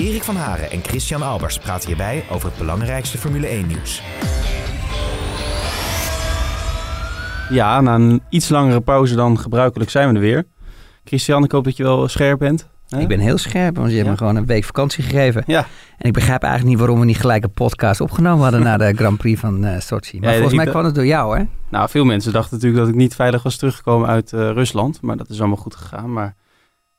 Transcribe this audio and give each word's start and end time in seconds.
Erik 0.00 0.22
van 0.22 0.36
Haren 0.36 0.70
en 0.70 0.82
Christian 0.82 1.22
Albers 1.22 1.58
praten 1.58 1.86
hierbij 1.88 2.24
over 2.30 2.48
het 2.48 2.58
belangrijkste 2.58 3.18
Formule 3.18 3.46
1-nieuws. 3.48 4.02
Ja, 7.50 7.80
na 7.80 7.94
een 7.94 8.22
iets 8.28 8.48
langere 8.48 8.80
pauze 8.80 9.14
dan 9.14 9.38
gebruikelijk 9.38 9.90
zijn 9.90 10.08
we 10.08 10.14
er 10.14 10.20
weer. 10.20 10.46
Christian, 11.04 11.44
ik 11.44 11.52
hoop 11.52 11.64
dat 11.64 11.76
je 11.76 11.82
wel 11.82 12.08
scherp 12.08 12.38
bent. 12.38 12.68
Ik 12.98 13.08
ben 13.08 13.18
heel 13.18 13.38
scherp, 13.38 13.76
want 13.76 13.88
je 13.88 13.94
hebt 13.94 14.06
Ja. 14.06 14.12
me 14.12 14.18
gewoon 14.18 14.36
een 14.36 14.46
week 14.46 14.64
vakantie 14.64 15.04
gegeven. 15.04 15.42
Ja, 15.46 15.66
En 15.98 16.06
ik 16.06 16.12
begrijp 16.12 16.42
eigenlijk 16.42 16.70
niet 16.72 16.78
waarom 16.80 17.00
we 17.00 17.06
niet 17.06 17.20
gelijk 17.20 17.44
een 17.44 17.52
podcast 17.52 18.00
opgenomen 18.00 18.42
hadden 18.42 18.62
na 18.62 18.76
de 18.76 18.92
Grand 18.96 19.18
Prix 19.18 19.40
van 19.40 19.64
eh 19.64 19.80
Sochi. 19.80 20.18
Maar 20.20 20.28
Ja, 20.28 20.34
volgens 20.34 20.56
mij 20.56 20.66
kwam 20.66 20.84
het 20.84 20.94
door 20.94 21.06
jou, 21.06 21.38
hè? 21.38 21.44
nou 21.68 21.88
veel 21.88 22.04
mensen 22.04 22.32
dachten 22.32 22.54
natuurlijk 22.54 22.82
dat 22.82 22.90
ik 22.92 22.98
niet 22.98 23.14
veilig 23.14 23.42
was 23.42 23.56
teruggekomen 23.56 24.08
uit 24.08 24.32
eh, 24.32 24.40
Rusland. 24.40 25.00
Maar 25.02 25.16
dat 25.16 25.28
is 25.28 25.38
allemaal 25.38 25.56
goed 25.56 25.74
gegaan. 25.76 26.12
Maar 26.12 26.34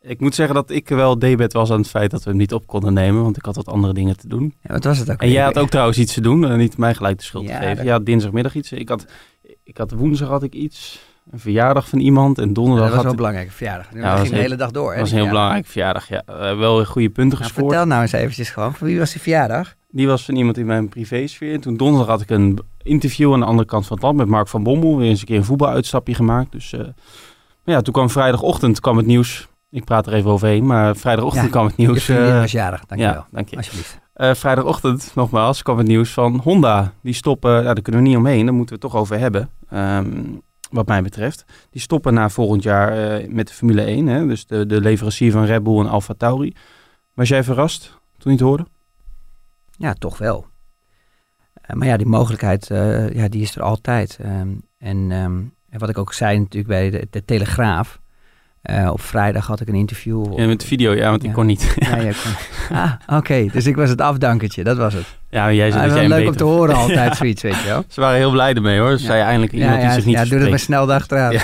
ik 0.01 0.19
moet 0.19 0.35
zeggen 0.35 0.55
dat 0.55 0.69
ik 0.69 0.89
wel 0.89 1.19
debet 1.19 1.53
was 1.53 1.71
aan 1.71 1.77
het 1.79 1.87
feit 1.89 2.11
dat 2.11 2.23
we 2.23 2.29
hem 2.29 2.39
niet 2.39 2.53
op 2.53 2.67
konden 2.67 2.93
nemen. 2.93 3.23
Want 3.23 3.37
ik 3.37 3.45
had 3.45 3.55
wat 3.55 3.67
andere 3.67 3.93
dingen 3.93 4.17
te 4.17 4.27
doen. 4.27 4.53
Ja, 4.61 4.73
wat 4.73 4.83
was 4.83 4.97
het 4.97 5.11
ook? 5.11 5.21
En 5.21 5.29
jij 5.31 5.43
had 5.43 5.57
ook 5.59 5.69
trouwens 5.69 5.97
iets 5.97 6.13
te 6.13 6.21
doen. 6.21 6.45
En 6.45 6.57
niet 6.57 6.77
mij 6.77 6.93
gelijk 6.95 7.17
de 7.17 7.23
schuld 7.23 7.43
Ja, 7.47 7.49
te 7.49 7.55
geven. 7.61 7.75
dat- 7.75 7.85
Ja, 7.85 7.99
dinsdagmiddag 7.99 8.55
iets. 8.55 8.71
Ik 8.71 8.89
had, 8.89 9.05
ik 9.63 9.77
had 9.77 9.91
woensdag 9.91 10.27
had 10.29 10.43
ik 10.43 10.53
iets. 10.53 11.09
Een 11.31 11.39
verjaardag 11.39 11.89
van 11.89 11.99
iemand. 11.99 12.37
En 12.37 12.53
donderdag 12.53 12.79
Dat 12.85 12.89
was 12.93 12.97
wel 13.01 13.07
had 13.07 13.15
belangrijke 13.15 13.51
verjaardag. 13.51 13.87
Ja, 13.93 14.01
dat 14.01 14.11
was 14.11 14.19
ging 14.21 14.33
de 14.33 14.39
hele 14.39 14.55
dag 14.55 14.71
door? 14.71 14.89
Dat 14.91 14.99
was 14.99 15.11
een 15.11 15.17
heel 15.17 15.27
belangrijk 15.27 15.65
verjaardag. 15.65 16.07
Ja, 16.09 16.23
Eh, 16.25 16.57
wel 16.57 16.85
goede 16.85 17.09
punten 17.09 17.39
Nou, 17.39 17.43
gescoord. 17.51 17.65
vertel 17.71 17.87
nou 17.87 18.01
eens 18.01 18.11
eventjes 18.11 18.49
gewoon, 18.49 18.73
van 18.73 18.87
wie 18.87 18.99
was 18.99 19.11
die 19.11 19.21
verjaardag? 19.21 19.75
Die 19.89 20.07
was 20.07 20.25
van 20.25 20.35
iemand 20.35 20.57
in 20.57 20.65
mijn 20.65 20.89
privésfeer. 20.89 21.53
En 21.53 21.59
toen 21.61 21.77
donderdag 21.77 22.07
had 22.07 22.21
ik 22.21 22.29
een 22.29 22.59
interview 22.83 23.33
aan 23.33 23.39
de 23.39 23.45
andere 23.45 23.67
kant 23.67 23.85
van 23.87 23.95
het 23.95 24.05
land 24.05 24.17
met 24.17 24.27
Mark 24.27 24.47
van 24.47 24.63
Bommel. 24.63 24.97
Weer 24.97 25.09
eens 25.09 25.19
een 25.19 25.25
keer 25.25 25.37
een 25.37 25.43
voetbaluitstapje 25.45 26.13
gemaakt. 26.13 26.51
Dus, 26.51 26.73
eh, 26.73 26.79
maar 26.79 27.75
ja, 27.75 27.81
toen 27.81 27.93
kwam 27.93 28.09
vrijdagochtend 28.09 28.79
kwam 28.79 28.97
het 28.97 29.05
nieuws. 29.05 29.47
Ik 29.71 29.83
praat 29.83 30.07
er 30.07 30.13
even 30.13 30.29
overheen, 30.31 30.65
maar 30.65 30.95
vrijdagochtend 30.95 31.45
Ja, 31.45 31.51
kwam 31.51 31.65
het 31.65 31.73
Je 31.77 31.85
nieuws. 31.87 32.03
vriendin 32.03 32.25
eh, 32.27 32.39
was 32.39 32.51
jarig, 32.51 32.85
dankjewel. 32.85 33.15
ja, 33.15 33.27
dank 33.31 33.49
je. 33.49 33.55
Alsjeblieft. 33.57 33.99
Eh, 34.13 34.33
vrijdagochtend, 34.33 35.11
nogmaals, 35.15 35.61
kwam 35.61 35.77
het 35.77 35.87
nieuws 35.87 36.11
van 36.13 36.39
Honda. 36.43 36.93
Die 37.01 37.13
stoppen, 37.13 37.51
ja, 37.51 37.61
daar 37.73 37.81
kunnen 37.81 38.01
we 38.01 38.07
niet 38.07 38.17
omheen, 38.17 38.45
daar 38.45 38.53
moeten 38.53 38.75
we 38.75 38.81
het 38.81 38.91
toch 38.91 39.01
over 39.01 39.19
hebben. 39.19 39.49
Ehm, 39.69 40.23
wat 40.71 40.87
mij 40.87 41.01
betreft. 41.01 41.45
Die 41.69 41.81
stoppen 41.81 42.13
na 42.13 42.29
volgend 42.29 42.63
jaar 42.63 43.17
eh, 43.19 43.27
met 43.29 43.47
de 43.47 43.53
Formule 43.53 43.81
1. 43.81 44.07
Hè? 44.07 44.27
Dus 44.27 44.45
de, 44.45 44.65
de 44.65 44.81
leverancier 44.81 45.31
van 45.31 45.45
Red 45.45 45.63
Bull 45.63 45.79
en 45.79 45.87
Alfa 45.89 46.13
Tauri. 46.17 46.53
Was 47.13 47.29
jij 47.29 47.43
verrast 47.43 47.99
toen 48.17 48.31
je 48.31 48.37
het 48.37 48.47
hoorde? 48.47 48.65
Ja, 49.77 49.93
toch 49.93 50.17
wel. 50.17 50.45
Maar 51.73 51.87
ja, 51.87 51.97
die 51.97 52.05
mogelijkheid, 52.07 52.67
ja, 53.13 53.27
die 53.27 53.41
is 53.41 53.55
er 53.55 53.61
altijd. 53.61 54.17
Ehm, 54.21 54.49
en, 54.77 55.11
ehm, 55.11 55.41
en 55.69 55.79
wat 55.79 55.89
ik 55.89 55.97
ook 55.97 56.13
zei 56.13 56.37
natuurlijk 56.39 56.67
bij 56.67 56.89
de, 56.89 57.07
de 57.09 57.25
Telegraaf. 57.25 58.00
Eh, 58.61 58.89
op 58.91 59.01
vrijdag 59.01 59.47
had 59.47 59.59
ik 59.61 59.67
een 59.67 59.75
interview. 59.75 60.39
Ja, 60.39 60.45
met 60.47 60.59
de 60.61 60.67
video, 60.67 60.93
ja, 60.93 61.09
want 61.09 61.21
ik 61.21 61.27
Ja. 61.29 61.33
kon 61.35 61.45
niet. 61.45 61.73
Ja, 61.75 61.95
kon- 61.97 62.11
Ah, 62.77 62.91
oké. 63.07 63.45
Dus 63.51 63.65
ik 63.65 63.75
was 63.75 63.89
het 63.89 64.01
afdankertje, 64.01 64.63
dat 64.63 64.77
was 64.77 64.93
het. 64.93 65.17
Ja, 65.29 65.51
jij 65.51 65.67
Ah, 65.67 65.73
zei 65.73 65.87
dat 65.87 65.97
jij 65.97 66.07
leuk 66.07 66.27
om 66.27 66.35
te 66.35 66.43
horen 66.43 66.75
altijd, 66.75 66.97
Ja. 67.09 67.13
zoiets, 67.15 67.41
weet 67.41 67.61
je 67.61 67.67
wel. 67.67 67.83
Ze 67.87 68.01
waren 68.01 68.17
heel 68.17 68.31
blij 68.31 68.53
ermee 68.53 68.79
hoor. 68.79 68.97
Ze 68.97 69.01
Ja. 69.03 69.09
zei 69.11 69.21
eindelijk 69.21 69.51
iemand 69.53 69.71
ja, 69.73 69.77
die 69.79 69.87
ja, 69.87 69.93
zich 69.93 70.05
niet 70.05 70.15
ja, 70.15 70.25
doe 70.25 70.39
het 70.39 70.49
maar 70.49 70.59
snel 70.59 70.93
achteraan. 70.93 71.31
Ja. 71.31 71.41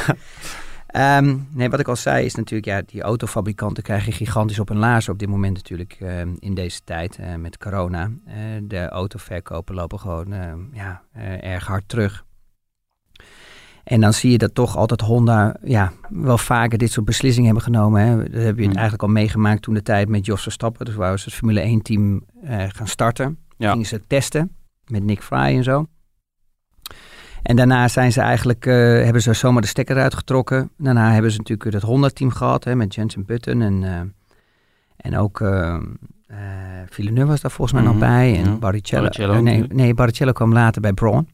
Ehm, 0.88 1.36
nee, 1.52 1.69
wat 1.69 1.80
ik 1.80 1.88
al 1.88 1.96
zei 1.96 2.25
is 2.25 2.36
natuurlijk, 2.36 2.68
ja, 2.69 2.81
die 2.86 3.02
autofabrikanten 3.02 3.84
krijgen 3.84 4.14
gigantisch 4.14 4.59
op 4.59 4.68
hun 4.68 4.78
laarzen 4.78 5.14
op 5.14 5.20
dit 5.20 5.30
moment 5.30 5.53
natuurlijk 5.56 5.97
ehm, 6.00 6.30
in 6.40 6.53
deze 6.53 6.80
tijd 6.84 7.18
eh, 7.18 7.36
met 7.36 7.58
corona. 7.58 8.09
Eh, 8.25 8.34
de 8.64 8.90
autoverkopen 8.90 9.75
lopen 9.75 10.00
gewoon 10.00 10.34
ehm, 10.34 10.59
ja, 10.74 11.02
erg 11.41 11.68
hard 11.68 11.84
terug. 11.88 12.24
En 13.88 14.02
dan 14.02 14.14
zie 14.14 14.31
je 14.31 14.38
dat 14.38 14.56
toch 14.56 14.78
altijd 14.78 15.02
Honda 15.02 15.56
ja, 15.64 15.92
wel 16.09 16.38
vaker 16.38 16.78
dit 16.78 16.92
soort 16.92 17.06
beslissingen 17.06 17.46
hebben 17.46 17.64
genomen. 17.74 18.02
Hè. 18.02 18.16
Dat 18.18 18.44
heb 18.44 18.58
je 18.58 18.64
Hmm. 18.64 18.72
eigenlijk 18.74 19.03
al 19.03 19.09
meegemaakt 19.09 19.62
toen 19.62 19.74
de 19.74 19.81
tijd 19.81 20.09
met 20.09 20.25
Jos 20.25 20.42
Verstappen. 20.42 20.86
Dus 20.86 20.96
waar 20.96 21.20
ze 21.20 21.25
het 21.25 21.34
Formule 21.34 21.62
1 21.62 21.81
team 21.81 22.24
eh, 22.44 22.64
gaan 22.68 22.88
starten. 22.88 23.38
Ja. 23.58 23.72
Gingen 23.72 23.86
ze 23.86 24.02
testen 24.08 24.52
met 24.86 25.03
Nick 25.03 25.22
Fry 25.24 25.38
en 25.38 25.64
zo. 25.64 25.86
En 27.44 27.56
daarna 27.56 27.88
zijn 27.88 28.12
ze 28.12 28.22
eigenlijk, 28.22 28.66
eh, 28.66 28.74
hebben 28.76 29.22
ze 29.22 29.34
zomaar 29.34 29.62
de 29.62 29.68
stekker 29.68 29.97
uitgetrokken. 29.97 30.70
Daarna 30.78 31.12
hebben 31.14 31.31
ze 31.31 31.38
natuurlijk 31.38 31.74
het 31.74 31.84
Honda-team 31.84 32.31
gehad 32.31 32.64
hè, 32.64 32.76
met 32.76 32.96
Jensen 32.96 33.26
Button. 33.26 33.62
En, 33.62 33.84
eh, 33.84 34.00
en 34.97 35.18
ook 35.18 35.42
eh, 35.42 35.78
Villeneuve 36.90 37.30
was 37.30 37.42
daar 37.42 37.52
volgens 37.52 37.80
mij 37.81 37.88
Mhm, 37.88 38.00
nog 38.00 38.09
bij. 38.09 38.38
En 38.38 38.46
ja. 38.46 38.58
Barrichello. 38.58 39.02
Barrichello 39.02 39.42
nee, 39.42 39.64
nee, 39.68 39.94
Barrichello 39.94 40.31
kwam 40.31 40.53
later 40.53 40.81
bij 40.81 40.94
Braun. 40.94 41.28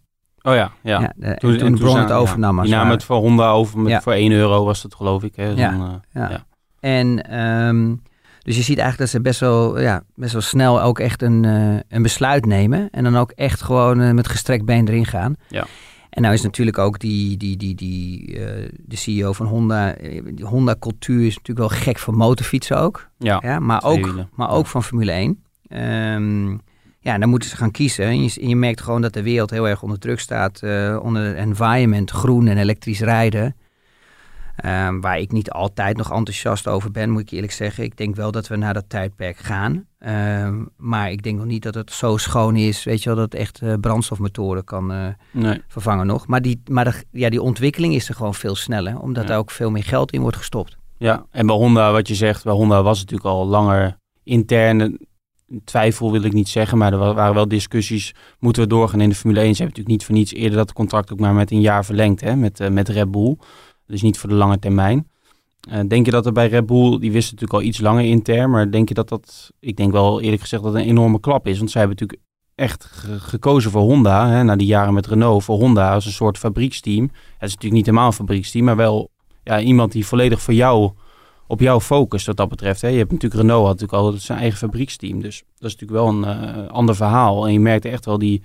Oh 0.44 0.54
ja, 0.56 0.72
ja. 0.82 1.00
Ja, 1.02 1.14
de- 1.16 1.26
en 1.26 1.38
Toen, 1.40 1.58
toen, 1.58 1.68
en 1.68 1.78
Braun 1.78 1.98
het 2.00 2.12
overnam. 2.12 2.56
Ja, 2.58 2.62
die 2.64 2.72
namen 2.72 2.92
het 2.92 3.04
voor 3.04 3.16
Honda 3.18 3.50
over. 3.50 3.80
Met, 3.80 3.92
Ja. 3.92 4.02
Voor 4.02 4.14
1 4.14 4.32
euro 4.32 4.66
was 4.66 4.84
het 4.84 4.96
geloof 4.96 5.24
ik. 5.24 5.36
Hè, 5.36 5.48
Ja. 5.50 5.72
eh, 6.14 6.30
Ja. 6.30 6.46
En 6.80 7.30
ehm, 7.30 7.96
dus 8.40 8.56
je 8.56 8.62
ziet 8.64 8.78
eigenlijk 8.78 8.98
dat 8.98 9.10
ze 9.10 9.22
best 9.22 9.40
wel, 9.40 9.80
ja, 9.80 10.04
best 10.16 10.32
wel 10.34 10.42
snel 10.42 10.82
ook 10.82 11.00
echt 11.00 11.22
een, 11.22 11.46
eh, 11.46 11.76
een 11.90 12.02
besluit 12.02 12.46
nemen. 12.46 12.90
En 12.92 13.04
dan 13.04 13.16
ook 13.18 13.32
echt 13.32 13.62
gewoon 13.62 14.02
eh, 14.02 14.12
met 14.12 14.28
gestrekt 14.28 14.66
been 14.66 14.88
erin 14.88 15.06
gaan. 15.06 15.36
Ja. 15.48 15.66
En 16.10 16.22
nou 16.22 16.34
is 16.34 16.42
natuurlijk 16.42 16.78
ook 16.78 17.00
die, 17.00 17.38
die, 17.38 17.58
die, 17.58 17.76
die, 17.76 18.40
de 18.86 18.96
CEO 18.96 19.34
van 19.34 19.46
Honda. 19.46 19.96
Die 20.34 20.46
Honda-cultuur 20.46 21.26
is 21.26 21.36
natuurlijk 21.38 21.70
wel 21.70 21.80
gek 21.80 22.00
voor 22.00 22.14
motorfietsen 22.18 22.78
ook. 22.78 23.10
ja. 23.18 23.40
Ja, 23.44 23.60
maar, 23.60 23.84
ook, 23.84 24.14
maar 24.36 24.50
ook 24.50 24.68
van 24.68 24.84
Formule 24.84 25.12
1. 25.12 25.44
Ehm, 25.68 26.58
ja, 27.04 27.18
dan 27.18 27.30
moeten 27.30 27.50
ze 27.50 27.56
gaan 27.56 27.72
kiezen. 27.72 28.06
En 28.06 28.24
je, 28.24 28.38
en 28.42 28.48
je 28.50 28.56
merkt 28.56 28.82
gewoon 28.82 29.02
dat 29.02 29.14
de 29.14 29.24
wereld 29.24 29.50
heel 29.50 29.68
erg 29.68 29.82
onder 29.84 30.00
druk 30.00 30.20
staat. 30.20 30.62
eh, 30.62 31.00
onder 31.02 31.36
environment, 31.36 32.12
groen 32.12 32.48
en 32.48 32.58
elektrisch 32.58 33.00
rijden. 33.02 33.56
Ehm, 34.56 35.00
waar 35.00 35.20
ik 35.20 35.32
niet 35.32 35.52
altijd 35.52 35.98
nog 35.98 36.12
enthousiast 36.12 36.68
over 36.68 36.92
ben, 36.92 37.10
moet 37.10 37.22
ik 37.22 37.30
eerlijk 37.30 37.52
zeggen. 37.52 37.84
Ik 37.84 37.98
denk 37.98 38.16
wel 38.16 38.32
dat 38.32 38.48
we 38.48 38.56
naar 38.56 38.74
dat 38.74 38.84
tijdperk 38.90 39.38
gaan. 39.38 39.86
Ehm, 40.00 40.64
maar 40.78 41.12
ik 41.12 41.24
denk 41.24 41.38
nog 41.38 41.46
niet 41.46 41.64
dat 41.64 41.76
het 41.76 41.92
zo 41.92 42.18
schoon 42.18 42.56
is, 42.56 42.84
weet 42.84 43.04
je 43.04 43.10
wel, 43.10 43.18
dat 43.18 43.32
het 43.32 43.42
echt 43.42 43.62
eh, 43.62 43.74
brandstofmotoren 43.82 44.64
kan 44.64 44.92
eh, 44.92 45.08
Nee. 45.32 45.62
vervangen 45.68 46.06
nog. 46.08 46.28
Maar, 46.28 46.42
die, 46.42 46.62
maar 46.70 46.84
de, 46.86 46.94
ja, 47.12 47.30
die 47.30 47.42
ontwikkeling 47.42 47.94
is 47.94 48.10
er 48.10 48.16
gewoon 48.16 48.34
veel 48.36 48.56
sneller, 48.56 49.00
omdat 49.00 49.28
Ja. 49.28 49.34
er 49.34 49.38
ook 49.38 49.52
veel 49.52 49.72
meer 49.72 49.84
geld 49.84 50.12
in 50.12 50.22
wordt 50.22 50.38
gestopt. 50.38 50.78
Ja, 50.98 51.26
en 51.32 51.46
bij 51.46 51.56
Honda, 51.56 51.92
wat 51.92 52.08
je 52.08 52.16
zegt, 52.16 52.44
bij 52.44 52.54
Honda 52.54 52.84
was 52.84 53.00
het 53.00 53.10
natuurlijk 53.12 53.36
al 53.36 53.48
langer 53.48 53.98
interne 54.24 55.00
twijfel, 55.64 56.12
wil 56.12 56.24
ik 56.24 56.34
niet 56.34 56.50
zeggen, 56.50 56.78
maar 56.78 56.92
er 56.94 57.00
wa- 57.00 57.14
waren 57.14 57.34
wel 57.36 57.48
discussies. 57.48 58.14
Moeten 58.40 58.62
we 58.62 58.68
doorgaan 58.68 59.02
in 59.02 59.10
de 59.10 59.16
Formule 59.16 59.40
1? 59.42 59.56
Ze 59.56 59.62
hebben 59.64 59.78
natuurlijk 59.82 59.96
niet 59.96 60.06
voor 60.06 60.16
niets 60.16 60.34
eerder 60.44 60.58
dat 60.58 60.74
contract 60.74 61.12
ook 61.12 61.20
maar 61.20 61.34
met 61.34 61.52
een 61.52 61.62
jaar 61.62 61.86
verlengd, 61.86 62.22
hè, 62.22 62.36
met, 62.36 62.60
eh, 62.60 62.70
met 62.70 62.90
Red 62.90 63.12
Bull. 63.12 63.38
Dus 63.88 64.02
niet 64.02 64.18
voor 64.18 64.30
de 64.30 64.36
lange 64.36 64.60
termijn. 64.60 65.08
Eh, 65.70 65.80
denk 65.88 66.06
je 66.06 66.12
dat 66.12 66.26
er 66.26 66.32
bij 66.32 66.48
Red 66.48 66.66
Bull, 66.66 67.00
die 67.00 67.12
wisten 67.12 67.34
natuurlijk 67.36 67.54
al 67.62 67.68
iets 67.70 67.80
langer 67.80 68.04
intern, 68.04 68.50
maar 68.50 68.72
denk 68.72 68.88
je 68.88 68.94
dat 68.94 69.10
dat, 69.10 69.52
ik 69.60 69.76
denk 69.78 69.92
wel 69.92 70.22
eerlijk 70.22 70.42
gezegd 70.42 70.64
dat 70.64 70.74
een 70.76 70.82
enorme 70.82 71.20
klap 71.20 71.48
is, 71.48 71.58
want 71.58 71.72
zij 71.72 71.82
hebben 71.82 71.98
natuurlijk 72.00 72.30
echt 72.56 72.84
ge- 72.86 73.20
gekozen 73.20 73.72
voor 73.72 73.82
Honda, 73.82 74.30
hè, 74.30 74.44
na 74.44 74.56
die 74.56 74.68
jaren 74.68 74.94
met 74.94 75.08
Renault, 75.08 75.44
voor 75.44 75.58
Honda 75.58 75.94
als 75.94 76.06
een 76.06 76.12
soort 76.12 76.38
fabrieksteam. 76.38 77.04
Het 77.04 77.14
is 77.50 77.54
natuurlijk 77.54 77.74
niet 77.74 77.86
helemaal 77.86 78.08
een 78.08 78.14
fabrieksteam, 78.14 78.66
maar 78.66 78.76
wel 78.76 79.10
ja, 79.44 79.60
iemand 79.60 79.92
die 79.92 80.06
volledig 80.06 80.42
voor 80.42 80.54
jou, 80.54 80.92
op 81.48 81.60
jou 81.60 81.82
focust 81.82 82.26
wat 82.26 82.38
dat 82.38 82.50
betreft. 82.50 82.82
Hè. 82.82 82.88
Je 82.88 82.98
hebt 82.98 83.12
natuurlijk 83.12 83.42
Renault, 83.42 83.66
natuurlijk 83.66 83.94
al 83.94 84.12
zijn 84.12 84.40
eigen 84.40 84.58
fabrieksteam, 84.58 85.22
dus 85.22 85.44
dat 85.58 85.70
is 85.70 85.76
natuurlijk 85.78 86.02
wel 86.02 86.08
een 86.08 86.24
eh, 86.24 86.68
ander 86.68 86.96
verhaal. 86.96 87.46
En 87.46 87.54
je 87.54 87.60
merkte 87.60 87.90
echt 87.90 88.06
wel 88.06 88.18
die 88.18 88.44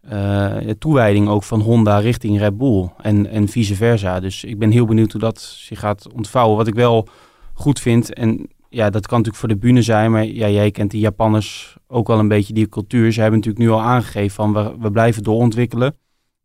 eh, 0.00 0.56
toewijding 0.78 1.28
ook 1.28 1.42
van 1.42 1.60
Honda 1.60 1.98
richting 1.98 2.38
Red 2.38 2.58
Bull 2.58 2.88
en, 3.02 3.26
en 3.26 3.48
vice 3.48 3.74
versa. 3.74 4.20
Dus 4.20 4.44
ik 4.44 4.58
ben 4.58 4.70
heel 4.70 4.86
benieuwd 4.86 5.12
hoe 5.12 5.20
dat 5.20 5.40
zich 5.40 5.78
gaat 5.78 6.12
ontvouwen. 6.12 6.56
Wat 6.56 6.66
ik 6.66 6.74
wel 6.74 7.08
goed 7.54 7.80
vind, 7.80 8.14
en 8.14 8.48
ja, 8.68 8.90
dat 8.90 9.06
kan 9.06 9.18
natuurlijk 9.18 9.36
voor 9.36 9.48
de 9.48 9.66
bühne 9.66 9.82
zijn, 9.82 10.10
maar 10.10 10.24
ja, 10.24 10.48
jij 10.48 10.70
kent 10.70 10.90
die 10.90 11.00
Japanners 11.00 11.76
ook 11.86 12.06
wel 12.06 12.18
een 12.18 12.28
beetje 12.28 12.54
die 12.54 12.68
cultuur. 12.68 13.12
Ze 13.12 13.20
hebben 13.20 13.38
natuurlijk 13.38 13.64
nu 13.64 13.70
al 13.72 13.82
aangegeven 13.82 14.30
van 14.30 14.52
we, 14.52 14.74
we 14.78 14.90
blijven 14.90 15.22
doorontwikkelen 15.22 15.96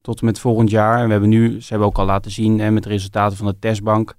tot 0.01 0.19
en 0.19 0.25
met 0.25 0.39
volgend 0.39 0.69
jaar. 0.69 1.00
En 1.00 1.06
we 1.06 1.12
hebben 1.12 1.30
nu, 1.30 1.62
ze 1.62 1.68
hebben 1.69 1.88
ook 1.88 1.98
al 1.98 2.06
laten 2.06 2.31
zien 2.31 2.60
hè, 2.60 2.71
met 2.71 2.83
de 2.83 2.89
resultaten 2.89 3.38
van 3.38 3.48
de 3.48 3.60
testbank, 3.60 4.16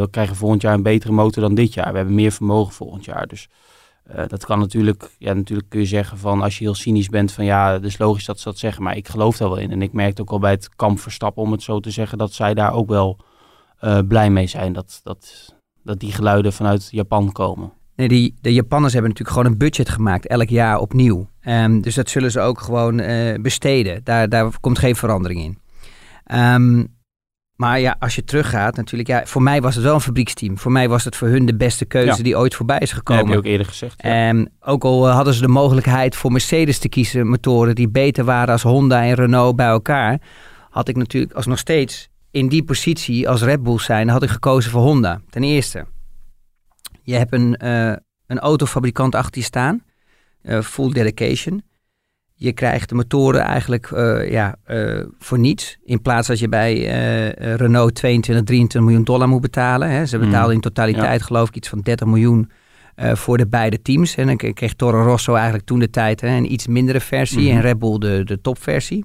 we 0.00 0.10
krijgen 0.10 0.36
volgend 0.36 0.62
jaar 0.62 0.74
een 0.74 0.82
betere 0.82 1.12
motor 1.12 1.42
dan 1.42 1.54
dit 1.54 1.74
jaar. 1.74 1.90
We 1.90 1.96
hebben 1.96 2.14
meer 2.14 2.32
vermogen 2.32 2.74
volgend 2.74 3.04
jaar. 3.04 3.26
Dus 3.26 3.48
eh, 4.02 4.24
dat 4.26 4.44
kan 4.44 4.58
natuurlijk, 4.58 5.10
ja, 5.18 5.32
natuurlijk 5.32 5.68
kun 5.68 5.80
je 5.80 5.86
zeggen 5.86 6.18
van 6.18 6.42
als 6.42 6.58
je 6.58 6.64
heel 6.64 6.74
cynisch 6.74 7.08
bent 7.08 7.32
van 7.32 7.44
ja, 7.44 7.78
is 7.82 7.98
logisch 7.98 8.24
dat 8.24 8.38
ze 8.38 8.44
dat 8.44 8.58
zeggen, 8.58 8.82
maar 8.82 8.96
ik 8.96 9.08
geloof 9.08 9.36
daar 9.36 9.48
wel 9.48 9.58
in. 9.58 9.70
En 9.70 9.82
ik 9.82 9.92
merkte 9.92 10.22
ook 10.22 10.30
al 10.30 10.38
bij 10.38 10.50
het 10.50 10.68
kamp 10.76 11.00
Verstappen, 11.00 11.42
om 11.42 11.52
het 11.52 11.62
zo 11.62 11.80
te 11.80 11.90
zeggen, 11.90 12.18
dat 12.18 12.32
zij 12.32 12.54
daar 12.54 12.72
ook 12.72 12.88
wel 12.88 13.18
eh, 13.78 13.98
blij 14.08 14.30
mee 14.30 14.46
zijn 14.46 14.72
dat, 14.72 15.00
dat, 15.02 15.54
dat 15.82 16.00
die 16.00 16.12
geluiden 16.12 16.52
vanuit 16.52 16.88
Japan 16.90 17.32
komen. 17.32 17.72
Nee, 17.96 18.08
die, 18.08 18.34
de 18.40 18.52
Japanners 18.52 18.92
hebben 18.92 19.10
natuurlijk 19.10 19.38
gewoon 19.38 19.52
een 19.52 19.58
budget 19.58 19.88
gemaakt, 19.88 20.26
elk 20.26 20.48
jaar 20.48 20.78
opnieuw. 20.78 21.28
Ehm, 21.40 21.80
dus 21.80 21.94
dat 21.94 22.10
zullen 22.10 22.30
ze 22.30 22.40
ook 22.40 22.60
gewoon 22.60 23.00
eh, 23.00 23.40
besteden. 23.40 24.00
Daar, 24.04 24.28
daar 24.28 24.60
komt 24.60 24.78
geen 24.78 24.96
verandering 24.96 25.40
in. 25.40 25.58
Ehm, 26.24 26.84
maar 27.62 27.80
ja, 27.80 27.96
als 27.98 28.14
je 28.14 28.24
teruggaat, 28.24 28.76
natuurlijk, 28.76 29.08
ja, 29.08 29.22
voor 29.26 29.42
mij 29.42 29.60
was 29.60 29.74
het 29.74 29.84
wel 29.84 29.94
een 29.94 30.00
fabrieksteam. 30.00 30.58
Voor 30.58 30.72
mij 30.72 30.88
was 30.88 31.04
het 31.04 31.16
voor 31.16 31.28
hun 31.28 31.46
de 31.46 31.54
beste 31.56 31.84
keuze 31.84 32.16
Ja. 32.16 32.22
die 32.22 32.38
ooit 32.38 32.54
voorbij 32.54 32.78
is 32.78 32.88
Dat 32.88 32.98
gekomen. 32.98 33.22
heb 33.24 33.32
je 33.32 33.38
ook 33.38 33.44
eerder 33.44 33.66
gezegd. 33.66 34.02
ja. 34.02 34.08
En 34.10 34.52
ook 34.60 34.84
al 34.84 35.08
eh, 35.08 35.14
hadden 35.14 35.34
ze 35.34 35.40
de 35.40 35.48
mogelijkheid 35.48 36.16
voor 36.16 36.32
Mercedes 36.32 36.78
te 36.78 36.88
kiezen, 36.88 37.26
motoren 37.28 37.74
die 37.74 37.88
beter 37.88 38.24
waren 38.24 38.52
als 38.52 38.62
Honda 38.62 39.02
en 39.02 39.14
Renault 39.14 39.56
bij 39.56 39.66
elkaar, 39.66 40.20
had 40.70 40.88
ik 40.88 40.96
natuurlijk 40.96 41.32
als 41.32 41.46
nog 41.46 41.58
steeds 41.58 42.08
in 42.30 42.48
die 42.48 42.64
positie 42.64 43.28
als 43.28 43.42
Red 43.42 43.62
Bull 43.62 43.78
zijn, 43.78 44.08
had 44.08 44.22
ik 44.22 44.30
gekozen 44.30 44.70
voor 44.70 44.82
Honda. 44.82 45.20
Ten 45.30 45.42
eerste, 45.42 45.86
je 47.02 47.14
hebt 47.14 47.32
een, 47.32 47.56
eh, 47.56 47.92
een 48.26 48.38
autofabrikant 48.38 49.14
achter 49.14 49.38
je 49.40 49.46
staan, 49.46 49.82
eh, 50.42 50.60
full 50.60 50.90
dedication. 50.92 51.62
Je 52.34 52.52
krijgt 52.52 52.88
de 52.88 52.94
motoren 52.94 53.40
eigenlijk 53.40 53.90
eh, 53.90 54.30
ja, 54.30 54.56
eh, 54.64 55.00
voor 55.18 55.38
niets. 55.38 55.78
In 55.84 56.02
plaats 56.02 56.28
dat 56.28 56.38
je 56.38 56.48
bij 56.48 56.74
eh, 56.76 57.54
Renault 57.54 57.94
22, 57.94 58.44
23 58.44 58.80
miljoen 58.80 59.04
dollar 59.04 59.28
moet 59.28 59.40
betalen. 59.40 59.90
Hè. 59.90 60.06
Ze 60.06 60.18
Mm. 60.18 60.24
betaalden 60.24 60.54
in 60.54 60.60
totaliteit 60.60 61.22
geloof 61.22 61.48
ik 61.48 61.56
iets 61.56 61.68
van 61.68 61.80
30 61.80 62.06
miljoen 62.06 62.50
voor 62.96 63.36
de 63.38 63.48
beide 63.48 63.82
teams. 63.82 64.14
En 64.14 64.26
dan 64.26 64.36
kreeg 64.36 64.74
Toro 64.74 65.02
Rosso 65.02 65.34
eigenlijk 65.34 65.64
toen 65.64 65.78
de 65.78 65.90
tijd 65.90 66.20
hè, 66.20 66.28
een 66.28 66.52
iets 66.52 66.66
mindere 66.66 67.00
versie 67.00 67.40
Mhm. 67.48 67.56
en 67.56 67.60
Red 67.60 67.78
Bull 67.78 67.98
de, 67.98 68.24
de 68.24 68.40
topversie. 68.40 69.04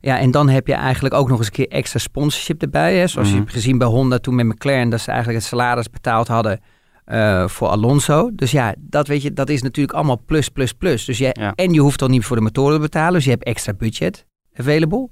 Ja, 0.00 0.18
en 0.18 0.30
dan 0.30 0.48
heb 0.48 0.66
je 0.66 0.74
eigenlijk 0.74 1.14
ook 1.14 1.28
nog 1.28 1.38
eens 1.38 1.46
een 1.46 1.52
keer 1.52 1.68
extra 1.68 1.98
sponsorship 1.98 2.62
erbij. 2.62 2.96
Hè. 2.96 3.06
Zoals 3.06 3.28
je 3.28 3.34
Mhm. 3.34 3.42
hebt 3.42 3.54
gezien 3.54 3.78
bij 3.78 3.86
Honda 3.88 4.18
toen 4.18 4.34
met 4.34 4.46
McLaren, 4.46 4.88
dat 4.88 5.00
ze 5.00 5.08
eigenlijk 5.10 5.38
het 5.38 5.48
salaris 5.48 5.90
betaald 5.90 6.28
hadden 6.28 6.60
eh, 7.04 7.48
voor 7.48 7.68
Alonso. 7.68 8.30
Dus 8.34 8.50
ja, 8.50 8.74
dat 8.78 9.06
weet 9.06 9.22
je, 9.22 9.32
dat 9.32 9.48
is 9.48 9.62
natuurlijk 9.62 9.96
allemaal 9.96 10.22
plus, 10.26 10.48
plus, 10.48 10.72
plus. 10.72 11.04
Dus 11.04 11.18
je, 11.18 11.30
Ja. 11.32 11.52
En 11.54 11.72
je 11.72 11.80
hoeft 11.80 11.98
dan 11.98 12.10
niet 12.10 12.24
voor 12.24 12.36
de 12.36 12.42
motoren 12.42 12.74
te 12.74 12.80
betalen, 12.80 13.12
dus 13.12 13.24
je 13.24 13.30
hebt 13.30 13.44
extra 13.44 13.72
budget 13.72 14.26
available. 14.54 15.08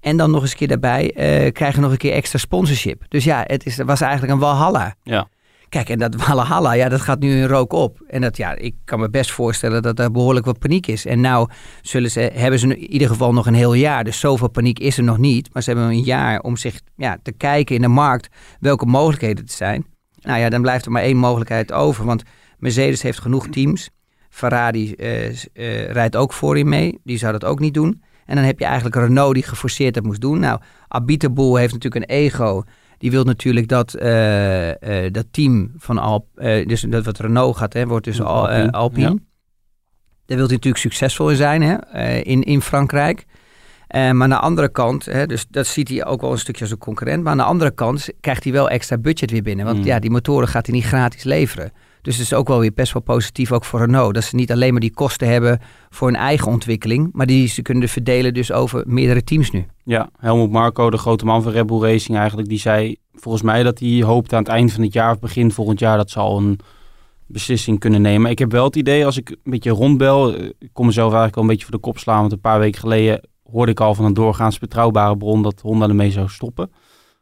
En 0.00 0.16
dan 0.16 0.30
nog 0.30 0.42
eens 0.42 0.50
een 0.50 0.56
keer 0.56 0.68
daarbij 0.68 1.12
eh, 1.12 1.52
krijg 1.52 1.74
je 1.74 1.80
nog 1.80 1.90
een 1.90 1.96
keer 1.96 2.12
extra 2.12 2.38
sponsorship. 2.38 3.04
Dus 3.08 3.24
ja, 3.24 3.44
het 3.46 3.66
is, 3.66 3.76
was 3.76 4.00
eigenlijk 4.00 4.32
een 4.32 4.38
walhalla. 4.38 4.94
Ja. 5.02 5.28
Kijk, 5.68 5.88
en 5.88 5.98
dat 5.98 6.14
walhalla, 6.26 6.72
ja, 6.72 6.88
dat 6.88 7.00
gaat 7.00 7.20
nu 7.20 7.36
in 7.36 7.46
rook 7.46 7.72
op. 7.72 8.00
En 8.08 8.20
dat, 8.20 8.36
ja, 8.36 8.54
ik 8.54 8.74
kan 8.84 9.00
me 9.00 9.10
best 9.10 9.30
voorstellen 9.30 9.82
dat 9.82 9.98
er 9.98 10.10
behoorlijk 10.10 10.46
wat 10.46 10.58
paniek 10.58 10.86
is. 10.86 11.06
En 11.06 11.20
nou 11.20 11.48
zullen 11.82 12.10
ze, 12.10 12.20
hebben 12.20 12.58
ze 12.58 12.66
in 12.66 12.92
ieder 12.92 13.08
geval 13.08 13.32
nog 13.32 13.46
een 13.46 13.54
heel 13.54 13.74
jaar. 13.74 14.04
Dus 14.04 14.20
zoveel 14.20 14.48
paniek 14.48 14.78
is 14.78 14.98
er 14.98 15.04
nog 15.04 15.18
niet. 15.18 15.48
Maar 15.52 15.62
ze 15.62 15.70
hebben 15.70 15.88
een 15.88 16.02
jaar 16.02 16.40
om 16.40 16.56
zich 16.56 16.80
ja, 16.96 17.18
te 17.22 17.32
kijken 17.32 17.74
in 17.74 17.82
de 17.82 17.88
markt 17.88 18.28
welke 18.60 18.86
mogelijkheden 18.86 19.44
er 19.44 19.52
zijn. 19.52 19.86
Nou 20.28 20.40
ja, 20.40 20.48
dan 20.48 20.62
blijft 20.62 20.84
er 20.84 20.92
maar 20.92 21.02
één 21.02 21.16
mogelijkheid 21.16 21.72
over. 21.72 22.04
Want 22.04 22.22
Mercedes 22.58 23.02
heeft 23.02 23.20
genoeg 23.20 23.48
teams. 23.48 23.90
Ferrari 24.30 24.92
eh, 24.92 25.28
eh, 25.28 25.90
rijdt 25.90 26.16
ook 26.16 26.32
voorin 26.32 26.68
mee. 26.68 27.00
Die 27.04 27.18
zou 27.18 27.32
dat 27.32 27.44
ook 27.44 27.60
niet 27.60 27.74
doen. 27.74 28.02
En 28.26 28.34
dan 28.36 28.44
heb 28.44 28.58
je 28.58 28.64
eigenlijk 28.64 28.96
Renault 28.96 29.34
die 29.34 29.42
geforceerd 29.42 29.94
dat 29.94 30.02
moest 30.02 30.20
doen. 30.20 30.38
Nou, 30.38 30.60
Abiteboel 30.88 31.56
heeft 31.56 31.72
natuurlijk 31.72 32.04
een 32.04 32.16
ego. 32.16 32.62
Die 32.98 33.10
wil 33.10 33.24
natuurlijk 33.24 33.68
dat 33.68 33.94
eh, 33.94 34.70
dat 35.12 35.26
team 35.30 35.72
van 35.76 35.98
Alp, 35.98 36.26
dus 36.66 36.80
dat 36.80 37.04
wat 37.04 37.18
Renault 37.18 37.56
gaat, 37.56 37.72
hè, 37.72 37.86
wordt 37.86 38.04
dus 38.04 38.20
Al, 38.20 38.48
Alpine, 38.48 38.72
Alpine. 38.72 39.08
ja. 39.08 39.14
Daar 40.26 40.36
wil 40.36 40.46
hij 40.46 40.54
natuurlijk 40.54 40.82
succesvol 40.82 41.30
in 41.30 41.36
zijn 41.36 41.62
hè, 41.62 42.16
in, 42.16 42.42
in 42.42 42.60
Frankrijk. 42.60 43.26
Eh, 43.88 44.10
maar 44.10 44.22
aan 44.22 44.28
de 44.30 44.38
andere 44.38 44.68
kant, 44.68 45.04
hè, 45.04 45.26
dus 45.26 45.46
dat 45.50 45.66
ziet 45.66 45.88
hij 45.88 46.06
ook 46.06 46.20
wel 46.20 46.30
een 46.32 46.38
stukje 46.38 46.62
als 46.62 46.70
een 46.70 46.78
concurrent. 46.78 47.22
Maar 47.22 47.32
aan 47.32 47.38
de 47.38 47.44
andere 47.44 47.70
kant 47.70 48.08
krijgt 48.20 48.44
hij 48.44 48.52
wel 48.52 48.70
extra 48.70 48.98
budget 48.98 49.30
weer 49.30 49.42
binnen. 49.42 49.64
Want 49.64 49.78
Mm. 49.78 49.84
ja, 49.84 49.98
die 49.98 50.10
motoren 50.10 50.48
gaat 50.48 50.66
hij 50.66 50.74
niet 50.74 50.84
gratis 50.84 51.22
leveren. 51.24 51.72
Dus 52.02 52.16
het 52.16 52.24
is 52.24 52.32
ook 52.34 52.48
wel 52.48 52.58
weer 52.60 52.72
best 52.74 52.92
wel 52.92 53.02
positief 53.02 53.52
ook 53.52 53.64
voor 53.64 53.80
Renault. 53.80 54.14
Dat 54.14 54.24
ze 54.24 54.34
niet 54.34 54.52
alleen 54.52 54.72
maar 54.72 54.80
die 54.80 54.94
kosten 54.94 55.28
hebben 55.28 55.60
voor 55.88 56.06
hun 56.08 56.16
eigen 56.16 56.50
ontwikkeling. 56.50 57.08
Maar 57.12 57.26
die 57.26 57.48
ze 57.48 57.62
kunnen 57.62 57.88
verdelen 57.88 58.34
dus 58.34 58.52
over 58.52 58.82
meerdere 58.86 59.24
teams 59.24 59.50
nu. 59.50 59.66
Ja, 59.84 60.10
Helmut 60.18 60.50
Marco, 60.50 60.90
de 60.90 60.98
grote 60.98 61.24
man 61.24 61.42
van 61.42 61.52
Red 61.52 61.66
Bull 61.66 61.80
Racing 61.82 62.18
eigenlijk, 62.18 62.48
die 62.48 62.58
zei 62.58 62.96
volgens 63.14 63.42
mij 63.42 63.62
dat 63.62 63.78
hij 63.78 64.02
hoopt 64.02 64.32
aan 64.32 64.42
het 64.42 64.48
eind 64.48 64.72
van 64.72 64.82
het 64.82 64.92
jaar 64.92 65.10
of 65.12 65.18
begin 65.18 65.52
volgend 65.52 65.78
jaar 65.78 65.96
dat 65.96 66.10
ze 66.10 66.18
al 66.18 66.38
een 66.38 66.58
beslissing 67.26 67.78
kunnen 67.78 68.02
nemen. 68.02 68.30
Ik 68.30 68.38
heb 68.38 68.52
wel 68.52 68.64
het 68.64 68.76
idee, 68.76 69.06
als 69.06 69.16
ik 69.16 69.30
een 69.30 69.38
beetje 69.44 69.70
rondbel, 69.70 70.34
eh, 70.34 70.44
ik 70.58 70.68
kom 70.72 70.86
mezelf 70.86 71.06
eigenlijk 71.08 71.36
al 71.36 71.42
een 71.42 71.48
beetje 71.48 71.64
voor 71.66 71.74
de 71.74 71.80
kop 71.80 71.98
slaan, 71.98 72.20
want 72.20 72.32
een 72.32 72.40
paar 72.40 72.58
weken 72.58 72.80
geleden 72.80 73.20
hoorde 73.50 73.72
ik 73.72 73.80
al 73.80 73.94
van 73.94 74.04
een 74.04 74.14
doorgaans 74.14 74.58
betrouwbare 74.58 75.16
bron 75.16 75.42
dat 75.42 75.60
Honda 75.60 75.88
ermee 75.88 76.10
zou 76.10 76.28
stoppen. 76.28 76.70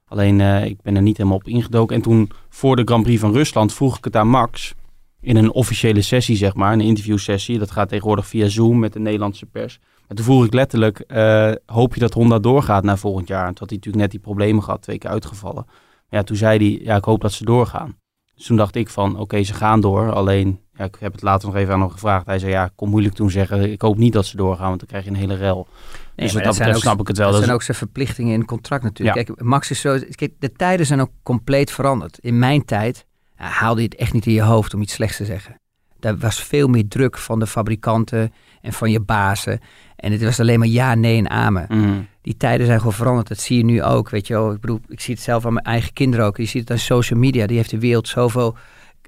Alleen 0.09 0.41
eh, 0.41 0.65
ik 0.65 0.83
ben 0.83 0.97
er 0.97 1.03
niet 1.03 1.17
helemaal 1.17 1.39
op 1.39 1.49
ingedoken. 1.49 1.97
En 1.97 2.03
toen 2.03 2.31
voor 2.49 2.77
de 2.77 2.83
Grand 2.85 3.03
Prix 3.03 3.21
van 3.21 3.33
Rusland 3.33 3.73
vroeg 3.73 3.99
ik 3.99 4.05
het 4.05 4.17
aan 4.17 4.29
Max 4.29 4.75
in 5.21 5.37
een 5.37 5.53
officiële 5.53 6.03
sessie, 6.03 6.37
zeg 6.37 6.55
maar, 6.55 6.73
een 6.73 6.81
interviewsessie. 6.81 7.59
Dat 7.59 7.71
gaat 7.71 7.89
tegenwoordig 7.89 8.27
via 8.27 8.49
Zoom 8.49 8.79
met 8.79 8.93
de 8.93 9.01
Nederlandse 9.01 9.47
pers. 9.47 9.79
En 10.09 10.17
toen 10.17 10.25
vroeg 10.25 10.45
ik 10.45 10.53
letterlijk, 10.53 10.99
eh, 10.99 11.53
hoop 11.67 11.95
je 11.95 12.01
dat 12.01 12.15
Honda 12.15 12.39
doorgaat 12.39 12.85
naar 12.85 12.99
volgend 12.99 13.29
jaar? 13.29 13.47
En 13.47 13.55
toen 13.55 13.59
had 13.59 13.69
hij 13.69 13.77
natuurlijk 13.77 14.03
net 14.03 14.11
die 14.11 14.21
problemen 14.21 14.63
gehad, 14.63 14.83
twee 14.83 14.99
keer 14.99 15.11
uitgevallen. 15.11 15.65
Maar 15.67 16.21
ja, 16.21 16.23
toen 16.23 16.37
zei 16.37 16.59
hij, 16.59 16.85
ja, 16.85 16.97
ik 16.97 17.05
hoop 17.05 17.21
dat 17.21 17.33
ze 17.33 17.45
doorgaan. 17.45 17.97
Dus 18.35 18.47
toen 18.47 18.57
dacht 18.57 18.75
ik 18.75 18.89
van, 18.89 19.19
oké, 19.19 19.43
ze 19.43 19.55
gaan 19.55 19.81
door. 19.81 20.13
Alleen, 20.13 20.61
ja, 20.75 20.85
ik 20.85 20.97
heb 21.01 21.13
het 21.13 21.23
later 21.23 21.49
nog 21.49 21.57
even 21.57 21.75
aan 21.75 21.81
hem 21.81 21.91
gevraagd. 21.91 22.27
Hij 22.27 22.39
zei, 22.39 22.53
ja, 22.53 22.65
ik 22.65 22.73
kon 22.75 22.89
moeilijk 22.89 23.15
toen 23.15 23.31
zeggen, 23.31 23.73
ik 23.73 23.83
hoop 23.83 23.97
niet 23.97 24.13
dat 24.13 24.27
ze 24.27 24.37
doorgaan, 24.37 24.69
want 24.69 24.79
dan 24.79 24.89
krijg 24.89 25.05
je 25.05 25.11
een 25.11 25.17
hele 25.17 25.35
rel. 25.35 25.67
Dus 26.17 26.33
dat 26.33 26.43
betreft 26.43 26.81
snap 26.81 27.01
ik 27.01 27.09
het 27.09 27.17
wel. 27.17 27.27
Dat 27.27 27.35
Dat 27.35 27.45
zijn 27.45 27.55
ook 27.55 27.63
zijn 27.63 27.77
verplichtingen 27.77 28.33
in 28.33 28.39
het 28.39 28.49
contract 28.49 28.83
natuurlijk. 28.83 29.27
Kijk, 29.27 29.43
Max 29.43 29.71
is 29.71 29.81
zo. 29.81 29.99
Kijk, 30.11 30.33
de 30.39 30.53
tijden 30.53 30.87
zijn 30.87 31.01
ook 31.01 31.11
compleet 31.23 31.71
veranderd. 31.71 32.19
In 32.19 32.39
mijn 32.39 32.65
tijd 32.65 33.07
haalde 33.35 33.81
je 33.81 33.89
het 33.89 33.97
echt 33.97 34.13
niet 34.13 34.27
in 34.27 34.33
je 34.33 34.43
hoofd 34.43 34.75
om 34.75 34.83
iets 34.83 34.93
slechts 34.93 35.17
te 35.17 35.25
zeggen. 35.25 35.61
Daar 36.01 36.19
was 36.19 36.43
veel 36.43 36.69
meer 36.69 36.89
druk 36.89 37.19
van 37.19 37.39
de 37.39 37.47
fabrikanten 37.47 38.33
en 38.61 38.73
van 38.73 38.91
je 38.91 39.01
bazen. 39.01 39.61
En 39.97 40.13
het 40.13 40.23
was 40.23 40.41
alleen 40.41 40.59
maar 40.59 40.69
ja, 40.69 40.95
nee 40.95 41.19
en 41.19 41.31
amen. 41.31 41.67
Mhm. 41.69 42.01
Die 42.23 42.37
tijden 42.37 42.67
zijn 42.67 42.79
gewoon 42.79 42.93
veranderd. 42.93 43.29
Dat 43.29 43.39
zie 43.39 43.57
je 43.57 43.65
nu 43.65 43.83
ook. 43.83 44.11
Weet 44.11 44.27
je 44.27 44.35
wel. 44.35 44.53
Ik 44.53 44.61
bedoel, 44.61 44.81
ik 44.89 45.01
zie 45.01 45.15
het 45.15 45.23
zelf 45.23 45.47
aan 45.47 45.53
mijn 45.53 45.65
eigen 45.65 45.93
kinderen 45.93 46.27
ook. 46.27 46.37
Je 46.37 46.45
ziet 46.45 46.61
het 46.61 46.71
aan 46.71 46.79
social 46.79 47.19
media. 47.19 47.47
Die 47.47 47.57
heeft 47.57 47.71
de 47.71 47.79
wereld 47.79 48.09
zoveel 48.09 48.57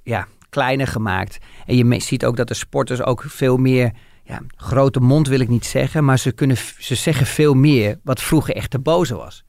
ja, 0.03 0.27
kleiner 0.49 0.87
gemaakt. 0.87 1.39
En 1.67 1.77
je 1.77 2.01
ziet 2.01 2.25
ook 2.25 2.37
dat 2.37 2.49
de 2.49 2.55
sporters 2.55 3.03
ook 3.03 3.25
veel 3.27 3.57
meer. 3.57 3.93
Ja, 4.29 4.41
grote 4.57 5.01
mond 5.01 5.29
wil 5.29 5.41
ik 5.41 5.49
niet 5.49 5.65
zeggen, 5.67 6.05
maar 6.05 6.19
ze, 6.19 6.33
kunnen, 6.33 6.57
ze 6.79 6.95
zeggen 6.95 7.27
veel 7.27 7.55
meer 7.55 7.99
wat 8.05 8.23
vroeger 8.23 8.55
echt 8.57 8.71
te 8.71 8.79
boze 8.79 9.17
was. 9.17 9.47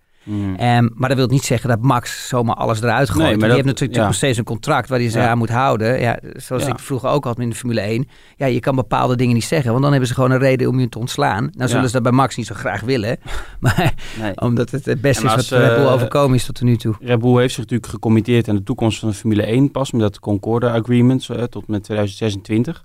Ehm, 0.58 0.88
maar 0.94 1.10
dat 1.10 1.18
wil 1.18 1.28
niet 1.28 1.44
zeggen 1.44 1.70
dat 1.70 1.82
Max 1.82 2.28
zomaar 2.28 2.56
alles 2.56 2.82
eruit 2.82 3.10
gooit. 3.10 3.18
Nee, 3.24 3.30
maar 3.38 3.40
Want 3.40 3.42
die 3.42 3.52
heeft 3.54 3.66
natuurlijk 3.66 4.00
ja. 4.00 4.06
nog 4.06 4.16
steeds 4.16 4.38
een 4.38 4.44
contract 4.44 4.90
waar 4.90 5.00
hij 5.00 5.10
zich 5.10 5.22
Ja. 5.22 5.30
aan 5.30 5.38
moet 5.38 5.50
houden. 5.50 6.00
Ja, 6.00 6.20
zoals 6.34 6.64
Ja. 6.64 6.70
ik 6.70 6.80
vroeger 6.80 7.10
ook 7.10 7.24
had 7.24 7.40
in 7.40 7.50
de 7.50 7.56
Formule 7.56 7.82
1. 7.82 8.08
Ja, 8.36 8.46
je 8.46 8.60
kan 8.60 8.76
bepaalde 8.76 9.16
dingen 9.16 9.34
niet 9.34 9.44
zeggen, 9.44 9.70
want 9.70 9.82
dan 9.82 9.92
hebben 9.92 10.10
ze 10.10 10.16
gewoon 10.16 10.32
een 10.32 10.38
reden 10.40 10.68
om 10.68 10.80
je 10.80 10.90
te 10.90 11.00
ontslaan. 11.00 11.50
Nou 11.54 11.70
zullen 11.70 11.86
ze 11.86 11.92
dat 11.94 12.04
bij 12.04 12.12
Max 12.12 12.36
niet 12.36 12.46
zo 12.46 12.56
graag 12.56 12.82
willen. 12.82 13.18
Maar 13.60 13.94
Nee. 14.20 14.36
omdat 14.36 14.72
het 14.72 14.86
het 14.86 15.02
beste 15.02 15.26
is 15.26 15.36
wat 15.36 15.46
Red 15.48 15.76
Bull 15.76 15.86
eh, 15.86 15.92
overkomen 15.94 16.36
is 16.36 16.46
tot 16.46 16.62
nu 16.62 16.76
toe. 16.78 16.96
Red 17.00 17.20
Bull 17.20 17.36
heeft 17.40 17.54
zich 17.54 17.64
natuurlijk 17.64 17.90
gecommitteerd 17.92 18.48
aan 18.48 18.56
de 18.56 18.64
toekomst 18.64 19.00
van 19.00 19.10
de 19.10 19.16
Formule 19.16 19.44
1 19.46 19.72
pas 19.72 19.92
met 19.92 20.02
dat 20.02 20.20
Concorde 20.20 20.70
Agreement 20.70 21.26
tot 21.50 21.68
met 21.68 21.84
2026. 21.84 22.84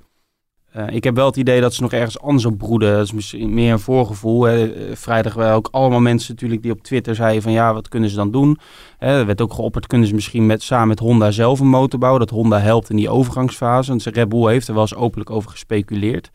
Eh, 0.75 0.85
ik 0.89 1.05
heb 1.05 1.15
wel 1.15 1.27
het 1.27 1.37
idee 1.37 1.61
dat 1.61 1.75
ze 1.75 1.83
nog 1.83 1.93
ergens 1.93 2.21
anders 2.21 2.45
op 2.45 2.59
broeden. 2.59 2.93
Dat 2.93 3.05
is 3.05 3.13
misschien 3.13 3.55
meer 3.55 3.73
een 3.73 3.79
voorgevoel. 3.79 4.49
Eh, 4.49 4.71
Vrijdag 4.95 5.35
waren 5.35 5.55
ook 5.55 5.69
allemaal 5.71 6.01
mensen 6.01 6.33
natuurlijk 6.35 6.63
die 6.63 6.73
op 6.73 6.83
Twitter 6.83 7.15
zeiden 7.15 7.43
van 7.43 7.53
ja, 7.53 7.75
wat 7.75 7.89
kunnen 7.89 8.11
ze 8.11 8.17
dan 8.17 8.31
doen? 8.31 8.59
Hè, 8.99 9.19
er 9.19 9.27
werd 9.27 9.41
ook 9.41 9.53
geopperd, 9.53 9.87
kunnen 9.87 10.09
ze 10.09 10.15
misschien 10.15 10.47
met, 10.47 10.63
samen 10.63 10.89
met 10.89 10.99
Honda 10.99 11.31
zelf 11.31 11.61
een 11.61 11.69
motor 11.69 11.99
bouwen? 11.99 12.21
Dat 12.21 12.31
Honda 12.31 12.59
helpt 12.59 12.91
in 12.91 12.97
die 12.97 13.09
overgangsfase. 13.09 13.91
Want 13.91 14.05
Red 14.05 14.29
Bull 14.29 14.51
heeft 14.51 14.69
er 14.69 14.75
wel 14.75 14.83
eens 14.83 14.95
openlijk 14.95 15.31
over 15.31 15.51
gespeculeerd. 15.51 16.31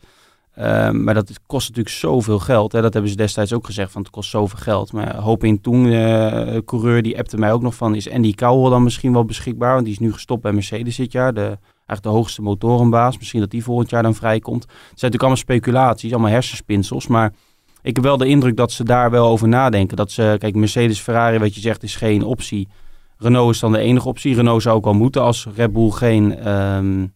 Eh, 0.50 0.90
maar 0.90 1.14
dat 1.14 1.40
kost 1.46 1.68
natuurlijk 1.68 1.96
zoveel 1.96 2.38
geld. 2.38 2.72
Hè. 2.72 2.82
Dat 2.82 2.92
hebben 2.92 3.10
ze 3.10 3.16
destijds 3.16 3.52
ook 3.52 3.66
gezegd, 3.66 3.92
van 3.92 4.02
het 4.02 4.10
kost 4.10 4.30
zoveel 4.30 4.58
geld. 4.58 4.92
Maar 4.92 5.16
Hoop 5.16 5.44
in 5.44 5.60
toen, 5.60 5.92
eh, 5.92 6.56
coureur, 6.64 7.02
die 7.02 7.18
appte 7.18 7.36
mij 7.36 7.52
ook 7.52 7.62
nog 7.62 7.74
van... 7.74 7.94
is 7.94 8.10
Andy 8.10 8.34
Cowell 8.34 8.70
dan 8.70 8.82
misschien 8.82 9.12
wel 9.12 9.24
beschikbaar? 9.24 9.72
Want 9.72 9.84
die 9.84 9.94
is 9.94 10.00
nu 10.00 10.12
gestopt 10.12 10.42
bij 10.42 10.52
Mercedes 10.52 10.96
dit 10.96 11.12
jaar. 11.12 11.34
De, 11.34 11.58
eigenlijk 11.90 12.02
de 12.02 12.22
hoogste 12.22 12.42
motorenbaas. 12.42 13.18
Misschien 13.18 13.40
dat 13.40 13.50
die 13.50 13.64
volgend 13.64 13.90
jaar 13.90 14.02
dan 14.02 14.14
vrijkomt. 14.14 14.62
Het 14.62 14.72
zijn 14.72 14.86
natuurlijk 14.88 15.22
allemaal 15.22 15.36
speculaties, 15.36 16.12
allemaal 16.12 16.30
hersenspinsels. 16.30 17.06
Maar 17.06 17.32
ik 17.82 17.94
heb 17.94 18.04
wel 18.04 18.16
de 18.16 18.26
indruk 18.26 18.56
dat 18.56 18.72
ze 18.72 18.84
daar 18.84 19.10
wel 19.10 19.26
over 19.26 19.48
nadenken. 19.48 19.96
Dat 19.96 20.10
ze, 20.10 20.36
kijk, 20.38 20.54
Mercedes, 20.54 21.00
Ferrari, 21.00 21.38
wat 21.38 21.54
je 21.54 21.60
zegt, 21.60 21.82
is 21.82 21.96
geen 21.96 22.24
optie. 22.24 22.68
Renault 23.16 23.54
is 23.54 23.60
dan 23.60 23.72
de 23.72 23.78
enige 23.78 24.08
optie. 24.08 24.34
Renault 24.34 24.62
zou 24.62 24.76
ook 24.76 24.86
al 24.86 24.92
moeten 24.92 25.22
als 25.22 25.46
Red 25.54 25.72
Bull 25.72 25.90
geen 25.90 26.38
ehm, 26.38 27.06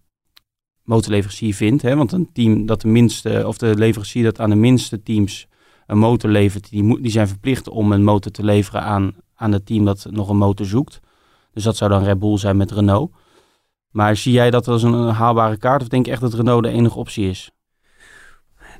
motorleverancier 0.83 1.55
vindt. 1.55 1.83
Hè? 1.83 1.97
Want 1.97 2.13
een 2.13 2.29
team 2.33 2.67
dat 2.67 2.81
de 2.81 2.89
minste, 2.89 3.45
of 3.47 3.59
de 3.59 3.75
leverancier 3.77 4.25
dat 4.25 4.41
aan 4.41 4.51
de 4.51 4.57
minste 4.57 5.03
teams 5.03 5.47
een 5.87 5.99
motor 5.99 6.31
levert, 6.31 6.71
die, 6.71 6.83
moet, 6.83 7.03
die 7.03 7.11
zijn 7.11 7.29
verplicht 7.29 7.69
om 7.69 7.93
een 7.93 8.05
motor 8.05 8.33
te 8.33 8.45
leveren 8.45 8.83
aan, 8.83 9.15
aan 9.35 9.53
het 9.53 9.67
team 9.67 9.85
dat 9.85 10.07
nog 10.11 10.29
een 10.29 10.37
motor 10.37 10.67
zoekt. 10.67 11.01
Dus 11.53 11.63
dat 11.63 11.77
zou 11.77 11.91
dan 11.91 12.05
Red 12.05 12.19
Bull 12.19 12.39
zijn 12.39 12.57
met 12.57 12.71
Renault. 12.71 13.13
Maar 13.95 14.17
zie 14.17 14.33
jij 14.33 14.51
dat 14.51 14.69
als 14.69 14.83
een, 14.83 15.09
haalbare 15.09 15.57
kaart 15.57 15.83
of 15.83 15.89
denk 15.89 16.07
je 16.07 16.13
echt 16.13 16.21
dat 16.21 16.35
Renault 16.35 16.63
de 16.63 16.69
enige 16.69 16.99
optie 16.99 17.29
is? 17.29 17.51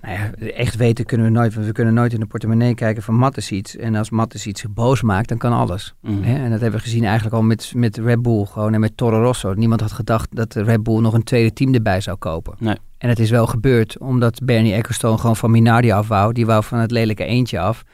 Nou 0.03 0.19
ja, 0.19 0.47
echt 0.47 0.77
weten 0.77 1.05
kunnen 1.05 1.27
we 1.27 1.33
nooit, 1.33 1.55
want 1.55 1.67
we 1.67 1.73
kunnen 1.73 1.95
nooit 1.95 2.13
in 2.13 2.21
de 2.21 2.27
portemonnee 2.27 2.75
kijken 2.75 3.03
van 3.03 3.15
Mattesiets. 3.15 3.77
En 3.77 3.95
als 3.95 4.11
Mattesiets 4.11 4.61
zich 4.61 4.71
boos 4.71 5.03
maakt, 5.03 5.29
dan 5.29 5.39
kan 5.39 5.53
alles. 5.53 5.95
Mhm. 6.01 6.23
Hè? 6.23 6.35
En 6.35 6.51
dat 6.51 6.61
hebben 6.61 6.79
we 6.79 6.85
gezien 6.85 7.05
eigenlijk 7.05 7.35
al 7.35 7.43
met, 7.43 7.73
met 7.75 7.97
Red 7.97 8.23
Bull 8.23 8.45
gewoon 8.45 8.75
en 8.75 8.81
met 8.81 8.97
Toro 8.97 9.23
Rosso. 9.23 9.53
Niemand 9.53 9.81
had 9.81 9.93
gedacht 9.93 10.37
dat 10.37 10.53
de 10.53 10.63
Red 10.63 10.83
Bull 10.83 11.01
nog 11.01 11.13
een 11.13 11.23
tweede 11.23 11.53
team 11.53 11.75
erbij 11.75 12.01
zou 12.01 12.17
kopen. 12.17 12.55
Nee. 12.59 12.77
En 12.99 13.09
het 13.09 13.19
is 13.19 13.31
wel 13.31 13.47
gebeurd, 13.47 13.99
omdat 13.99 14.41
Bernie 14.45 14.75
Ecclestone 14.75 15.19
gewoon 15.19 15.37
van 15.37 15.51
Minardi 15.51 15.91
af 15.91 16.09
wou. 16.09 16.33
Die 16.33 16.47
wou 16.47 16.65
van 16.65 16.79
het 16.79 16.91
lelijke 16.91 17.25
eentje 17.25 17.61
af. 17.61 17.85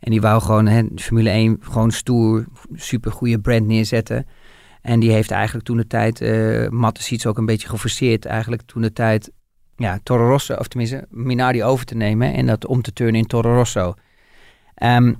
En 0.00 0.10
die 0.10 0.20
wou 0.20 0.42
gewoon 0.42 0.66
hè, 0.66 0.82
Formule 0.94 1.30
1 1.30 1.58
gewoon 1.60 1.90
stoer, 1.90 2.46
super 2.74 3.12
goede 3.12 3.40
brand 3.40 3.66
neerzetten. 3.66 4.26
En 4.86 5.00
die 5.00 5.12
heeft 5.12 5.30
eigenlijk 5.30 5.64
toen 5.64 5.76
de 5.76 5.86
tijd, 5.86 6.20
eh 6.20 6.68
Mattesiets 6.68 7.26
ook 7.26 7.38
een 7.38 7.46
beetje 7.46 7.68
geforceerd, 7.68 8.24
eigenlijk 8.24 8.62
toen 8.62 8.82
de 8.82 8.92
tijd, 8.92 9.30
ja, 9.76 9.98
Toro 10.02 10.28
Rosso, 10.28 10.54
of 10.54 10.68
tenminste 10.68 11.06
Minardi 11.10 11.64
over 11.64 11.86
te 11.86 11.94
nemen 11.94 12.34
en 12.34 12.46
dat 12.46 12.66
om 12.66 12.82
te 12.82 12.92
turnen 12.92 13.20
in 13.20 13.26
Toro 13.26 13.54
Rosso. 13.54 13.94
Ehm, 14.74 15.14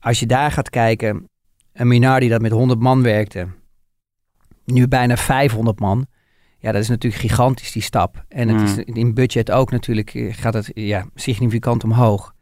als 0.00 0.20
je 0.20 0.26
daar 0.26 0.52
gaat 0.52 0.70
kijken, 0.70 1.28
een 1.72 1.88
Minardi 1.88 2.28
dat 2.28 2.40
met 2.40 2.52
100 2.52 2.80
man 2.80 3.02
werkte, 3.02 3.48
nu 4.64 4.88
bijna 4.88 5.16
500 5.16 5.80
man. 5.80 6.06
Ja, 6.58 6.72
dat 6.72 6.82
is 6.82 6.88
natuurlijk 6.88 7.22
gigantisch, 7.22 7.72
die 7.72 7.82
stap. 7.82 8.24
En 8.28 8.48
het 8.48 8.68
is 8.68 8.84
in 8.84 9.14
budget 9.14 9.50
ook 9.50 9.70
natuurlijk, 9.70 10.14
eh, 10.14 10.34
gaat 10.34 10.54
het 10.54 10.70
ja, 10.74 11.06
significant 11.14 11.84
omhoog. 11.84 12.34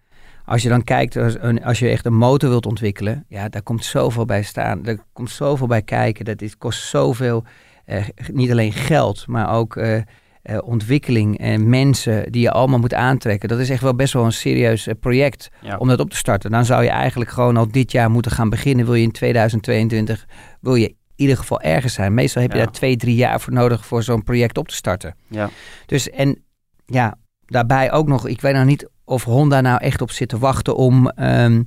Als 0.44 0.62
je 0.62 0.68
dan 0.68 0.84
kijkt, 0.84 1.16
als, 1.16 1.34
een- 1.38 1.64
als 1.64 1.78
je 1.78 1.88
echt 1.88 2.06
een 2.06 2.14
motor 2.16 2.48
wilt 2.50 2.66
ontwikkelen, 2.66 3.24
ja, 3.28 3.48
daar 3.48 3.62
komt 3.62 3.84
zoveel 3.84 4.24
bij 4.24 4.42
staan. 4.42 4.82
Daar 4.82 4.96
komt 5.12 5.30
zoveel 5.30 5.66
bij 5.66 5.82
kijken. 5.82 6.24
Dat 6.24 6.42
is, 6.42 6.56
kost 6.56 6.82
zoveel, 6.88 7.44
eh, 7.84 8.04
niet 8.32 8.50
alleen 8.50 8.72
geld, 8.72 9.26
maar 9.26 9.54
ook 9.54 9.76
eh, 9.76 9.96
eh, 10.42 10.58
ontwikkeling 10.64 11.38
en 11.38 11.68
mensen 11.68 12.32
die 12.32 12.42
je 12.42 12.50
allemaal 12.50 12.78
moet 12.78 12.94
aantrekken. 12.94 13.48
Dat 13.48 13.58
is 13.58 13.70
echt 13.70 13.82
wel 13.82 13.94
best 13.94 14.12
wel 14.12 14.24
een 14.24 14.32
serieus 14.32 14.86
eh, 14.86 14.94
project 15.00 15.50
Ja. 15.60 15.76
om 15.76 15.88
dat 15.88 16.00
op 16.00 16.10
te 16.10 16.16
starten. 16.16 16.50
Dan 16.50 16.64
zou 16.64 16.82
je 16.82 16.88
eigenlijk 16.90 17.30
gewoon 17.30 17.56
al 17.56 17.70
dit 17.70 17.92
jaar 17.92 18.10
moeten 18.10 18.32
gaan 18.32 18.50
beginnen. 18.50 18.84
Wil 18.84 18.94
je 18.94 19.02
in 19.02 19.12
2022, 19.12 20.26
wil 20.60 20.74
je 20.74 20.88
in 20.88 20.96
ieder 21.16 21.36
geval 21.36 21.60
ergens 21.60 21.94
zijn. 21.94 22.14
Meestal 22.14 22.42
heb 22.42 22.50
je 22.52 22.58
Ja. 22.58 22.64
daar 22.64 22.72
twee, 22.72 22.96
drie 22.96 23.14
jaar 23.16 23.40
voor 23.40 23.52
nodig 23.52 23.86
voor 23.86 24.02
zo'n 24.02 24.22
project 24.22 24.58
op 24.58 24.68
te 24.68 24.74
starten. 24.74 25.14
Ja. 25.28 25.50
Dus 25.86 26.10
en 26.10 26.42
ja, 26.86 27.14
daarbij 27.46 27.92
ook 27.92 28.06
nog, 28.08 28.26
ik 28.28 28.40
weet 28.40 28.54
nog 28.54 28.64
niet 28.64 28.88
of 29.04 29.25
Honda 29.25 29.61
nou 29.61 29.80
echt 29.80 30.00
op 30.00 30.11
zit 30.11 30.28
te 30.28 30.38
wachten 30.38 30.76
om 30.76 31.08
ehm, 31.08 31.62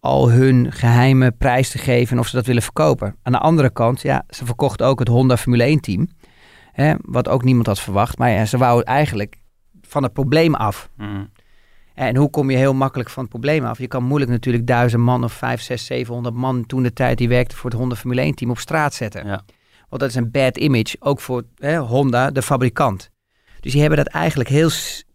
al 0.00 0.30
hun 0.30 0.72
geheime 0.72 1.30
prijs 1.30 1.70
te 1.70 1.78
geven 1.78 2.12
en 2.12 2.18
of 2.18 2.28
ze 2.28 2.36
dat 2.36 2.46
willen 2.46 2.62
verkopen. 2.62 3.16
Aan 3.22 3.32
de 3.32 3.38
andere 3.38 3.70
kant, 3.70 4.02
ja, 4.02 4.24
ze 4.28 4.44
verkochten 4.44 4.86
ook 4.86 4.98
het 4.98 5.08
Honda 5.08 5.36
Formule 5.36 5.62
1 5.62 5.80
team. 5.80 6.08
Hè, 6.72 6.94
wat 7.02 7.28
ook 7.28 7.44
niemand 7.44 7.66
had 7.66 7.80
verwacht. 7.80 8.18
Maar 8.18 8.30
ja, 8.30 8.44
ze 8.44 8.58
wouden 8.58 8.84
eigenlijk 8.84 9.36
van 9.82 10.02
het 10.02 10.12
probleem 10.12 10.54
af. 10.54 10.90
Mhm. 10.96 11.24
En 11.94 12.16
hoe 12.16 12.30
kom 12.30 12.50
je 12.50 12.56
heel 12.56 12.74
makkelijk 12.74 13.10
van 13.10 13.22
het 13.22 13.32
probleem 13.32 13.64
af? 13.64 13.78
Je 13.78 13.86
kan 13.86 14.04
moeilijk 14.04 14.30
natuurlijk 14.30 14.66
duizend 14.66 15.02
man 15.02 15.24
of 15.24 15.32
vijf, 15.32 15.60
zes, 15.60 15.86
zevenhonderd 15.86 16.34
man 16.34 16.66
toen 16.66 16.82
de 16.82 16.92
tijd 16.92 17.18
die 17.18 17.28
werkte 17.28 17.56
voor 17.56 17.70
het 17.70 17.78
Honda 17.78 17.94
Formule 17.94 18.20
1 18.20 18.34
team 18.34 18.50
op 18.50 18.58
straat 18.58 18.94
zetten. 18.94 19.26
Ja. 19.26 19.44
Want 19.88 20.00
dat 20.00 20.10
is 20.10 20.14
een 20.14 20.30
bad 20.30 20.56
image, 20.56 20.96
ook 20.98 21.20
voor 21.20 21.42
hè, 21.54 21.76
Honda, 21.78 22.30
de 22.30 22.42
fabrikant. 22.42 23.10
Dus 23.60 23.72
die 23.72 23.80
hebben 23.80 24.04
dat 24.04 24.14
eigenlijk 24.14 24.48
heel 24.48 24.70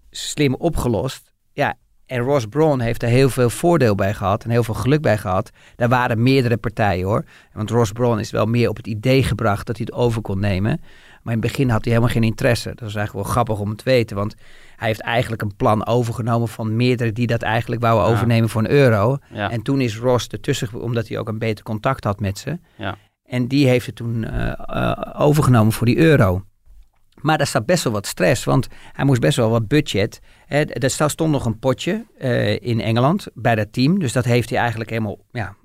slim 0.10 0.56
opgelost. 0.56 1.31
En 2.12 2.20
Ross 2.20 2.46
Brawn 2.46 2.80
heeft 2.80 3.04
er 3.04 3.10
heel 3.10 3.30
veel 3.30 3.50
voordeel 3.50 3.96
bij 3.96 4.14
gehad 4.14 4.44
en 4.44 4.50
heel 4.50 4.64
veel 4.64 4.74
geluk 4.74 5.02
bij 5.02 5.18
gehad. 5.18 5.52
Daar 5.76 5.90
waren 5.90 6.24
meerdere 6.24 6.58
partijen 6.58 7.06
hoor. 7.06 7.24
Want 7.54 7.70
Ross 7.70 7.92
Brawn 7.92 8.20
is 8.20 8.32
wel 8.32 8.46
meer 8.46 8.70
op 8.70 8.78
het 8.78 8.88
idee 8.88 9.24
gebracht 9.24 9.66
dat 9.68 9.78
hij 9.78 9.86
het 9.90 9.96
over 10.00 10.22
kon 10.22 10.40
nemen. 10.40 10.80
Maar 11.24 11.34
in 11.34 11.40
het 11.42 11.52
begin 11.52 11.70
had 11.70 11.84
hij 11.84 11.94
helemaal 11.94 12.14
geen 12.14 12.24
interesse. 12.24 12.70
Dat 12.76 12.90
is 12.90 12.96
eigenlijk 12.96 13.26
wel 13.26 13.34
grappig 13.34 13.60
om 13.60 13.76
te 13.76 13.84
weten. 13.84 14.16
Want 14.16 14.36
hij 14.76 14.88
heeft 14.88 15.02
eigenlijk 15.02 15.42
een 15.42 15.56
plan 15.56 15.86
overgenomen 15.88 16.48
van 16.48 16.76
meerdere 16.76 17.12
die 17.12 17.28
dat 17.28 17.42
eigenlijk 17.42 17.82
wouden 17.82 18.08
Ja. 18.08 18.14
overnemen 18.14 18.50
voor 18.50 18.62
een 18.62 18.72
euro. 18.72 19.18
Ja. 19.34 19.52
En 19.52 19.62
toen 19.62 19.82
is 19.82 19.98
Ross 19.98 20.28
ertussen, 20.28 20.82
omdat 20.82 21.08
hij 21.08 21.18
ook 21.20 21.28
een 21.28 21.40
beter 21.40 21.64
contact 21.64 22.04
had 22.04 22.20
met 22.20 22.38
ze. 22.38 22.60
Ja. 22.78 22.96
En 23.26 23.48
die 23.48 23.68
heeft 23.68 23.86
het 23.86 23.96
toen 23.96 24.24
eh, 24.24 24.52
eh, 24.66 25.22
overgenomen 25.22 25.74
voor 25.74 25.86
die 25.86 25.98
euro. 25.98 26.44
Maar 27.22 27.38
daar 27.38 27.48
staat 27.48 27.66
best 27.66 27.84
wel 27.84 27.94
wat 27.94 28.08
stress, 28.08 28.44
want 28.44 28.68
hij 28.92 29.06
moest 29.06 29.22
best 29.22 29.38
wel 29.38 29.50
wat 29.50 29.68
budget. 29.68 30.20
Hè, 30.46 30.62
er 30.64 31.10
stond 31.10 31.32
nog 31.32 31.46
een 31.46 31.60
potje 31.60 32.06
eh, 32.18 32.62
in 32.62 32.82
Engeland 32.82 33.28
bij 33.34 33.56
dat 33.56 33.74
team. 33.74 34.00
Dus 34.00 34.14
dat 34.14 34.26
heeft 34.26 34.50
hij 34.50 34.60
eigenlijk 34.60 34.90
helemaal 34.90 35.20
ja, 35.32 35.56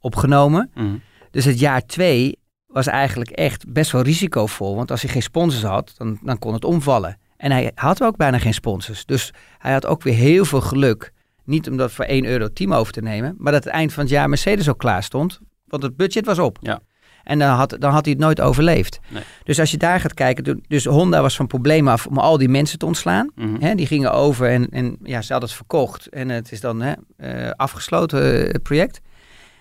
opgenomen. 0.00 0.70
Mhm. 0.74 0.96
Dus 1.30 1.44
het 1.44 1.58
jaar 1.58 1.86
twee 1.86 2.38
was 2.66 2.86
eigenlijk 2.86 3.30
echt 3.30 3.72
best 3.72 3.90
wel 3.90 4.02
risicovol. 4.02 4.76
Want 4.76 4.90
als 4.90 5.02
hij 5.02 5.10
geen 5.10 5.22
sponsors 5.22 5.62
had, 5.62 5.94
dan, 5.96 6.18
dan 6.22 6.38
kon 6.38 6.52
het 6.52 6.64
omvallen. 6.64 7.18
En 7.36 7.50
hij 7.50 7.72
had 7.74 8.02
ook 8.02 8.16
bijna 8.16 8.38
geen 8.38 8.54
sponsors. 8.54 9.04
Dus 9.04 9.32
hij 9.58 9.72
had 9.72 9.86
ook 9.86 10.02
weer 10.02 10.14
heel 10.14 10.44
veel 10.44 10.60
geluk. 10.60 11.12
Niet 11.44 11.68
om 11.68 11.76
dat 11.76 11.92
voor 11.92 12.04
1 12.04 12.24
euro 12.24 12.48
team 12.52 12.74
over 12.74 12.92
te 12.92 13.02
nemen. 13.02 13.34
Maar 13.38 13.52
dat 13.52 13.64
het 13.64 13.72
eind 13.72 13.92
van 13.92 14.02
het 14.02 14.12
jaar 14.12 14.28
Mercedes 14.28 14.68
ook 14.68 14.78
klaar 14.78 15.02
stond. 15.02 15.40
Want 15.66 15.82
het 15.82 15.96
budget 15.96 16.26
was 16.26 16.38
op. 16.38 16.58
Ja. 16.60 16.80
En 17.24 17.38
dan 17.38 17.48
had, 17.48 17.76
dan 17.78 17.92
had 17.92 18.04
hij 18.04 18.14
het 18.14 18.22
nooit 18.22 18.40
overleefd. 18.40 19.00
Nee. 19.08 19.22
Dus 19.44 19.60
als 19.60 19.70
je 19.70 19.76
daar 19.76 20.00
gaat 20.00 20.14
kijken. 20.14 20.44
du- 20.44 20.60
Dus 20.68 20.84
Honda 20.84 21.20
was 21.22 21.36
van 21.36 21.46
probleem 21.46 21.88
af 21.88 22.06
om 22.06 22.18
al 22.18 22.38
die 22.38 22.48
mensen 22.48 22.78
te 22.78 22.86
ontslaan. 22.86 23.30
Mhm. 23.34 23.60
Hè, 23.60 23.74
die 23.74 23.86
gingen 23.86 24.12
over 24.12 24.48
en, 24.50 24.68
en 24.70 24.96
ja, 25.02 25.22
ze 25.22 25.32
hadden 25.32 25.48
het 25.48 25.58
verkocht. 25.58 26.06
En 26.08 26.28
het 26.28 26.52
is 26.52 26.60
dan 26.60 26.80
hè, 26.80 26.92
eh, 27.16 27.50
afgesloten, 27.56 28.46
eh, 28.46 28.52
het 28.52 28.62
project. 28.62 29.00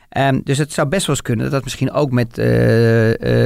Ehm, 0.10 0.40
dus 0.44 0.58
het 0.58 0.74
zou 0.74 0.88
best 0.88 1.06
wel 1.06 1.16
eens 1.16 1.24
kunnen 1.26 1.44
dat 1.46 1.54
dat 1.54 1.64
misschien 1.64 1.92
ook 1.92 2.12
met, 2.12 2.38
eh, 2.38 2.46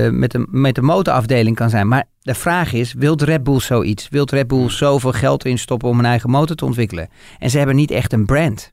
met, 0.10 0.32
de, 0.32 0.48
met 0.50 0.76
de 0.76 0.82
motorafdeling 0.82 1.56
kan 1.56 1.70
zijn. 1.70 1.88
Maar 1.88 2.04
de 2.22 2.34
vraag 2.36 2.74
is, 2.74 2.94
wilt 2.94 3.22
Red 3.22 3.44
Bull 3.44 3.60
zoiets? 3.60 4.10
Wilt 4.10 4.32
Red 4.32 4.48
Bull 4.48 4.70
zoveel 4.70 5.12
geld 5.12 5.46
erin 5.46 5.58
stoppen 5.58 5.90
om 5.90 6.00
een 6.00 6.06
eigen 6.06 6.30
motor 6.30 6.56
te 6.56 6.66
ontwikkelen? 6.66 7.08
En 7.40 7.50
ze 7.50 7.58
hebben 7.58 7.76
niet 7.76 7.92
echt 7.92 8.14
een 8.14 8.26
brand. 8.26 8.72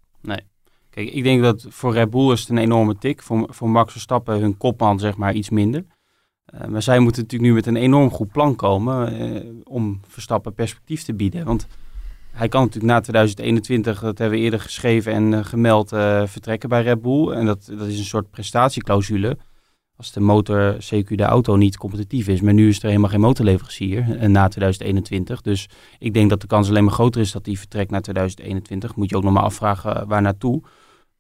Kijk, 0.95 1.11
ik 1.11 1.23
denk 1.23 1.43
dat 1.43 1.67
voor 1.69 1.93
Red 1.93 2.11
Bull 2.11 2.33
is 2.33 2.41
het 2.41 2.49
een 2.49 2.59
enorme 2.59 2.99
tik. 2.99 3.23
Voor, 3.23 3.47
voor 3.49 3.71
Max 3.71 3.93
Verstappen, 3.93 4.41
hun 4.41 4.57
kopman, 4.57 4.99
zeg 4.99 5.17
maar, 5.17 5.35
iets 5.35 5.51
minder. 5.51 5.85
Eh, 6.45 6.67
maar 6.67 6.83
zij 6.83 6.99
moeten 6.99 7.23
natuurlijk 7.23 7.51
nu 7.51 7.57
met 7.57 7.67
een 7.67 7.77
enorm 7.77 8.11
goed 8.11 8.33
plan 8.33 8.57
komen 8.57 9.19
eh, 9.19 9.51
om 9.65 10.01
Verstappen 10.09 10.55
perspectief 10.55 11.03
te 11.03 11.15
bieden. 11.15 11.45
Want 11.45 11.67
hij 12.31 12.49
kan 12.49 12.61
natuurlijk 12.61 12.93
na 12.93 13.01
2021, 13.01 14.01
dat 14.01 14.19
hebben 14.19 14.39
we 14.39 14.45
eerder 14.45 14.61
geschreven 14.61 15.13
en 15.13 15.35
eh, 15.35 15.45
gemeld, 15.45 15.89
vertrekken 16.25 16.69
bij 16.69 16.83
Red 16.83 17.03
Bull. 17.03 17.29
En 17.31 17.47
dat, 17.47 17.73
dat 17.79 17.87
is 17.87 17.99
een 17.99 18.05
soort 18.05 18.31
prestatieclausule. 18.31 19.39
Als 19.97 20.13
de 20.13 20.21
motor, 20.21 20.77
CQ 20.77 21.09
de 21.09 21.23
auto, 21.23 21.57
niet 21.57 21.77
competitief 21.77 22.29
is. 22.29 22.41
Maar 22.41 22.55
nu 22.55 22.69
is 22.69 22.79
er 22.79 22.89
helemaal 22.89 23.11
geen 23.11 23.21
motorleverancier 23.21 24.31
na 24.31 24.49
2021. 24.49 25.41
Dus 25.41 25.69
ik 25.99 26.15
denk 26.15 26.31
dat 26.31 26.41
de 26.41 26.47
kans 26.47 26.69
alleen 26.69 26.85
maar 26.85 26.93
groter 26.93 27.21
is 27.21 27.33
dat 27.33 27.47
hij 27.47 27.57
vertrekt 27.57 27.91
na 27.91 28.01
2021. 28.01 28.97
Moet 28.97 29.11
je 29.11 29.17
ook 29.17 29.23
nog 29.23 29.33
maar 29.33 29.43
afvragen 29.43 30.09
waar 30.09 30.23
naartoe. 30.23 30.63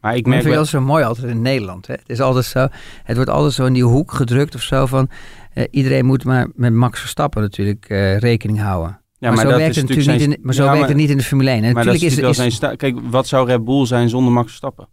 Maar 0.02 0.12
ik 0.12 0.18
Ik 0.18 0.26
merk 0.26 0.40
vind 0.40 0.54
wel... 0.54 0.62
dat 0.62 0.70
zo 0.72 0.80
mooi 0.80 1.04
altijd 1.04 1.26
in 1.26 1.42
Nederland. 1.42 1.86
Hè? 1.86 1.92
Het, 1.94 2.02
is 2.08 2.20
altijd 2.20 2.44
zo, 2.44 2.66
het 3.02 3.16
wordt 3.16 3.30
altijd 3.30 3.52
zo 3.52 3.64
in 3.64 3.72
die 3.72 3.84
hoek 3.84 4.12
gedrukt 4.12 4.54
of 4.54 4.62
zo 4.62 4.86
van... 4.86 5.08
eh, 5.52 5.64
iedereen 5.70 6.06
moet 6.06 6.24
maar 6.24 6.48
met 6.54 6.72
Max 6.72 7.00
Verstappen 7.00 7.42
natuurlijk 7.42 7.84
eh, 7.88 8.18
rekening 8.18 8.60
houden. 8.60 9.00
Ja, 9.18 9.28
maar, 9.28 9.38
zo 9.38 9.48
dat 9.48 9.58
werkt 9.58 9.76
het 9.76 9.88
natuurlijk 9.88 10.18
niet 10.18 10.36
in, 10.36 10.38
maar 10.42 10.54
zo 10.54 10.64
Ja, 10.64 10.72
werkt 10.72 10.88
het 10.88 10.96
niet 10.96 11.10
in 11.10 11.16
de 11.16 11.22
Formule 11.22 11.50
1. 11.50 11.64
En 11.64 11.72
Maar 11.74 11.84
dat 11.84 11.94
is 11.94 12.00
natuurlijk 12.02 12.28
is, 12.28 12.36
zijn 12.36 12.52
sta- 12.52 12.74
Kijk, 12.74 12.96
wat 13.10 13.26
zou 13.26 13.46
Red 13.46 13.64
Bull 13.64 13.86
zijn 13.86 14.08
zonder 14.08 14.32
Max 14.32 14.46
Verstappen? 14.46 14.88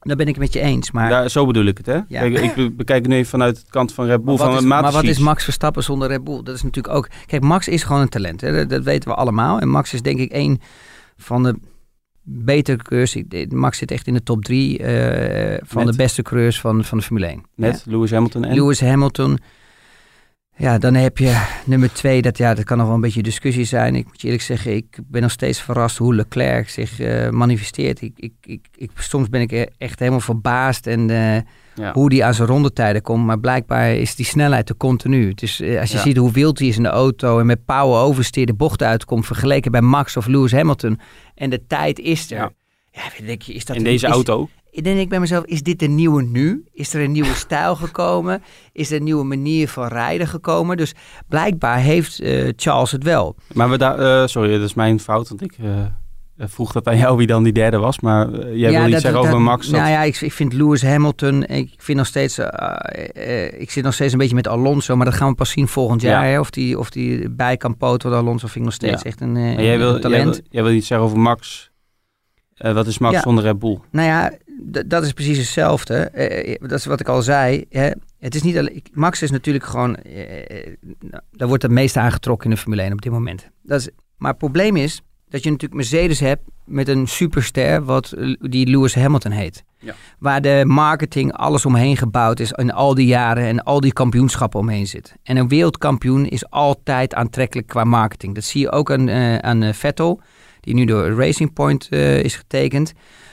daar 0.00 0.16
ben 0.16 0.26
ik 0.26 0.34
het 0.34 0.42
met 0.42 0.52
je 0.52 0.60
eens. 0.60 0.90
Maar, 0.90 1.10
Daar, 1.10 1.30
zo 1.30 1.46
bedoel 1.46 1.64
ik 1.64 1.76
het, 1.76 1.86
hè? 1.86 1.94
Ja. 1.94 2.02
Kijk, 2.08 2.38
ik 2.38 2.54
be- 2.54 2.70
bekijk 2.72 2.98
het 3.02 3.08
nu 3.08 3.14
even 3.16 3.30
vanuit 3.30 3.56
de 3.56 3.70
kant 3.70 3.92
van 3.92 4.06
Red 4.06 4.24
Bull. 4.24 4.36
maar, 4.36 4.44
wat 4.46 4.54
van 4.54 4.62
is, 4.64 4.68
maar 4.68 4.92
wat 4.92 5.04
is 5.04 5.18
Max 5.18 5.44
Verstappen 5.44 5.82
zonder 5.82 6.08
Red 6.08 6.24
Bull? 6.24 6.42
Dat 6.42 6.54
is 6.54 6.62
natuurlijk 6.62 6.94
ook... 6.94 7.08
Kijk, 7.26 7.42
Max 7.42 7.68
is 7.68 7.82
gewoon 7.82 8.02
een 8.02 8.08
talent. 8.08 8.40
Hè? 8.40 8.52
Dat, 8.56 8.68
dat 8.70 8.82
weten 8.82 9.08
we 9.10 9.14
allemaal. 9.16 9.60
En 9.60 9.68
Max 9.68 9.92
is 9.94 10.02
denk 10.02 10.18
ik 10.18 10.32
een 10.32 10.60
van 11.16 11.42
de 11.42 11.58
betere 12.28 12.76
coureurs. 12.76 13.16
Max 13.48 13.78
zit 13.78 13.90
echt 13.90 14.06
in 14.06 14.14
de 14.14 14.22
top 14.22 14.44
drie 14.44 14.78
eh, 14.78 15.58
van 15.64 15.84
Met? 15.84 15.92
de 15.92 16.02
beste 16.02 16.22
coureurs 16.22 16.60
van, 16.60 16.84
van 16.84 16.98
de 16.98 17.04
Formule 17.04 17.26
1. 17.26 17.42
Net 17.54 17.82
Lewis 17.86 18.10
Hamilton 18.10 18.44
en... 18.44 18.54
Lewis 18.54 18.80
Hamilton. 18.80 19.38
Ja, 20.56 20.78
dan 20.78 20.94
heb 20.94 21.18
je 21.18 21.46
nummer 21.64 21.92
twee. 21.92 22.22
Dat, 22.22 22.38
ja, 22.38 22.54
dat 22.54 22.64
kan 22.64 22.76
nog 22.76 22.86
wel 22.86 22.94
een 22.94 23.00
beetje 23.00 23.22
discussie 23.22 23.64
zijn. 23.64 23.94
Ik 23.94 24.04
moet 24.06 24.20
je 24.20 24.26
eerlijk 24.26 24.44
zeggen, 24.44 24.74
ik 24.74 24.98
ben 25.06 25.22
nog 25.22 25.30
steeds 25.30 25.62
verrast 25.62 25.96
hoe 25.96 26.14
Leclerc 26.14 26.68
zich 26.68 27.00
eh, 27.00 27.30
manifesteert. 27.30 28.02
Ik, 28.02 28.12
ik, 28.16 28.32
ik, 28.42 28.66
ik, 28.76 28.90
soms 28.94 29.28
ben 29.28 29.40
ik 29.40 29.52
e- 29.52 29.66
echt 29.78 29.98
helemaal 29.98 30.20
verbaasd 30.20 30.86
en 30.86 31.10
eh, 31.10 31.42
ja. 31.76 31.92
hoe 31.92 32.08
die 32.08 32.24
aan 32.24 32.34
zijn 32.34 32.48
rondetijden 32.48 33.02
komt. 33.02 33.24
Maar 33.26 33.38
blijkbaar 33.40 33.94
is 33.94 34.14
die 34.14 34.26
snelheid 34.26 34.66
te 34.66 34.76
continu. 34.76 35.32
Dus 35.34 35.50
als 35.60 35.90
je 35.90 35.96
Ja. 35.96 36.02
ziet 36.02 36.16
hoe 36.16 36.32
wild 36.32 36.58
hij 36.58 36.68
is 36.68 36.76
in 36.76 36.82
de 36.82 36.88
auto 36.88 37.38
en 37.38 37.46
met 37.46 37.64
power 37.64 38.00
oversteer 38.00 38.46
de 38.46 38.54
bochten 38.54 38.86
uitkomt, 38.86 39.26
vergeleken 39.26 39.70
bij 39.70 39.80
Max 39.80 40.16
of 40.16 40.26
Lewis 40.26 40.52
Hamilton. 40.52 41.00
En 41.34 41.50
de 41.50 41.66
tijd 41.66 41.98
is 41.98 42.30
er. 42.30 42.36
Ja. 42.36 42.50
Ja, 42.90 43.26
denk 43.26 43.42
je, 43.42 43.52
is 43.52 43.64
dat 43.64 43.76
in 43.76 43.84
deze 43.84 44.06
is- 44.06 44.12
auto. 44.12 44.48
ik 44.70 44.84
denk 44.84 45.08
bij 45.08 45.20
mezelf, 45.20 45.44
is 45.44 45.62
dit 45.62 45.78
de 45.78 45.86
nieuwe 45.88 46.22
nu? 46.22 46.64
Is 46.72 46.94
er 46.94 47.02
een 47.02 47.12
nieuwe 47.12 47.34
stijl 47.44 47.76
gekomen? 47.76 48.42
Is 48.72 48.90
er 48.90 48.96
een 48.96 49.04
nieuwe 49.04 49.24
manier 49.24 49.68
van 49.68 49.86
rijden 49.88 50.26
gekomen? 50.26 50.76
Dus 50.76 50.94
blijkbaar 51.28 51.78
heeft 51.78 52.20
eh, 52.20 52.52
Charles 52.56 52.90
het 52.92 53.02
wel. 53.02 53.36
Maar 53.52 53.70
we 53.70 53.78
daar... 53.78 53.98
eh, 54.22 54.26
sorry, 54.26 54.52
dat 54.58 54.62
is 54.68 54.74
mijn 54.74 55.00
fout, 55.00 55.28
want 55.28 55.42
ik... 55.42 55.54
vroeg 56.38 56.72
dat 56.72 56.86
aan 56.88 56.96
jou 56.98 57.16
wie 57.16 57.26
dan 57.26 57.42
die 57.42 57.52
derde 57.52 57.78
was. 57.78 58.00
Maar 58.00 58.32
eh, 58.32 58.56
jij 58.56 58.70
wil 58.70 58.82
iets 58.82 58.90
dat- 58.92 59.00
zeggen 59.00 59.20
over 59.20 59.40
Max. 59.40 59.66
dat- 59.68 59.80
Nou 59.80 59.90
ja, 59.92 60.02
ik, 60.02 60.20
ik 60.20 60.32
vind 60.32 60.52
Lewis 60.52 60.82
Hamilton, 60.82 61.44
ik 61.46 61.70
vind 61.76 61.98
nog 61.98 62.06
steeds, 62.06 62.38
eh, 62.38 63.46
eh, 63.46 63.60
ik 63.60 63.70
zit 63.70 63.84
nog 63.84 63.94
steeds 63.94 64.12
een 64.12 64.18
beetje 64.18 64.34
met 64.34 64.48
Alonso, 64.48 64.96
maar 64.96 65.06
dat 65.06 65.14
gaan 65.14 65.28
we 65.28 65.34
pas 65.34 65.50
zien 65.50 65.68
volgend 65.68 66.02
Ja. 66.02 66.10
jaar. 66.10 66.24
Hè, 66.30 66.40
of, 66.40 66.50
die, 66.50 66.78
of 66.78 66.90
die 66.90 67.28
bij 67.30 67.56
kan 67.56 67.76
poten, 67.76 68.10
want 68.10 68.22
Alonso 68.22 68.46
vind 68.46 68.56
ik 68.58 68.62
nog 68.64 68.72
steeds 68.74 69.02
Ja. 69.02 69.08
echt 69.08 69.20
een, 69.20 69.36
eh, 69.36 69.58
jij, 69.58 69.78
wil, 69.78 69.86
een 69.86 69.92
jij, 69.92 70.00
talent. 70.00 70.34
wil, 70.36 70.44
jij 70.50 70.62
wil 70.62 70.72
iets 70.72 70.86
zeggen 70.86 71.06
over 71.06 71.18
Max. 71.18 71.70
Eh, 72.54 72.72
wat 72.72 72.86
is 72.86 72.98
Max 72.98 73.20
zonder 73.22 73.44
Red 73.44 73.58
Bull? 73.58 73.78
Nou 73.90 74.06
ja, 74.08 74.32
dat 74.86 75.02
is 75.04 75.12
precies 75.12 75.38
hetzelfde. 75.38 75.94
Eh, 75.94 76.52
eh, 76.52 76.60
dat 76.60 76.78
is 76.78 76.84
wat 76.86 77.00
ik 77.00 77.08
al 77.08 77.22
zei. 77.22 77.64
Hè. 77.70 77.90
Het 78.18 78.34
is 78.34 78.42
niet 78.42 78.58
alleen, 78.58 78.82
Max 78.92 79.22
is 79.22 79.30
natuurlijk 79.30 79.64
gewoon, 79.64 79.96
eh, 79.96 80.50
eh, 80.50 80.66
nou, 81.00 81.22
daar 81.32 81.48
wordt 81.48 81.62
het 81.62 81.72
meeste 81.72 82.00
aangetrokken 82.00 82.48
in 82.50 82.54
de 82.54 82.60
Formule 82.60 82.82
1 82.82 82.92
op 82.92 83.02
dit 83.02 83.12
moment. 83.12 83.50
Dat 83.62 83.80
is, 83.80 83.88
maar 84.16 84.30
het 84.30 84.38
probleem 84.38 84.76
is 84.76 85.02
dat 85.28 85.42
je 85.42 85.50
natuurlijk 85.50 85.80
Mercedes 85.80 86.20
hebt 86.20 86.42
met 86.64 86.88
een 86.88 87.06
superster 87.08 87.84
wat, 87.84 88.12
eh, 88.12 88.34
die 88.40 88.66
Lewis 88.66 88.94
Hamilton 88.94 89.30
heet. 89.32 89.64
Ja. 89.78 89.94
Waar 90.18 90.40
de 90.42 90.62
marketing 90.66 91.32
alles 91.32 91.66
omheen 91.66 91.96
gebouwd 91.96 92.40
is 92.40 92.52
in 92.52 92.72
al 92.72 92.94
die 92.94 93.06
jaren 93.06 93.44
en 93.44 93.62
al 93.62 93.80
die 93.80 93.92
kampioenschappen 93.92 94.60
omheen 94.60 94.86
zit. 94.86 95.14
En 95.22 95.36
een 95.36 95.48
wereldkampioen 95.48 96.26
is 96.26 96.50
altijd 96.50 97.14
aantrekkelijk 97.14 97.66
qua 97.68 97.84
marketing. 97.84 98.34
Dat 98.34 98.44
zie 98.44 98.60
je 98.60 98.70
ook 98.70 98.90
aan, 98.92 99.08
eh, 99.08 99.36
aan 99.38 99.62
eh, 99.62 99.72
Vettel, 99.72 100.20
die 100.60 100.74
nu 100.74 100.84
door 100.84 101.10
Racing 101.10 101.52
Point 101.52 101.92
is 101.92 102.36
getekend. 102.36 102.92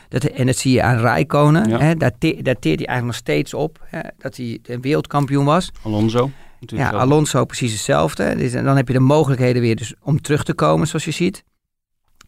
Dat, 0.09 0.23
en 0.23 0.45
dat 0.45 0.55
zie 0.55 0.73
je 0.73 0.83
aan 0.83 0.97
Rijkonen. 0.97 1.69
Ja. 1.69 1.79
Hè, 1.79 1.95
daar, 1.95 2.17
te- 2.17 2.39
daar 2.41 2.59
teert 2.59 2.79
hij 2.79 2.87
eigenlijk 2.87 3.05
nog 3.05 3.15
steeds 3.15 3.53
op. 3.53 3.79
Hè, 3.85 3.99
dat 4.17 4.37
hij 4.37 4.59
een 4.63 4.81
wereldkampioen 4.81 5.45
was. 5.45 5.71
Alonso? 5.83 6.31
Ja. 6.59 6.89
Alonso 6.89 7.45
precies 7.45 7.71
hetzelfde. 7.71 8.35
Dus, 8.35 8.53
en 8.53 8.63
dan 8.63 8.75
heb 8.75 8.87
je 8.87 8.93
de 8.93 8.99
mogelijkheden 8.99 9.61
weer 9.61 9.75
dus 9.75 9.93
om 10.01 10.21
terug 10.21 10.43
te 10.43 10.53
komen, 10.53 10.87
zoals 10.87 11.05
je 11.05 11.11
ziet. 11.11 11.43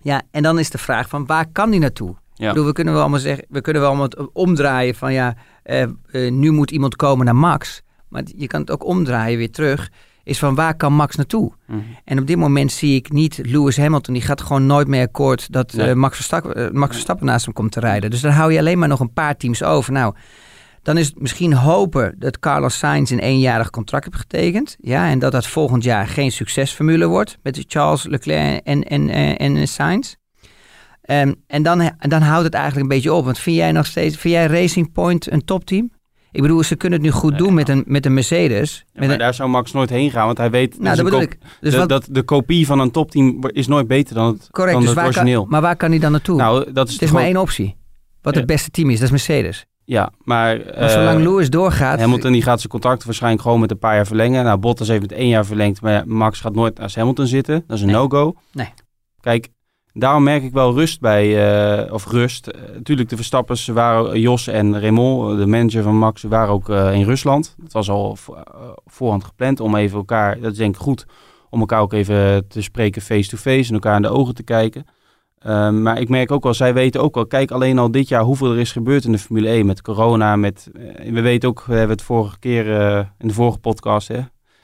Ja, 0.05 0.21
en 0.31 0.43
dan 0.43 0.59
is 0.59 0.69
de 0.69 0.77
vraag 0.77 1.09
van 1.09 1.25
waar 1.25 1.45
kan 1.51 1.69
die 1.69 1.79
naartoe? 1.79 2.15
Ja. 2.33 2.47
Ik 2.47 2.53
bedoel, 2.53 2.65
we 2.65 2.73
kunnen 2.73 2.93
wel 2.93 3.01
allemaal 3.01 3.19
zeggen, 3.19 3.45
we 3.49 3.61
kunnen 3.61 3.81
wel 3.81 3.91
allemaal 3.91 4.09
het 4.09 4.33
omdraaien 4.33 4.95
van 4.95 5.13
ja, 5.13 5.35
eh, 5.63 5.81
eh, 5.81 6.31
nu 6.31 6.51
moet 6.51 6.71
iemand 6.71 6.95
komen 6.95 7.25
naar 7.25 7.35
Max. 7.35 7.81
Maar 8.09 8.23
je 8.35 8.47
kan 8.47 8.59
het 8.59 8.71
ook 8.71 8.85
omdraaien 8.85 9.37
weer 9.37 9.51
terug. 9.51 9.91
Is 10.23 10.39
van 10.39 10.55
waar 10.55 10.75
kan 10.75 10.93
Max 10.93 11.15
naartoe? 11.15 11.51
Mhm. 11.65 11.79
En 12.03 12.19
op 12.19 12.27
dit 12.27 12.37
moment 12.37 12.71
zie 12.71 12.95
ik 12.95 13.11
niet 13.11 13.39
Lewis 13.43 13.77
Hamilton. 13.77 14.13
Die 14.13 14.23
gaat 14.23 14.41
gewoon 14.41 14.65
nooit 14.65 14.87
meer 14.87 15.05
akkoord 15.05 15.51
dat 15.51 15.73
eh. 15.73 15.93
Max, 15.93 16.15
Verstappen, 16.15 16.77
Max 16.77 16.91
Verstappen 16.91 17.25
naast 17.25 17.45
hem 17.45 17.53
komt 17.53 17.71
te 17.71 17.79
rijden. 17.79 18.09
Dus 18.09 18.21
dan 18.21 18.31
hou 18.31 18.53
je 18.53 18.59
alleen 18.59 18.79
maar 18.79 18.87
nog 18.87 18.99
een 18.99 19.13
paar 19.13 19.37
teams 19.37 19.63
over. 19.63 19.93
Nou, 19.93 20.15
dan 20.85 20.97
is 20.97 21.05
het 21.05 21.19
misschien 21.19 21.53
hopen 21.53 22.15
dat 22.19 22.39
Carlos 22.39 22.77
Sainz 22.77 23.11
een 23.11 23.19
eenjarig 23.19 23.69
contract 23.69 24.05
heeft 24.05 24.17
getekend. 24.17 24.75
Ja, 24.79 25.09
en 25.09 25.19
dat 25.19 25.31
dat 25.31 25.47
volgend 25.47 25.83
jaar 25.83 26.07
geen 26.07 26.31
succesformule 26.31 27.07
wordt 27.07 27.37
met 27.43 27.63
Charles 27.67 28.03
Leclerc 28.03 28.61
en, 28.63 28.83
en, 28.83 29.09
en, 29.09 29.37
en 29.37 29.67
Sainz. 29.67 30.15
Ehm, 31.01 31.33
en, 31.47 31.63
dan, 31.63 31.91
dan 31.99 32.21
houdt 32.21 32.43
het 32.43 32.53
eigenlijk 32.53 32.83
een 32.83 32.95
beetje 32.95 33.13
op. 33.13 33.25
Want 33.25 33.39
vind 33.39 33.55
jij 33.55 33.71
nog 33.71 33.85
steeds, 33.85 34.17
vind 34.17 34.33
jij 34.33 34.45
Racing 34.45 34.91
Point 34.91 35.31
een 35.31 35.45
topteam? 35.45 35.91
Ik 36.31 36.41
bedoel, 36.41 36.63
ze 36.63 36.75
kunnen 36.75 36.99
het 36.99 37.07
nu 37.07 37.13
goed 37.13 37.37
doen 37.37 37.53
met 37.53 37.69
een, 37.69 37.83
met 37.87 38.05
een 38.05 38.13
Mercedes. 38.13 38.85
Ja, 38.93 38.99
maar 38.99 39.09
een, 39.09 39.17
daar 39.17 39.33
zou 39.33 39.49
Max 39.49 39.71
nooit 39.71 39.89
heen 39.89 40.11
gaan, 40.11 40.25
want 40.25 40.37
hij 40.37 40.49
weet... 40.49 40.79
nou, 40.79 40.95
dat 40.95 41.05
bedoel 41.05 41.21
ik. 41.21 41.37
Dus 41.61 41.71
de, 41.71 41.77
wat, 41.77 41.89
dat, 41.89 42.07
de 42.11 42.23
kopie 42.23 42.65
van 42.65 42.79
een 42.79 42.91
topteam 42.91 43.43
is 43.47 43.67
nooit 43.67 43.87
beter 43.87 44.15
dan 44.15 44.25
het, 44.25 44.47
correct, 44.51 44.73
dan 44.77 44.85
dus 44.85 44.95
het 44.95 45.05
origineel. 45.05 45.41
kan, 45.41 45.49
maar 45.49 45.61
waar 45.61 45.75
kan 45.75 45.89
hij 45.89 45.99
dan 45.99 46.11
naartoe? 46.11 46.37
nou, 46.37 46.71
dat 46.73 46.87
is 46.87 46.93
Het 46.93 47.01
is 47.01 47.11
maar 47.11 47.23
één 47.23 47.37
optie. 47.37 47.75
Wat 48.21 48.33
Ja. 48.33 48.39
het 48.39 48.49
beste 48.49 48.69
team 48.69 48.89
is, 48.89 48.95
dat 48.95 49.03
is 49.03 49.11
Mercedes. 49.11 49.65
Ja, 49.85 50.09
maar... 50.23 50.57
Maar 50.57 50.65
eh, 50.65 50.89
zolang 50.89 51.23
Lewis 51.23 51.49
doorgaat... 51.49 51.99
Hamilton 51.99 52.31
die 52.31 52.41
gaat 52.41 52.57
zijn 52.59 52.71
contract 52.71 53.05
waarschijnlijk 53.05 53.41
gewoon 53.43 53.59
met 53.59 53.71
een 53.71 53.79
paar 53.79 53.95
jaar 53.95 54.05
verlengen. 54.07 54.43
Nou, 54.43 54.57
Bottas 54.57 54.87
heeft 54.87 55.01
met 55.01 55.11
één 55.11 55.27
jaar 55.27 55.45
verlengd, 55.45 55.81
maar 55.81 56.07
Max 56.07 56.39
gaat 56.39 56.55
nooit 56.55 56.77
naast 56.77 56.95
Hamilton 56.95 57.27
zitten. 57.27 57.63
Dat 57.67 57.75
is 57.77 57.83
een 57.83 57.87
Nee. 57.89 57.95
no-go. 57.95 58.35
Nee. 58.51 58.73
Kijk, 59.21 59.47
daarom 59.93 60.23
merk 60.23 60.43
ik 60.43 60.53
wel 60.53 60.73
rust 60.73 60.99
bij, 60.99 61.47
eh, 61.85 61.93
of 61.93 62.07
rust. 62.11 62.47
Eh, 62.47 62.61
natuurlijk, 62.73 63.09
de 63.09 63.15
Verstappers 63.15 63.67
waren, 63.67 64.19
Jos 64.19 64.47
en 64.47 64.79
Raymond, 64.79 65.37
de 65.37 65.45
manager 65.45 65.83
van 65.83 65.97
Max, 65.97 66.23
waren 66.23 66.53
ook 66.53 66.69
eh, 66.69 66.93
in 66.93 67.03
Rusland. 67.03 67.55
Dat 67.57 67.71
was 67.71 67.89
al 67.89 68.15
vo- 68.15 68.33
eh, 68.35 68.43
voorhand 68.85 69.23
gepland 69.23 69.59
om 69.59 69.75
even 69.75 69.97
elkaar, 69.97 70.39
dat 70.39 70.51
is 70.51 70.57
denk 70.57 70.75
ik 70.75 70.81
goed, 70.81 71.05
om 71.49 71.59
elkaar 71.59 71.81
ook 71.81 71.93
even 71.93 72.47
te 72.47 72.61
spreken 72.61 73.01
face-to-face 73.01 73.67
en 73.67 73.73
elkaar 73.73 73.95
in 73.95 74.01
de 74.01 74.09
ogen 74.09 74.35
te 74.35 74.43
kijken. 74.43 74.85
Ehm, 75.45 75.81
maar 75.81 75.99
ik 75.99 76.09
merk 76.09 76.31
ook 76.31 76.43
wel, 76.43 76.53
zij 76.53 76.73
weten 76.73 77.01
ook 77.01 77.15
wel, 77.15 77.25
kijk 77.25 77.51
alleen 77.51 77.79
al 77.79 77.91
dit 77.91 78.07
jaar 78.07 78.23
hoeveel 78.23 78.51
er 78.51 78.59
is 78.59 78.71
gebeurd 78.71 79.05
in 79.05 79.11
de 79.11 79.17
Formule 79.17 79.49
1 79.49 79.65
met 79.65 79.81
corona. 79.81 80.35
Met, 80.35 80.69
eh, 80.73 81.11
we 81.11 81.21
weten 81.21 81.49
ook, 81.49 81.63
we 81.65 81.73
hebben 81.73 81.95
het 81.95 82.05
vorige 82.05 82.39
keer 82.39 82.81
eh, 82.81 83.05
in 83.17 83.27
de 83.27 83.33
vorige 83.33 83.57
podcast, 83.57 84.07
hè, 84.07 84.19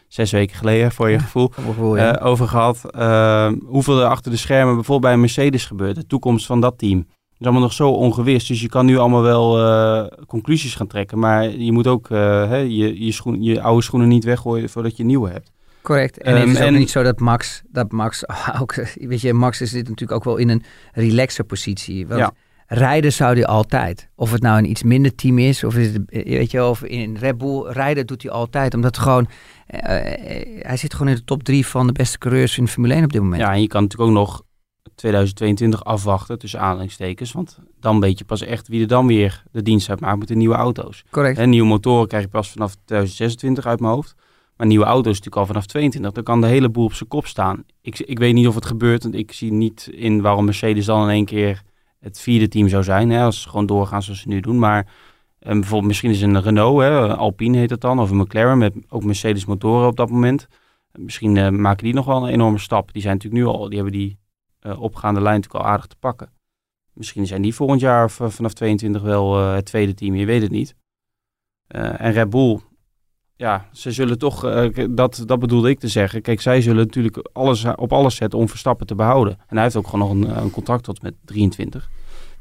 zes 0.08 0.32
weken 0.32 0.56
geleden 0.56 0.92
voor 0.92 1.10
je 1.10 1.20
gevoel, 1.20 1.52
ja. 1.96 2.18
eh, 2.18 2.26
over 2.26 2.48
gehad. 2.48 2.86
Ehm, 2.92 3.56
hoeveel 3.66 4.00
er 4.00 4.08
achter 4.08 4.32
de 4.32 4.38
schermen 4.38 4.76
bijvoorbeeld 4.76 5.14
bij 5.14 5.22
Mercedes 5.22 5.66
gebeurt. 5.66 5.96
De 5.96 6.08
toekomst 6.08 6.46
van 6.46 6.62
dat 6.62 6.78
team. 6.78 6.98
Dat 6.98 7.40
is 7.40 7.46
allemaal 7.46 7.62
nog 7.62 7.74
zo 7.74 7.90
ongewis. 7.90 8.48
Dus 8.48 8.62
je 8.62 8.70
kan 8.70 8.86
nu 8.86 8.98
allemaal 8.98 9.22
wel 9.22 10.10
conclusies 10.27 10.75
gaan 10.75 10.88
trekken. 10.88 11.20
Maar 11.20 11.50
je 11.50 11.72
moet 11.72 11.88
ook 11.88 12.10
hè, 12.10 12.58
je, 12.58 13.05
je, 13.05 13.12
schoen, 13.12 13.44
je 13.44 13.62
oude 13.62 13.84
schoenen 13.84 14.08
niet 14.08 14.24
weggooien 14.24 14.70
voordat 14.70 14.98
je 14.98 15.03
nieuwe 15.03 15.29
hebt. 15.29 15.51
Correct. 15.81 16.17
En 16.17 16.33
Ehm, 16.35 16.41
het 16.48 16.50
is 16.50 16.61
ook 16.61 16.67
en- 16.67 16.74
niet 16.74 16.89
zo 16.89 17.03
dat 17.03 17.20
Max, 17.20 17.61
dat 17.70 17.91
Max 17.91 18.24
ook, 18.61 18.74
weet 18.96 19.22
je, 19.22 19.33
Max 19.33 19.57
zit 19.57 19.74
natuurlijk 19.87 20.11
ook 20.11 20.24
wel 20.24 20.37
in 20.37 20.50
een 20.50 20.63
relaxer 20.94 21.44
positie. 21.44 22.07
Want 22.07 22.20
Ja. 22.20 22.31
rijden 22.67 23.13
zou 23.13 23.33
hij 23.33 23.46
altijd. 23.46 24.09
Of 24.15 24.31
het 24.31 24.41
nou 24.41 24.57
een 24.57 24.70
iets 24.70 24.83
minder 24.83 25.15
team 25.15 25.37
is, 25.39 25.63
of, 25.63 25.75
is 25.75 25.94
het, 25.94 26.01
eh, 26.09 26.24
weet 26.37 26.51
je, 26.51 26.63
of 26.65 26.83
in 26.83 27.15
Red 27.17 27.37
Bull, 27.37 27.67
rijden 27.72 28.07
doet 28.07 28.22
hij 28.24 28.31
altijd. 28.31 28.74
Omdat 28.74 28.98
gewoon, 28.98 29.27
eh, 29.67 30.39
eh, 30.41 30.65
hij 30.65 30.77
zit 30.77 30.94
gewoon 30.94 31.07
in 31.11 31.15
de 31.15 31.24
top 31.24 31.44
drie 31.44 31.65
van 31.65 31.87
de 31.87 31.94
beste 31.94 32.17
coureurs 32.17 32.57
in 32.57 32.63
de 32.65 32.70
Formule 32.72 32.94
1 32.94 33.03
op 33.03 33.11
dit 33.11 33.22
moment. 33.22 33.41
Ja, 33.41 33.53
en 33.53 33.61
je 33.61 33.67
kan 33.67 33.81
natuurlijk 33.81 34.09
ook 34.09 34.15
nog 34.17 34.44
2022 34.96 35.83
afwachten 35.83 36.39
tussen 36.39 36.59
aanhalingstekens. 36.59 37.31
Want 37.31 37.59
dan 37.79 38.00
weet 38.00 38.20
je 38.20 38.25
pas 38.25 38.41
echt 38.41 38.67
wie 38.67 38.81
er 38.81 38.87
dan 38.87 39.07
weer 39.07 39.44
de 39.51 39.61
dienst 39.61 39.89
uitmaakt 39.89 40.20
met 40.20 40.27
de 40.27 40.35
nieuwe 40.35 40.55
auto's. 40.55 41.03
Correct. 41.09 41.37
En 41.37 41.50
nieuwe 41.50 41.67
motoren 41.67 42.07
krijg 42.07 42.24
je 42.24 42.29
pas 42.29 42.51
vanaf 42.51 42.75
2026 42.85 43.65
uit 43.65 43.79
mijn 43.79 43.94
hoofd. 43.94 44.15
Maar 44.62 44.70
nieuwe 44.70 44.86
auto's 44.86 45.14
natuurlijk 45.14 45.36
al 45.36 45.46
vanaf 45.46 45.66
22. 45.66 46.12
Dan 46.12 46.24
kan 46.24 46.42
de 46.42 46.48
hele 46.48 46.70
boel 46.70 46.86
op 46.86 46.94
zijn 46.94 47.10
kop 47.10 47.28
staan. 47.28 47.64
Ik, 47.82 48.00
ik 48.00 48.20
weet 48.20 48.34
niet 48.34 48.48
of 48.48 48.56
het 48.56 48.66
gebeurt. 48.66 49.04
Want 49.04 49.16
ik 49.16 49.32
zie 49.32 49.52
niet 49.52 49.90
in 49.94 50.22
waarom 50.22 50.46
Mercedes 50.46 50.86
dan 50.86 51.04
in 51.04 51.10
één 51.10 51.26
keer 51.26 51.62
het 52.00 52.20
vierde 52.20 52.48
team 52.48 52.68
zou 52.68 52.84
zijn. 52.84 53.10
Hè, 53.10 53.24
als 53.24 53.42
ze 53.42 53.50
gewoon 53.50 53.66
doorgaan 53.66 54.04
zoals 54.04 54.20
ze 54.20 54.28
nu 54.28 54.40
doen. 54.40 54.60
Maar 54.60 54.88
eh, 55.40 55.52
bijvoorbeeld 55.52 55.88
misschien 55.88 56.10
is 56.10 56.22
een 56.22 56.42
Renault, 56.42 56.82
hè, 56.82 57.16
Alpine 57.16 57.58
heet 57.58 57.70
het 57.70 57.82
dan. 57.82 58.00
Of 58.00 58.10
een 58.10 58.18
McLaren 58.18 58.58
met 58.58 58.74
ook 58.90 59.04
Mercedes 59.04 59.46
motoren 59.46 59.88
op 59.88 59.96
dat 59.96 60.10
moment. 60.10 60.48
Misschien 60.92 61.38
eh, 61.38 61.50
maken 61.50 61.84
die 61.84 61.94
nog 61.94 62.06
wel 62.06 62.24
een 62.24 62.34
enorme 62.34 62.58
stap. 62.58 62.94
Die 62.94 63.02
zijn 63.02 63.14
natuurlijk 63.14 63.44
nu 63.44 63.50
al, 63.50 63.66
die 63.66 63.76
hebben 63.76 63.94
die 63.94 64.18
eh, 64.60 64.82
opgaande 64.82 65.22
lijn 65.22 65.36
natuurlijk 65.36 65.64
al 65.66 65.72
aardig 65.72 65.88
te 65.88 65.96
pakken. 66.00 66.32
Misschien 66.94 67.28
zijn 67.28 67.42
die 67.42 67.56
volgend 67.56 67.82
jaar 67.82 68.04
of, 68.04 68.20
vanaf 68.24 68.54
22 68.54 69.02
wel 69.02 69.40
eh, 69.40 69.54
het 69.54 69.66
tweede 69.66 69.94
team, 69.94 70.16
je 70.16 70.26
weet 70.26 70.42
het 70.42 70.52
niet. 70.52 70.76
En 71.68 72.12
Red 72.12 72.30
Bull, 72.30 72.60
ja, 73.42 73.66
ze 73.72 73.92
zullen 73.92 74.18
toch, 74.18 74.46
eh, 74.46 74.86
dat, 74.90 75.24
dat 75.25 75.40
bedoelde 75.40 75.70
ik 75.70 75.80
te 75.80 75.88
zeggen. 75.88 76.22
Kijk, 76.22 76.42
zij 76.42 76.62
zullen 76.62 76.86
natuurlijk 76.86 77.30
alles, 77.34 77.66
op 77.75 77.94
alles 77.94 78.16
zetten 78.16 78.40
om 78.40 78.50
Verstappen 78.50 78.88
te 78.88 78.96
behouden. 78.96 79.34
En 79.48 79.56
hij 79.56 79.64
heeft 79.64 79.75
ook 79.75 79.88
gewoon 79.88 80.20
nog 80.22 80.30
een, 80.30 80.44
een 80.44 80.51
contract 80.51 80.84
tot 80.84 81.01
met 81.01 81.14
23, 81.25 81.90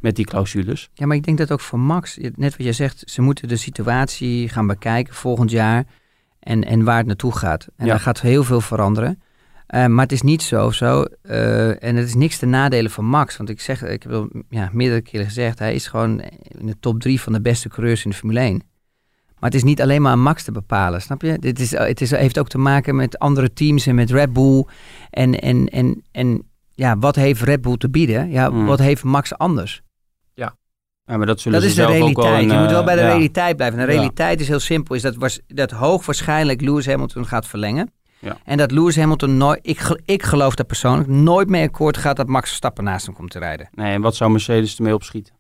met 0.01 0.17
die 0.17 0.25
clausules. 0.25 0.91
Ja, 0.95 1.07
maar 1.07 1.17
ik 1.17 1.25
denk 1.25 1.39
dat 1.39 1.53
ook 1.53 1.61
voor 1.61 1.79
Max, 1.79 2.17
net 2.35 2.57
wat 2.57 2.67
jij 2.67 2.73
zegt, 2.73 3.03
ze 3.07 3.23
moeten 3.23 3.49
de 3.49 3.57
situatie 3.57 4.49
gaan 4.49 4.67
bekijken 4.67 5.15
volgend 5.15 5.51
jaar 5.51 5.85
en, 6.41 6.65
en 6.65 6.85
waar 6.85 6.97
het 6.97 7.07
naartoe 7.07 7.37
gaat. 7.37 7.67
En 7.77 7.87
Ja. 7.87 7.91
daar 7.91 8.01
gaat 8.01 8.21
heel 8.21 8.45
veel 8.45 8.61
veranderen. 8.61 9.23
Eh, 9.67 9.87
maar 9.87 10.03
het 10.05 10.13
is 10.13 10.23
niet 10.23 10.43
zo, 10.43 10.71
zo 10.71 11.05
eh, 11.23 11.83
en 11.83 11.97
het 11.97 12.07
is 12.07 12.15
niks 12.15 12.39
te 12.39 12.47
nadelen 12.47 12.91
van 12.91 13.05
Max. 13.05 13.37
Want 13.37 13.49
ik 13.49 13.61
zeg, 13.61 13.83
ik 13.85 14.03
heb 14.03 14.13
al 14.13 14.31
ja, 14.49 14.71
meerdere 14.73 15.01
keren 15.01 15.27
gezegd, 15.27 15.59
hij 15.59 15.75
is 15.75 15.87
gewoon 15.87 16.21
in 16.59 16.67
de 16.67 16.77
top 16.81 17.01
drie 17.01 17.21
van 17.21 17.33
de 17.33 17.41
beste 17.41 17.69
coureurs 17.69 18.05
in 18.05 18.11
de 18.11 18.17
Formule 18.17 18.41
1. 18.41 18.63
Maar 19.41 19.51
het 19.51 19.55
is 19.55 19.65
niet 19.65 19.83
alleen 19.83 20.03
maar 20.03 20.13
aan 20.13 20.23
Max 20.23 20.45
te 20.45 20.53
bepalen, 20.53 21.03
snap 21.03 21.23
je? 21.23 21.39
Dit 21.39 21.59
is, 21.61 21.71
het 21.71 22.01
is, 22.01 22.11
heeft 22.11 22.39
ook 22.39 22.49
te 22.49 22.59
maken 22.59 22.97
met 22.97 23.19
andere 23.19 23.53
teams 23.53 23.87
en 23.87 23.95
met 23.95 24.11
Red 24.11 24.33
Bull. 24.33 24.65
En, 25.11 25.41
en, 25.41 25.69
en, 25.69 26.03
en 26.13 26.43
ja, 26.75 26.99
wat 26.99 27.17
heeft 27.17 27.43
Red 27.43 27.61
Bull 27.61 27.77
te 27.77 27.91
bieden? 27.91 28.31
Ja, 28.31 28.51
Mm. 28.51 28.67
wat 28.67 28.79
heeft 28.79 29.05
Max 29.05 29.35
anders? 29.39 29.83
Ja, 31.05 31.17
maar 31.17 31.27
dat 31.27 31.41
zullen 31.41 31.61
Dat 31.61 31.71
ze 31.71 31.81
is 31.81 31.87
de 31.87 31.93
zelf 31.93 32.09
ook 32.09 32.17
wel 32.17 32.25
realiteit. 32.27 32.51
een, 32.51 32.57
je 32.57 32.63
moet 32.63 32.71
wel 32.71 32.81
eh, 32.81 32.87
bij 32.87 32.95
de 32.95 33.01
ja. 33.01 33.07
realiteit 33.09 33.57
blijven. 33.57 33.79
En 33.79 33.87
de 33.87 33.93
Ja. 33.93 33.99
realiteit 33.99 34.41
is 34.41 34.49
heel 34.49 34.59
simpel. 34.61 34.95
Is 34.95 35.03
dat, 35.03 35.15
was, 35.17 35.41
dat 35.47 35.71
hoogwaarschijnlijk 35.71 36.61
Lewis 36.61 36.87
Hamilton 36.87 37.27
gaat 37.27 37.47
verlengen. 37.47 37.93
Ja. 38.19 38.37
En 38.45 38.57
dat 38.57 38.71
Lewis 38.71 38.97
Hamilton 38.97 39.37
nooit, 39.37 39.59
ik, 39.63 40.01
ik 40.05 40.23
geloof 40.23 40.55
dat 40.55 40.67
persoonlijk, 40.67 41.09
nooit 41.09 41.49
meer 41.49 41.63
akkoord 41.67 41.97
gaat 41.97 42.17
dat 42.17 42.27
Max 42.29 42.47
Verstappen 42.49 42.85
naast 42.85 43.07
hem 43.07 43.15
komt 43.15 43.31
te 43.31 43.39
rijden. 43.39 43.69
Nee, 43.75 43.93
en 43.95 44.01
wat 44.01 44.17
zou 44.17 44.31
Mercedes 44.31 44.77
ermee 44.77 44.95
opschieten? 44.95 45.35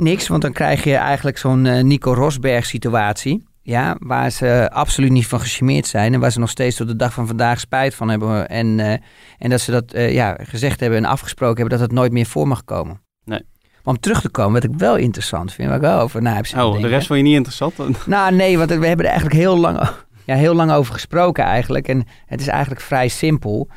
Niks, 0.00 0.28
want 0.28 0.42
dan 0.42 0.52
krijg 0.52 0.84
je 0.84 0.94
eigenlijk 0.94 1.38
zo'n 1.38 1.66
eh, 1.66 1.82
Nico 1.82 2.12
Rosberg 2.12 2.66
situatie. 2.66 3.44
Ja, 3.62 3.96
waar 3.98 4.30
ze 4.30 4.70
absoluut 4.72 5.10
niet 5.10 5.26
van 5.26 5.40
gecharmeerd 5.40 5.86
zijn. 5.86 6.14
En 6.14 6.20
waar 6.20 6.32
ze 6.32 6.38
nog 6.38 6.50
steeds 6.50 6.76
tot 6.76 6.88
de 6.88 6.96
dag 6.96 7.12
van 7.12 7.26
vandaag 7.26 7.60
spijt 7.60 7.94
van 7.94 8.08
hebben. 8.08 8.48
En, 8.48 8.80
eh, 8.80 8.92
en 9.38 9.50
dat 9.50 9.60
ze 9.60 9.70
dat 9.70 9.92
eh, 9.92 10.12
ja, 10.12 10.36
gezegd 10.42 10.80
hebben 10.80 10.98
en 10.98 11.04
afgesproken 11.04 11.56
hebben 11.56 11.78
dat 11.78 11.88
het 11.88 11.96
nooit 11.96 12.12
meer 12.12 12.26
voor 12.26 12.48
mag 12.48 12.64
komen. 12.64 13.00
Nee. 13.24 13.42
Maar 13.60 13.94
om 13.94 14.00
terug 14.00 14.20
te 14.20 14.28
komen, 14.28 14.52
wat 14.52 14.70
ik 14.70 14.78
wel 14.78 14.96
interessant 14.96 15.52
vind, 15.52 15.68
waar 15.68 15.76
ik 15.76 15.82
wel 15.82 16.00
over 16.00 16.22
na 16.22 16.34
heb 16.34 16.46
zitten 16.46 16.66
Oh, 16.66 16.80
de 16.80 16.88
rest 16.88 17.06
vond 17.06 17.18
je 17.18 17.24
niet 17.24 17.36
interessant? 17.36 17.76
Nou, 18.06 18.34
nee, 18.34 18.58
want 18.58 18.70
we 18.70 18.86
hebben 18.86 19.06
er 19.06 19.10
eigenlijk 19.10 19.40
heel 19.40 19.58
lang, 19.58 19.90
ja, 20.26 20.34
heel 20.34 20.54
lang 20.54 20.72
over 20.72 20.92
gesproken 20.92 21.44
eigenlijk. 21.44 21.88
En 21.88 22.06
het 22.26 22.40
is 22.40 22.46
eigenlijk 22.46 22.80
vrij 22.80 23.08
simpel. 23.08 23.68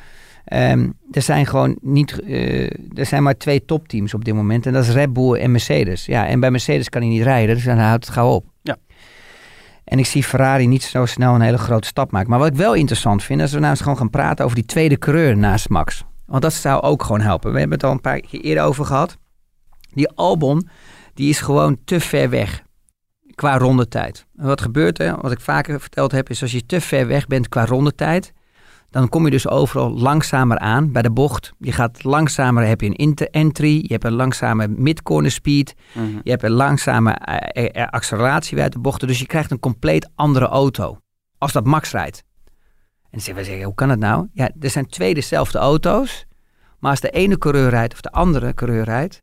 Ehm, 0.54 0.90
er 1.10 1.22
zijn 1.22 1.46
gewoon 1.46 1.76
niet, 1.80 2.20
eh, 2.20 2.64
er 2.98 3.06
zijn 3.06 3.22
maar 3.22 3.36
twee 3.36 3.64
topteams 3.64 4.14
op 4.14 4.24
dit 4.24 4.34
moment. 4.34 4.66
En 4.66 4.72
dat 4.72 4.84
is 4.84 4.90
Red 4.90 5.12
Bull 5.12 5.32
en 5.34 5.50
Mercedes. 5.50 6.06
Ja, 6.06 6.26
en 6.26 6.40
bij 6.40 6.50
Mercedes 6.50 6.88
kan 6.88 7.00
hij 7.00 7.10
niet 7.10 7.22
rijden, 7.22 7.54
dus 7.54 7.64
dan 7.64 7.78
houdt 7.78 8.04
het 8.04 8.14
gauw 8.14 8.30
op. 8.30 8.44
Ja. 8.62 8.76
En 9.84 9.98
ik 9.98 10.06
zie 10.06 10.24
Ferrari 10.24 10.66
niet 10.66 10.82
zo 10.82 11.06
snel 11.06 11.34
een 11.34 11.40
hele 11.40 11.58
grote 11.58 11.86
stap 11.86 12.10
maken. 12.10 12.30
Maar 12.30 12.38
wat 12.38 12.48
ik 12.48 12.54
wel 12.54 12.74
interessant 12.74 13.22
vind, 13.22 13.40
is 13.40 13.52
we 13.52 13.58
nou 13.58 13.70
eens 13.70 13.80
gewoon 13.80 13.96
gaan 13.96 14.10
praten 14.10 14.44
over 14.44 14.56
die 14.56 14.66
tweede 14.66 14.98
coureur 14.98 15.36
naast 15.36 15.68
Max. 15.68 16.04
Want 16.26 16.42
dat 16.42 16.52
zou 16.52 16.82
ook 16.82 17.02
gewoon 17.02 17.20
helpen. 17.20 17.52
We 17.52 17.58
hebben 17.58 17.76
het 17.76 17.86
al 17.86 17.92
een 17.92 18.00
paar 18.00 18.20
keer 18.20 18.40
eerder 18.40 18.64
over 18.64 18.84
gehad. 18.84 19.16
Die 19.92 20.08
Albon, 20.08 20.68
die 21.14 21.28
is 21.28 21.40
gewoon 21.40 21.78
te 21.84 22.00
ver 22.00 22.30
weg 22.30 22.62
qua 23.34 23.58
rondetijd. 23.58 24.26
En 24.36 24.46
wat 24.46 24.60
gebeurt 24.60 24.98
er, 24.98 25.20
wat 25.20 25.32
ik 25.32 25.40
vaker 25.40 25.80
verteld 25.80 26.12
heb, 26.12 26.30
is 26.30 26.42
als 26.42 26.52
je 26.52 26.66
te 26.66 26.80
ver 26.80 27.06
weg 27.06 27.26
bent 27.26 27.48
qua 27.48 27.64
rondetijd, 27.64 28.32
dan 28.94 29.08
kom 29.08 29.24
je 29.24 29.30
dus 29.30 29.48
overal 29.48 29.90
langzamer 29.92 30.58
aan 30.58 30.92
bij 30.92 31.02
de 31.02 31.10
bocht. 31.10 31.52
Je 31.58 31.72
gaat 31.72 32.04
langzamer, 32.04 32.66
heb 32.66 32.80
je 32.80 32.86
een 32.86 32.94
inter-entry, 32.94 33.74
je 33.76 33.92
hebt 33.92 34.04
een 34.04 34.12
langzame 34.12 34.68
mid-corner 34.68 35.30
speed, 35.30 35.74
Mhm. 35.94 36.06
je 36.22 36.30
hebt 36.30 36.42
een 36.42 36.50
langzame 36.50 37.10
eh, 37.12 37.82
eh, 37.82 37.88
acceleratie 37.88 38.60
uit 38.60 38.72
de 38.72 38.78
bochten. 38.78 39.08
Dus 39.08 39.18
je 39.18 39.26
krijgt 39.26 39.50
een 39.50 39.58
compleet 39.58 40.10
andere 40.14 40.46
auto 40.46 40.98
als 41.38 41.52
dat 41.52 41.64
Max 41.64 41.90
rijdt. 41.90 42.22
En 43.02 43.10
dan 43.10 43.20
zeggen 43.20 43.42
we 43.42 43.48
zeggen, 43.48 43.64
hoe 43.64 43.74
kan 43.74 43.88
het 43.88 43.98
nou? 43.98 44.28
Ja, 44.32 44.50
er 44.60 44.70
zijn 44.70 44.86
twee 44.86 45.14
dezelfde 45.14 45.58
auto's, 45.58 46.26
maar 46.78 46.90
als 46.90 47.00
de 47.00 47.10
ene 47.10 47.38
coureur 47.38 47.68
rijdt 47.70 47.92
of 47.92 48.00
de 48.00 48.10
andere 48.10 48.54
coureur 48.54 48.84
rijdt, 48.84 49.22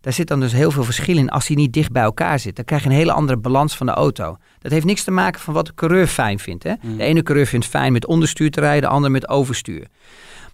daar 0.00 0.12
zit 0.12 0.28
dan 0.28 0.40
dus 0.40 0.52
heel 0.52 0.70
veel 0.70 0.84
verschil 0.84 1.16
in 1.16 1.30
als 1.30 1.46
die 1.46 1.56
niet 1.56 1.72
dicht 1.72 1.92
bij 1.92 2.02
elkaar 2.02 2.38
zit. 2.38 2.56
Dan 2.56 2.64
krijg 2.64 2.82
je 2.82 2.88
een 2.88 2.94
hele 2.94 3.12
andere 3.12 3.38
balans 3.38 3.76
van 3.76 3.86
de 3.86 3.92
auto. 3.92 4.36
Dat 4.58 4.72
heeft 4.72 4.84
niks 4.84 5.04
te 5.04 5.10
maken 5.10 5.40
van 5.40 5.54
wat 5.54 5.66
de 5.66 5.74
coureur 5.74 6.06
fijn 6.06 6.38
vindt. 6.38 6.62
Hè? 6.62 6.72
Mhm. 6.82 6.96
De 6.96 7.02
ene 7.02 7.22
coureur 7.22 7.46
vindt 7.46 7.66
fijn 7.66 7.92
met 7.92 8.06
onderstuur 8.06 8.50
te 8.50 8.60
rijden, 8.60 8.82
de 8.82 8.94
andere 8.94 9.12
met 9.12 9.28
overstuur. 9.28 9.86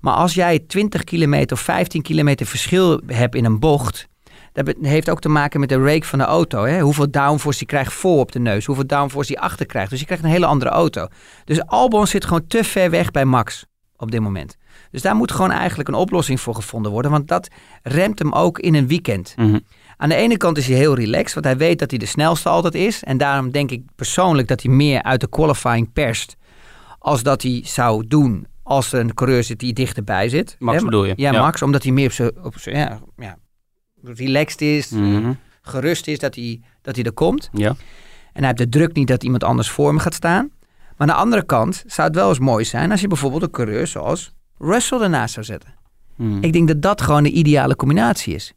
Maar 0.00 0.14
als 0.14 0.34
jij 0.34 0.58
20 0.58 1.04
kilometer 1.04 1.56
of 1.56 1.62
15 1.62 2.02
kilometer 2.02 2.46
verschil 2.46 3.00
hebt 3.06 3.34
in 3.34 3.44
een 3.44 3.58
bocht, 3.58 4.08
dat 4.52 4.74
heeft 4.80 5.10
ook 5.10 5.20
te 5.20 5.28
maken 5.28 5.60
met 5.60 5.68
de 5.68 5.82
rake 5.82 6.06
van 6.06 6.18
de 6.18 6.24
auto. 6.24 6.64
Hè? 6.64 6.80
Hoeveel 6.80 7.10
downforce 7.10 7.60
je 7.60 7.66
krijgt 7.66 7.92
voor 7.92 8.18
op 8.18 8.32
de 8.32 8.38
neus, 8.38 8.64
hoeveel 8.64 8.86
downforce 8.86 9.32
je 9.32 9.38
achter 9.38 9.66
krijgt. 9.66 9.90
Dus 9.90 10.00
je 10.00 10.06
krijgt 10.06 10.24
een 10.24 10.30
hele 10.30 10.46
andere 10.46 10.70
auto. 10.70 11.06
Dus 11.44 11.66
Albon 11.66 12.06
zit 12.06 12.24
gewoon 12.24 12.46
te 12.46 12.64
ver 12.64 12.90
weg 12.90 13.10
bij 13.10 13.24
Max 13.24 13.66
op 13.96 14.10
dit 14.10 14.20
moment. 14.20 14.56
Dus 14.90 15.02
daar 15.02 15.14
moet 15.16 15.32
gewoon 15.32 15.50
eigenlijk 15.50 15.88
een 15.88 15.94
oplossing 15.94 16.40
voor 16.40 16.54
gevonden 16.54 16.92
worden, 16.92 17.10
want 17.10 17.28
dat 17.28 17.48
remt 17.82 18.18
hem 18.18 18.32
ook 18.32 18.58
in 18.58 18.74
een 18.74 18.86
weekend. 18.86 19.34
Mhm. 19.36 19.58
Aan 19.96 20.08
de 20.08 20.14
ene 20.14 20.36
kant 20.36 20.58
is 20.58 20.66
hij 20.66 20.76
heel 20.76 20.94
relaxed, 20.94 21.34
want 21.34 21.46
hij 21.46 21.56
weet 21.56 21.78
dat 21.78 21.90
hij 21.90 21.98
de 21.98 22.06
snelste 22.06 22.48
altijd 22.48 22.74
is. 22.74 23.02
En 23.04 23.18
daarom 23.18 23.50
denk 23.50 23.70
ik 23.70 23.82
persoonlijk 23.96 24.48
dat 24.48 24.62
hij 24.62 24.72
meer 24.72 25.02
uit 25.02 25.20
de 25.20 25.28
qualifying 25.28 25.92
perst. 25.92 26.36
als 26.98 27.22
dat 27.22 27.42
hij 27.42 27.60
zou 27.64 28.06
doen 28.06 28.46
als 28.62 28.92
er 28.92 29.00
een 29.00 29.14
coureur 29.14 29.44
zit 29.44 29.58
die 29.58 29.72
dichterbij 29.72 30.28
zit. 30.28 30.56
Max 30.58 30.82
bedoel 30.84 31.04
je? 31.04 31.12
Ja, 31.16 31.32
Ja. 31.32 31.40
Max, 31.40 31.62
omdat 31.62 31.82
hij 31.82 31.92
meer 31.92 32.32
op 32.42 32.58
zijn 32.58 32.76
ja, 32.76 33.00
ja, 33.16 33.36
relaxed 34.02 34.60
is, 34.60 34.88
Mhm. 34.90 35.32
gerust 35.62 36.06
is 36.06 36.18
dat 36.18 36.34
hij, 36.34 36.60
dat 36.82 36.94
hij 36.96 37.04
er 37.04 37.12
komt. 37.12 37.48
Ja. 37.52 37.68
En 37.68 37.76
hij 38.32 38.46
heeft 38.46 38.58
de 38.58 38.68
druk 38.68 38.92
niet 38.94 39.08
dat 39.08 39.24
iemand 39.24 39.44
anders 39.44 39.70
voor 39.70 39.88
hem 39.88 39.98
gaat 39.98 40.14
staan. 40.14 40.50
Maar 40.80 40.94
aan 40.96 41.06
de 41.06 41.12
andere 41.22 41.44
kant 41.44 41.84
zou 41.86 42.06
het 42.08 42.16
wel 42.16 42.28
eens 42.28 42.38
mooi 42.38 42.64
zijn 42.64 42.90
als 42.90 43.00
je 43.00 43.08
bijvoorbeeld 43.08 43.42
een 43.42 43.50
coureur 43.50 43.86
zoals 43.86 44.34
Russell 44.58 45.00
ernaast 45.00 45.34
zou 45.34 45.46
zetten. 45.46 45.74
Mhm. 46.16 46.38
Ik 46.40 46.52
denk 46.52 46.68
dat 46.68 46.82
dat 46.82 47.00
gewoon 47.00 47.22
de 47.22 47.30
ideale 47.30 47.76
combinatie 47.76 48.34
is. 48.34 48.52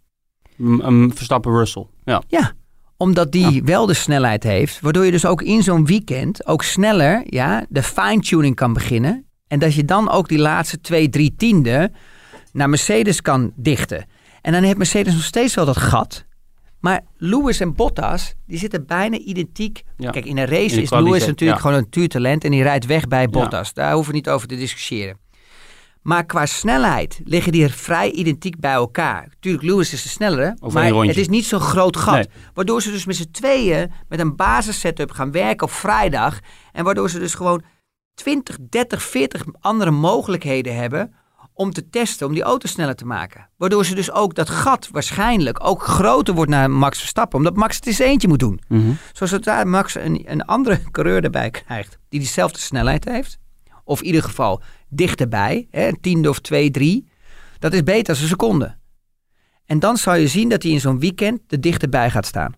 M- 0.55 0.79
een 0.79 1.12
Verstappen 1.15 1.51
Russell. 1.51 1.85
Ja. 2.03 2.21
Ja, 2.27 2.53
omdat 2.97 3.31
die 3.31 3.63
wel 3.63 3.85
de 3.85 3.93
snelheid 3.93 4.43
heeft, 4.43 4.79
waardoor 4.79 5.05
je 5.05 5.12
dus 5.12 5.25
ook 5.25 5.41
in 5.41 5.63
zo'n 5.63 5.85
weekend 5.85 6.45
ook 6.47 6.63
sneller 6.63 7.23
ja, 7.25 7.65
de 7.69 7.83
fine-tuning 7.83 8.55
kan 8.55 8.73
beginnen. 8.73 9.25
En 9.47 9.59
dat 9.59 9.73
je 9.73 9.85
dan 9.85 10.09
ook 10.09 10.27
die 10.27 10.38
laatste 10.38 10.81
twee, 10.81 11.09
drie 11.09 11.35
tienden 11.35 11.95
naar 12.53 12.69
Mercedes 12.69 13.21
kan 13.21 13.51
dichten. 13.55 14.05
En 14.41 14.51
dan 14.51 14.63
heeft 14.63 14.77
Mercedes 14.77 15.13
nog 15.13 15.23
steeds 15.23 15.55
wel 15.55 15.65
dat 15.65 15.77
gat. 15.77 16.25
Maar 16.79 17.01
Lewis 17.17 17.59
en 17.59 17.75
Bottas, 17.75 18.33
die 18.47 18.57
zitten 18.57 18.85
bijna 18.85 19.17
identiek. 19.17 19.83
Ja. 19.97 20.09
Kijk, 20.09 20.25
in 20.25 20.38
een 20.38 20.45
race 20.45 20.75
In 20.75 20.81
is 20.81 20.89
Lewis 20.89 21.25
natuurlijk 21.25 21.59
gewoon 21.59 21.75
een 21.75 21.83
natuurtalent 21.83 22.43
en 22.43 22.51
die 22.51 22.63
rijdt 22.63 22.85
weg 22.85 23.07
bij 23.07 23.27
Bottas. 23.29 23.73
Daar 23.73 23.93
hoeven 23.93 24.12
we 24.12 24.17
niet 24.17 24.29
over 24.29 24.47
te 24.47 24.55
discussiëren. 24.55 25.17
Maar 26.01 26.25
qua 26.25 26.45
snelheid 26.45 27.21
liggen 27.23 27.51
die 27.51 27.69
vrij 27.69 28.12
identiek 28.12 28.59
bij 28.59 28.73
elkaar. 28.73 29.33
Tuurlijk, 29.39 29.63
Lewis 29.63 29.93
is 29.93 30.03
de 30.03 30.09
snellere, 30.09 30.57
maar 30.71 30.93
het 30.93 31.17
is 31.17 31.27
niet 31.27 31.45
zo'n 31.45 31.59
groot 31.59 31.97
gat. 31.97 32.13
Nee. 32.13 32.27
Waardoor 32.53 32.81
ze 32.81 32.91
dus 32.91 33.05
met 33.05 33.15
z'n 33.15 33.31
tweeën 33.31 33.91
met 34.07 34.19
een 34.19 34.35
basissetup 34.35 35.12
gaan 35.12 35.31
werken 35.31 35.67
op 35.67 35.73
vrijdag. 35.73 36.39
En 36.71 36.83
waardoor 36.83 37.09
ze 37.09 37.19
dus 37.19 37.33
gewoon 37.33 37.63
20, 38.13 38.57
30, 38.69 39.03
40 39.03 39.43
andere 39.59 39.91
mogelijkheden 39.91 40.75
hebben 40.75 41.13
om 41.53 41.71
te 41.71 41.89
testen, 41.89 42.27
om 42.27 42.33
die 42.33 42.43
auto 42.43 42.67
sneller 42.67 42.95
te 42.95 43.05
maken. 43.05 43.49
Waardoor 43.57 43.85
ze 43.85 43.95
dus 43.95 44.12
ook 44.12 44.35
dat 44.35 44.49
gat 44.49 44.89
waarschijnlijk 44.91 45.67
ook 45.67 45.83
groter 45.83 46.33
wordt 46.33 46.51
naar 46.51 46.71
Max 46.71 46.99
Verstappen. 46.99 47.38
Omdat 47.38 47.55
Max 47.55 47.75
het 47.75 47.88
eens 47.88 47.99
eentje 47.99 48.27
moet 48.27 48.39
doen. 48.39 48.62
Mhm. 48.67 48.91
Zoals 49.13 49.31
het 49.31 49.43
daar 49.43 49.67
Max 49.67 49.95
een, 49.95 50.23
een 50.25 50.45
andere 50.45 50.81
coureur 50.91 51.23
erbij 51.23 51.49
krijgt. 51.49 51.99
Die 52.09 52.19
diezelfde 52.19 52.59
snelheid 52.59 53.05
heeft. 53.05 53.38
Of 53.83 53.99
in 53.99 54.05
ieder 54.05 54.23
geval 54.23 54.62
dichterbij. 54.89 55.67
Hè, 55.71 55.88
een 55.88 55.97
tiende 56.02 56.30
of 56.30 56.39
twee, 56.39 56.71
drie. 56.71 57.08
Dat 57.60 57.73
is 57.73 57.84
beter 57.84 58.13
dan 58.13 58.23
een 58.23 58.30
seconde. 58.30 58.75
En 59.65 59.80
dan 59.80 59.97
zal 59.97 60.15
je 60.15 60.28
zien 60.28 60.49
dat 60.49 60.63
hij 60.63 60.71
in 60.71 60.80
zo'n 60.80 60.99
weekend 60.99 61.39
er 61.47 61.62
dichterbij 61.62 62.10
gaat 62.10 62.25
staan. 62.25 62.54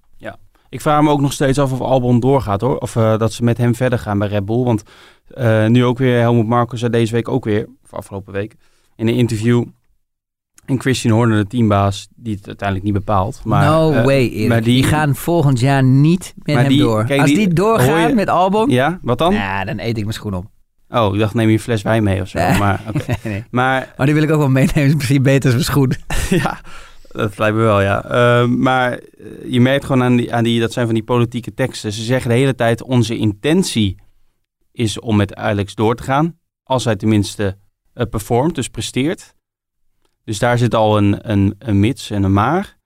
Ik 0.70 0.82
vraag 0.82 1.02
me 1.02 1.10
ook 1.10 1.22
nog 1.22 1.34
steeds 1.34 1.60
af 1.60 1.72
of 1.72 1.82
Albon 1.82 2.20
doorgaat 2.20 2.62
hoor. 2.62 2.78
Of 2.78 2.96
eh, 2.96 3.17
dat 3.17 3.34
ze 3.34 3.44
met 3.44 3.58
hem 3.58 3.76
verder 3.76 4.00
gaan 4.00 4.20
bij 4.20 4.28
Red 4.28 4.46
Bull. 4.46 4.63
Want 4.63 4.84
eh, 5.28 5.67
nu 5.67 5.86
ook 5.86 5.98
weer, 5.98 6.20
Helmut 6.20 6.48
Marko 6.48 6.76
zei 6.76 6.91
deze 6.91 7.13
week 7.13 7.28
ook 7.28 7.46
weer, 7.46 7.67
of 7.84 7.94
afgelopen 7.94 8.34
week, 8.34 8.56
in 8.96 9.08
een 9.08 9.15
interview. 9.15 9.65
En 10.65 10.80
Christian 10.80 11.13
Horner, 11.13 11.38
de 11.38 11.48
teambaas, 11.48 12.08
die 12.15 12.36
het 12.36 12.48
uiteindelijk 12.48 12.88
niet 12.88 12.98
bepaalt. 13.06 13.41
Maar, 13.44 13.65
no 13.65 13.91
eh, 13.91 14.04
way, 14.06 14.28
Erik. 14.30 14.48
maar 14.50 14.62
die, 14.63 14.74
die- 14.82 14.84
gaan 14.84 15.15
volgend 15.15 15.60
jaar 15.60 15.84
niet 15.84 16.34
met 16.44 16.56
hem 16.56 16.67
die- 16.67 16.80
door. 16.80 17.06
kijk, 17.06 17.20
Als 17.22 17.30
die, 17.30 17.38
die- 17.38 17.54
doorgaan 17.54 18.08
je- 18.10 18.15
met 18.15 18.30
Albon, 18.30 18.70
Ja, 18.70 19.00
wat 19.02 19.17
dan? 19.17 19.34
ja, 19.34 19.63
dan 19.65 19.80
eet 19.80 19.98
ik 19.98 20.04
mijn 20.04 20.13
schoen 20.13 20.34
op. 20.34 20.46
Oh, 20.91 21.13
ik 21.13 21.19
dacht 21.19 21.34
neem 21.34 21.47
je 21.47 21.54
een 21.54 21.60
fles 21.60 21.82
wijn 21.82 22.04
mee 22.04 22.21
of 22.21 22.27
zo. 22.27 22.39
Nee. 22.39 22.58
Maar. 22.60 22.82
Nee, 23.08 23.17
nee. 23.23 23.43
maar 23.49 23.93
Maar 23.97 24.06
die 24.06 24.15
wil 24.15 24.23
ik 24.23 24.32
ook 24.32 24.38
wel 24.38 24.49
meenemen. 24.49 24.84
Is 24.84 24.95
misschien 24.95 25.23
beter 25.23 25.43
als 25.43 25.54
mijn 25.54 25.63
schoen. 25.63 25.93
ja, 26.43 26.60
dat 27.12 27.38
lijkt 27.38 27.56
me 27.56 27.62
wel, 27.62 27.82
ja. 27.82 28.04
Eh, 28.04 28.47
maar 28.47 28.91
eh, 28.91 29.01
je 29.47 29.62
merkt 29.62 29.86
gewoon 29.86 30.04
aan 30.04 30.15
die, 30.15 30.34
aan 30.34 30.43
die, 30.43 30.60
dat 30.60 30.73
zijn 30.73 30.86
van 30.86 30.95
die 30.95 31.04
politieke 31.04 31.54
teksten. 31.54 31.93
Ze 31.93 32.04
zeggen 32.04 32.30
de 32.30 32.36
hele 32.36 32.56
tijd, 32.56 32.84
onze 32.84 33.17
intentie 33.17 33.95
is 34.71 34.99
om 34.99 35.15
met 35.15 35.36
Alex 35.36 35.75
door 35.75 35.95
te 35.95 36.04
gaan. 36.04 36.39
Als 36.63 36.86
hij 36.86 36.95
tenminste 36.95 37.58
eh, 37.93 38.06
performt, 38.10 38.56
dus 38.56 38.69
presteert. 38.69 39.36
Dus 40.23 40.39
daar 40.39 40.58
zit 40.58 40.75
al 40.75 40.97
een, 40.97 41.32
een, 41.32 41.56
een 41.60 41.80
mits 41.80 42.10
en 42.10 42.23
een 42.23 42.34
maar. 42.34 42.80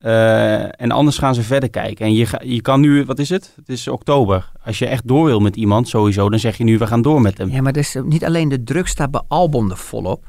Eh, 0.00 0.80
en 0.80 0.90
anders 0.90 1.18
gaan 1.18 1.34
ze 1.34 1.42
verder 1.42 1.70
kijken. 1.70 2.06
En 2.06 2.12
je, 2.12 2.26
ga, 2.26 2.40
je 2.44 2.62
kan 2.62 2.80
nu, 2.80 3.04
wat 3.04 3.18
is 3.18 3.28
het? 3.28 3.52
Het 3.56 3.68
is 3.68 3.88
oktober. 3.88 4.50
Als 4.64 4.78
je 4.78 4.86
echt 4.86 5.08
door 5.08 5.24
wil 5.24 5.40
met 5.40 5.56
iemand, 5.56 5.88
sowieso, 5.88 6.30
dan 6.30 6.38
zeg 6.38 6.56
je 6.56 6.64
nu, 6.64 6.78
we 6.78 6.86
gaan 6.86 7.02
door 7.02 7.20
met 7.20 7.38
hem. 7.38 7.50
Ja, 7.50 7.62
maar 7.62 7.72
dus, 7.72 7.96
niet 8.04 8.24
alleen 8.24 8.48
de 8.48 8.62
druk 8.64 8.86
staat 8.88 9.10
bij 9.10 9.22
Albon 9.28 9.70
er 9.70 9.76
volop. 9.76 10.24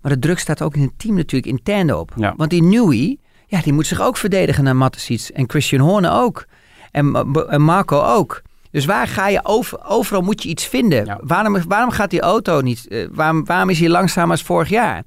Maar 0.00 0.12
de 0.12 0.18
druk 0.18 0.38
staat 0.38 0.62
ook 0.62 0.74
in 0.74 0.82
het 0.82 0.92
team 0.98 1.14
natuurlijk 1.14 1.52
intern 1.52 1.94
op. 1.94 2.12
Ja. 2.16 2.34
Want 2.36 2.50
die 2.50 2.62
Newey, 2.62 3.18
ja, 3.46 3.60
die 3.62 3.72
moet 3.72 3.86
zich 3.86 4.00
ook 4.00 4.16
verdedigen 4.16 4.64
naar 4.64 4.76
Mattesiets. 4.76 5.32
En 5.32 5.50
Christian 5.50 5.80
Horner 5.80 6.12
ook. 6.12 6.46
En, 6.90 7.34
en 7.48 7.62
Marco 7.62 8.00
ook. 8.02 8.42
Dus 8.70 8.84
waar 8.84 9.06
ga 9.06 9.28
je 9.28 9.40
over, 9.42 9.86
overal 9.86 10.22
moet 10.22 10.42
je 10.42 10.48
iets 10.48 10.66
vinden. 10.66 11.04
Ja. 11.04 11.20
Waarom, 11.22 11.62
waarom 11.68 11.90
gaat 11.90 12.10
die 12.10 12.20
auto 12.20 12.60
niet? 12.60 12.88
eh, 12.88 13.06
waarom, 13.10 13.44
waarom 13.44 13.68
is 13.70 13.80
hij 13.80 13.88
langzamer 13.88 14.30
als 14.30 14.42
vorig 14.42 14.68
jaar? 14.68 15.02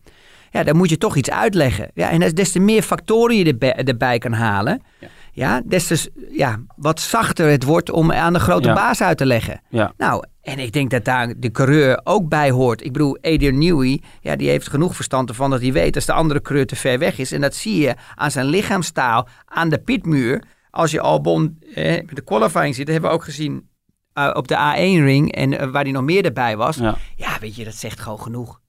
Ja, 0.53 0.63
dan 0.63 0.75
moet 0.75 0.89
je 0.89 0.97
toch 0.97 1.15
iets 1.15 1.29
uitleggen. 1.29 1.91
Ja, 1.93 2.09
en 2.09 2.19
des 2.19 2.51
te 2.51 2.59
meer 2.59 2.81
factoren 2.81 3.35
je 3.37 3.45
erbij, 3.45 3.73
erbij 3.75 4.17
kan 4.17 4.33
halen, 4.33 4.81
Ja. 4.99 5.07
ja. 5.31 5.61
des 5.65 5.87
te 5.87 6.11
ja, 6.31 6.59
wat 6.75 6.99
zachter 6.99 7.49
het 7.49 7.63
wordt 7.63 7.89
om 7.91 8.11
aan 8.11 8.33
de 8.33 8.39
grote 8.39 8.67
Ja. 8.67 8.73
baas 8.73 9.01
uit 9.01 9.17
te 9.17 9.25
leggen. 9.25 9.61
Ja. 9.69 9.93
Nou, 9.97 10.23
en 10.41 10.59
ik 10.59 10.71
denk 10.73 10.89
dat 10.89 11.05
daar 11.05 11.33
de 11.37 11.51
coureur 11.51 11.99
ook 12.03 12.29
bij 12.29 12.51
hoort. 12.51 12.83
Ik 12.85 12.91
bedoel, 12.93 13.17
Adrian 13.21 13.57
Newey, 13.57 14.01
ja, 14.21 14.35
die 14.35 14.49
heeft 14.49 14.69
genoeg 14.69 14.95
verstand 14.95 15.29
ervan 15.29 15.49
dat 15.49 15.61
hij 15.61 15.71
weet 15.71 15.95
als 15.95 16.05
de 16.05 16.13
andere 16.13 16.41
coureur 16.41 16.65
te 16.67 16.75
ver 16.75 16.99
weg 16.99 17.17
is. 17.17 17.31
En 17.31 17.41
dat 17.41 17.55
zie 17.55 17.81
je 17.81 17.95
aan 18.15 18.31
zijn 18.31 18.45
lichaamstaal, 18.45 19.27
aan 19.45 19.69
de 19.69 19.77
pitmuur. 19.77 20.43
Als 20.69 20.91
je 20.91 21.01
Albon 21.01 21.57
eh, 21.75 21.91
met 22.05 22.15
de 22.15 22.21
qualifying 22.23 22.75
zit, 22.75 22.85
dat 22.85 22.93
hebben 22.93 23.11
we 23.11 23.17
ook 23.17 23.23
gezien 23.23 23.69
eh, 24.13 24.29
op 24.33 24.47
de 24.47 24.55
A1-ring 24.55 25.31
en 25.31 25.59
eh, 25.59 25.69
waar 25.69 25.83
hij 25.83 25.91
nog 25.91 26.03
meer 26.03 26.25
erbij 26.25 26.57
was. 26.57 26.77
Ja. 26.77 26.95
Ja, 27.15 27.37
weet 27.39 27.55
je, 27.55 27.63
dat 27.63 27.75
zegt 27.75 27.99
gewoon 27.99 28.19
genoeg. 28.19 28.61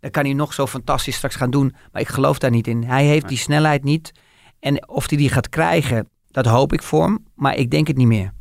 Dan 0.00 0.10
kan 0.10 0.24
hij 0.24 0.32
nog 0.32 0.52
zo 0.52 0.66
fantastisch 0.66 1.16
straks 1.16 1.34
gaan 1.34 1.50
doen, 1.50 1.74
maar 1.92 2.02
ik 2.02 2.08
geloof 2.08 2.38
daar 2.38 2.50
niet 2.50 2.66
in. 2.66 2.84
Hij 2.84 3.04
heeft 3.04 3.28
die 3.28 3.38
snelheid 3.38 3.84
niet. 3.84 4.12
En 4.60 4.88
of 4.88 5.08
hij 5.08 5.18
die 5.18 5.28
gaat 5.28 5.48
krijgen, 5.48 6.08
dat 6.30 6.46
hoop 6.46 6.72
ik 6.72 6.82
voor 6.82 7.04
hem, 7.04 7.24
maar 7.34 7.56
ik 7.56 7.70
denk 7.70 7.86
het 7.86 7.96
niet 7.96 8.06
meer. 8.06 8.32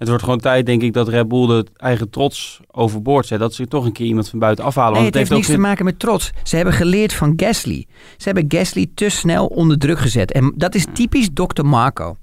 Het 0.00 0.08
wordt 0.08 0.24
gewoon 0.24 0.38
tijd, 0.38 0.66
denk 0.66 0.82
ik, 0.82 0.92
dat 0.92 1.08
Red 1.08 1.28
Bull 1.28 1.46
de 1.46 1.66
eigen 1.76 2.10
trots 2.10 2.60
overboord 2.70 3.26
zet. 3.26 3.38
Dat 3.38 3.54
ze 3.54 3.66
toch 3.66 3.84
een 3.84 3.92
keer 3.92 4.06
iemand 4.06 4.28
van 4.28 4.38
buiten 4.38 4.64
afhalen. 4.64 4.92
Nee, 4.92 5.02
Want 5.02 5.14
het 5.14 5.22
heeft 5.22 5.38
niks 5.38 5.48
ook 5.50 5.54
te 5.54 5.68
maken 5.68 5.84
met 5.84 5.98
trots. 5.98 6.32
Ze 6.42 6.56
hebben 6.56 6.74
geleerd 6.74 7.12
van 7.12 7.32
Gasly. 7.36 7.86
Ze 8.16 8.24
hebben 8.24 8.44
Gasly 8.48 8.86
te 8.94 9.08
snel 9.08 9.46
onder 9.46 9.78
druk 9.78 9.98
gezet. 9.98 10.32
En 10.32 10.52
dat 10.56 10.74
is 10.74 10.86
typisch 10.92 11.28
Dr. 11.34 11.64
Marco. 11.64 12.16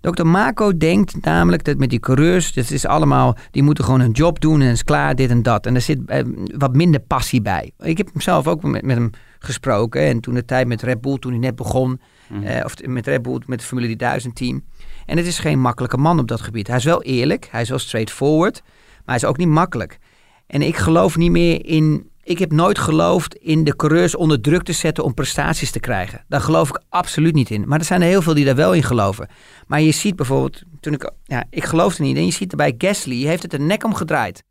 Dr. 0.00 0.26
Marco 0.26 0.76
denkt 0.76 1.24
namelijk 1.24 1.64
dat 1.64 1.76
met 1.76 1.90
die 1.90 2.00
coureurs, 2.00 2.52
dat 2.52 2.70
is 2.70 2.86
allemaal, 2.86 3.36
die 3.50 3.62
moeten 3.62 3.84
gewoon 3.84 4.00
hun 4.00 4.10
job 4.10 4.40
doen 4.40 4.60
en 4.60 4.70
is 4.70 4.84
klaar, 4.84 5.14
dit 5.14 5.30
en 5.30 5.42
dat. 5.42 5.66
En 5.66 5.74
er 5.74 5.80
zit 5.80 5.98
eh, 6.06 6.24
wat 6.56 6.74
minder 6.74 7.00
passie 7.00 7.42
bij. 7.42 7.72
Ik 7.78 7.96
heb 7.96 8.08
hem 8.12 8.20
zelf 8.20 8.46
ook 8.46 8.62
met, 8.62 8.82
met 8.82 8.96
hem 8.96 9.10
gesproken. 9.38 10.02
En 10.02 10.20
toen 10.20 10.34
de 10.34 10.44
tijd 10.44 10.66
met 10.66 10.82
Red 10.82 11.00
Bull, 11.00 11.18
toen 11.18 11.30
hij 11.30 11.40
net 11.40 11.56
begon, 11.56 12.00
eh, 12.42 12.64
of 12.64 12.74
met 12.86 13.06
Red 13.06 13.22
Bull, 13.22 13.40
met 13.46 13.60
het 13.60 13.68
Formule 13.68 13.96
1000 13.96 14.36
team. 14.36 14.64
En 15.06 15.16
het 15.16 15.26
is 15.26 15.38
geen 15.38 15.60
makkelijke 15.60 15.96
man 15.96 16.18
op 16.18 16.28
dat 16.28 16.40
gebied. 16.40 16.66
Hij 16.66 16.76
is 16.76 16.84
wel 16.84 17.02
eerlijk, 17.02 17.48
hij 17.50 17.60
is 17.60 17.68
wel 17.68 17.78
straightforward, 17.78 18.62
maar 18.64 19.02
hij 19.04 19.16
is 19.16 19.24
ook 19.24 19.36
niet 19.36 19.48
makkelijk. 19.48 19.98
En 20.46 20.62
ik 20.62 20.76
geloof 20.76 21.16
niet 21.16 21.30
meer 21.30 21.66
in. 21.66 22.10
Ik 22.26 22.38
heb 22.38 22.52
nooit 22.52 22.78
geloofd 22.78 23.34
in 23.34 23.64
de 23.64 23.76
coureurs 23.76 24.16
onder 24.16 24.40
druk 24.40 24.62
te 24.62 24.72
zetten 24.72 25.04
om 25.04 25.14
prestaties 25.14 25.70
te 25.70 25.80
krijgen. 25.80 26.24
Daar 26.28 26.40
geloof 26.40 26.68
ik 26.68 26.82
absoluut 26.88 27.34
niet 27.34 27.50
in. 27.50 27.68
Maar 27.68 27.78
er 27.78 27.84
zijn 27.84 28.02
er 28.02 28.08
heel 28.08 28.22
veel 28.22 28.34
die 28.34 28.44
daar 28.44 28.54
wel 28.54 28.74
in 28.74 28.82
geloven. 28.82 29.28
Maar 29.66 29.80
je 29.80 29.92
ziet 29.92 30.16
bijvoorbeeld, 30.16 30.62
toen 30.80 30.92
ik, 30.92 31.10
ja, 31.24 31.44
ik 31.50 31.64
geloofde 31.64 32.02
niet. 32.02 32.16
En 32.16 32.24
je 32.24 32.32
ziet 32.32 32.56
bij 32.56 32.74
Gasly, 32.78 33.24
heeft 33.24 33.42
het 33.42 33.52
een 33.52 33.66
nek 33.66 33.84
omgedraaid. 33.84 34.44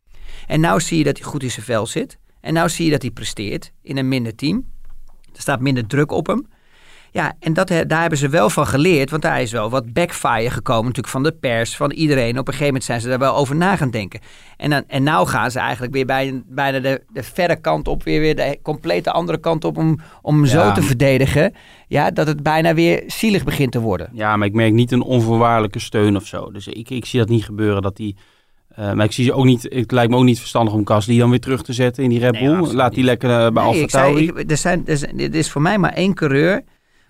En 0.48 0.60
nou 0.60 0.80
zie 0.80 0.98
je 0.98 1.04
dat 1.04 1.18
hij 1.18 1.28
goed 1.28 1.44
in 1.44 1.52
zijn 1.52 1.66
vel 1.66 1.88
zit. 1.88 2.18
En 2.42 2.54
nou 2.54 2.70
zie 2.70 2.86
je 2.86 2.92
dat 2.92 3.02
hij 3.02 3.12
presteert 3.12 3.72
in 3.82 3.98
een 3.98 4.08
minder 4.08 4.36
team. 4.36 4.66
Er 5.34 5.42
staat 5.42 5.60
minder 5.60 5.88
druk 5.88 6.12
op 6.12 6.28
hem. 6.28 6.48
Ja, 7.16 7.34
en 7.40 7.54
dat, 7.54 7.68
daar 7.68 8.02
hebben 8.02 8.18
ze 8.18 8.30
wel 8.30 8.50
van 8.50 8.68
geleerd, 8.68 9.10
want 9.10 9.22
daar 9.22 9.42
is 9.42 9.52
wel 9.52 9.70
wat 9.70 9.94
backfire 9.94 10.50
gekomen 10.50 10.84
natuurlijk 10.84 11.14
van 11.14 11.24
de 11.24 11.32
pers, 11.32 11.76
van 11.76 11.92
iedereen. 11.92 12.32
Op 12.32 12.38
een 12.38 12.54
gegeven 12.54 12.66
moment 12.66 12.84
zijn 12.84 13.02
ze 13.02 13.08
daar 13.08 13.20
wel 13.20 13.36
over 13.36 13.56
na 13.56 13.76
gaan 13.76 13.90
denken. 13.90 14.20
En, 14.58 14.70
dan, 14.70 14.84
en 14.88 15.04
nou 15.04 15.28
gaan 15.28 15.52
ze 15.52 15.60
eigenlijk 15.60 15.94
weer 15.94 16.06
bij, 16.06 16.44
bijna 16.46 16.80
de, 16.80 17.02
de 17.14 17.24
verre 17.24 17.56
kant 17.56 17.88
op, 17.88 18.04
weer, 18.04 18.20
weer 18.20 18.36
de 18.36 18.60
complete 18.62 19.12
andere 19.12 19.38
kant 19.38 19.64
op 19.64 19.78
om, 19.78 20.00
om 20.22 20.46
zo 20.46 20.72
te 20.72 20.82
verdedigen. 20.82 21.54
Ja, 21.88 22.12
dat 22.12 22.28
het 22.28 22.44
bijna 22.44 22.74
weer 22.74 23.04
zielig 23.08 23.44
begint 23.44 23.72
te 23.72 23.80
worden. 23.80 24.10
Ja, 24.14 24.38
maar 24.38 24.48
ik 24.48 24.54
merk 24.54 24.74
niet 24.74 24.92
een 24.92 25.02
onvoorwaardelijke 25.02 25.80
steun 25.80 26.16
of 26.16 26.26
zo. 26.26 26.52
Dus 26.52 26.68
ik, 26.68 26.90
ik 26.90 27.06
zie 27.06 27.20
dat 27.20 27.30
niet 27.30 27.46
gebeuren, 27.46 27.82
dat 27.82 27.96
die... 27.96 28.16
Uh, 28.80 28.94
maar 28.94 29.06
ik 29.06 29.12
zie 29.12 29.26
ze 29.26 29.34
ook 29.34 29.46
niet. 29.46 29.64
Het 29.70 29.92
lijkt 29.92 30.12
me 30.12 30.18
ook 30.18 30.24
niet 30.24 30.40
verstandig 30.40 30.74
om 30.74 30.88
Gasly 30.88 31.18
dan 31.18 31.30
weer 31.30 31.40
terug 31.40 31.64
te 31.64 31.74
zetten 31.74 32.04
in 32.04 32.10
die 32.10 32.20
Red 32.20 32.32
Bull. 32.32 32.62
Nee, 32.62 32.74
Laat 32.74 32.94
die 32.94 33.04
lekker 33.04 33.30
uh, 33.30 33.38
bij 33.38 33.64
nee, 33.64 33.82
Alfa 33.82 33.86
Tauri. 33.86 34.28
Er 34.28 34.66
er, 34.86 35.10
er 35.18 35.36
is 35.36 35.52
voor 35.52 35.62
mij 35.62 35.78
maar 35.78 35.94
één 35.94 36.14
coureur 36.14 36.64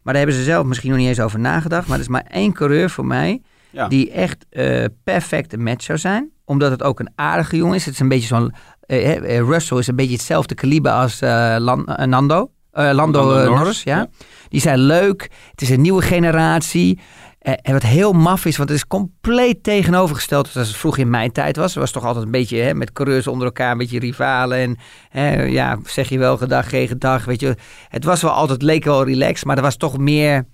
maar 0.05 0.13
daar 0.13 0.23
hebben 0.23 0.41
ze 0.41 0.43
zelf 0.43 0.65
misschien 0.65 0.89
nog 0.89 0.99
niet 0.99 1.07
eens 1.07 1.19
over 1.19 1.39
nagedacht. 1.39 1.87
Maar 1.87 1.95
er 1.97 2.03
is 2.03 2.09
maar 2.09 2.25
één 2.29 2.53
coureur 2.53 2.89
voor 2.89 3.05
mij 3.05 3.41
die 3.87 4.11
echt 4.11 4.45
uh, 4.51 4.85
perfecte 5.03 5.57
match 5.57 5.83
zou 5.83 5.97
zijn. 5.97 6.29
Omdat 6.43 6.71
het 6.71 6.83
ook 6.83 6.99
een 6.99 7.09
aardige 7.15 7.55
jongen 7.55 7.75
is. 7.75 7.85
Het 7.85 7.93
is 7.93 7.99
een 7.99 8.07
beetje 8.07 8.27
zo'n... 8.27 8.53
Uh, 8.87 9.39
Russell 9.39 9.77
is 9.77 9.87
een 9.87 9.95
beetje 9.95 10.15
hetzelfde 10.15 10.55
kaliber 10.55 10.91
als 10.91 11.19
Lan, 11.19 11.83
Nando. 11.85 12.49
Lando, 12.71 12.93
Lando 12.93 13.55
Norris, 13.55 13.83
ja. 13.83 13.97
ja. 13.97 14.07
Die 14.49 14.61
zijn 14.61 14.79
leuk. 14.79 15.29
Het 15.51 15.61
is 15.61 15.69
een 15.69 15.81
nieuwe 15.81 16.01
generatie. 16.01 16.99
Eh, 17.45 17.53
en 17.61 17.73
wat 17.73 17.83
heel 17.83 18.13
maf 18.13 18.45
is, 18.45 18.57
want 18.57 18.69
het 18.69 18.77
is 18.77 18.87
compleet 18.87 19.63
tegenovergesteld 19.63 20.55
als 20.55 20.67
het 20.67 20.77
vroeg 20.77 20.97
in 20.97 21.09
mijn 21.09 21.31
tijd 21.31 21.55
was. 21.55 21.71
Het 21.71 21.79
was 21.79 21.91
toch 21.91 22.05
altijd 22.05 22.25
een 22.25 22.31
beetje 22.31 22.57
hè, 22.57 22.73
met 22.73 22.91
coureurs 22.91 23.27
onder 23.27 23.45
elkaar, 23.45 23.71
een 23.71 23.77
beetje 23.77 23.99
rivalen. 23.99 24.57
En 24.57 24.77
hè, 25.09 25.43
ja, 25.43 25.77
zeg 25.83 26.09
je 26.09 26.17
wel 26.17 26.37
gedag, 26.37 26.69
geen 26.69 26.87
gedag, 26.87 27.25
weet 27.25 27.39
je. 27.39 27.55
Het 27.89 28.03
was 28.03 28.21
wel 28.21 28.31
altijd, 28.31 28.61
leek 28.61 28.83
wel 28.83 29.05
relaxed, 29.05 29.45
maar 29.45 29.55
er 29.55 29.61
was 29.61 29.77
toch 29.77 29.97
meer... 29.97 30.45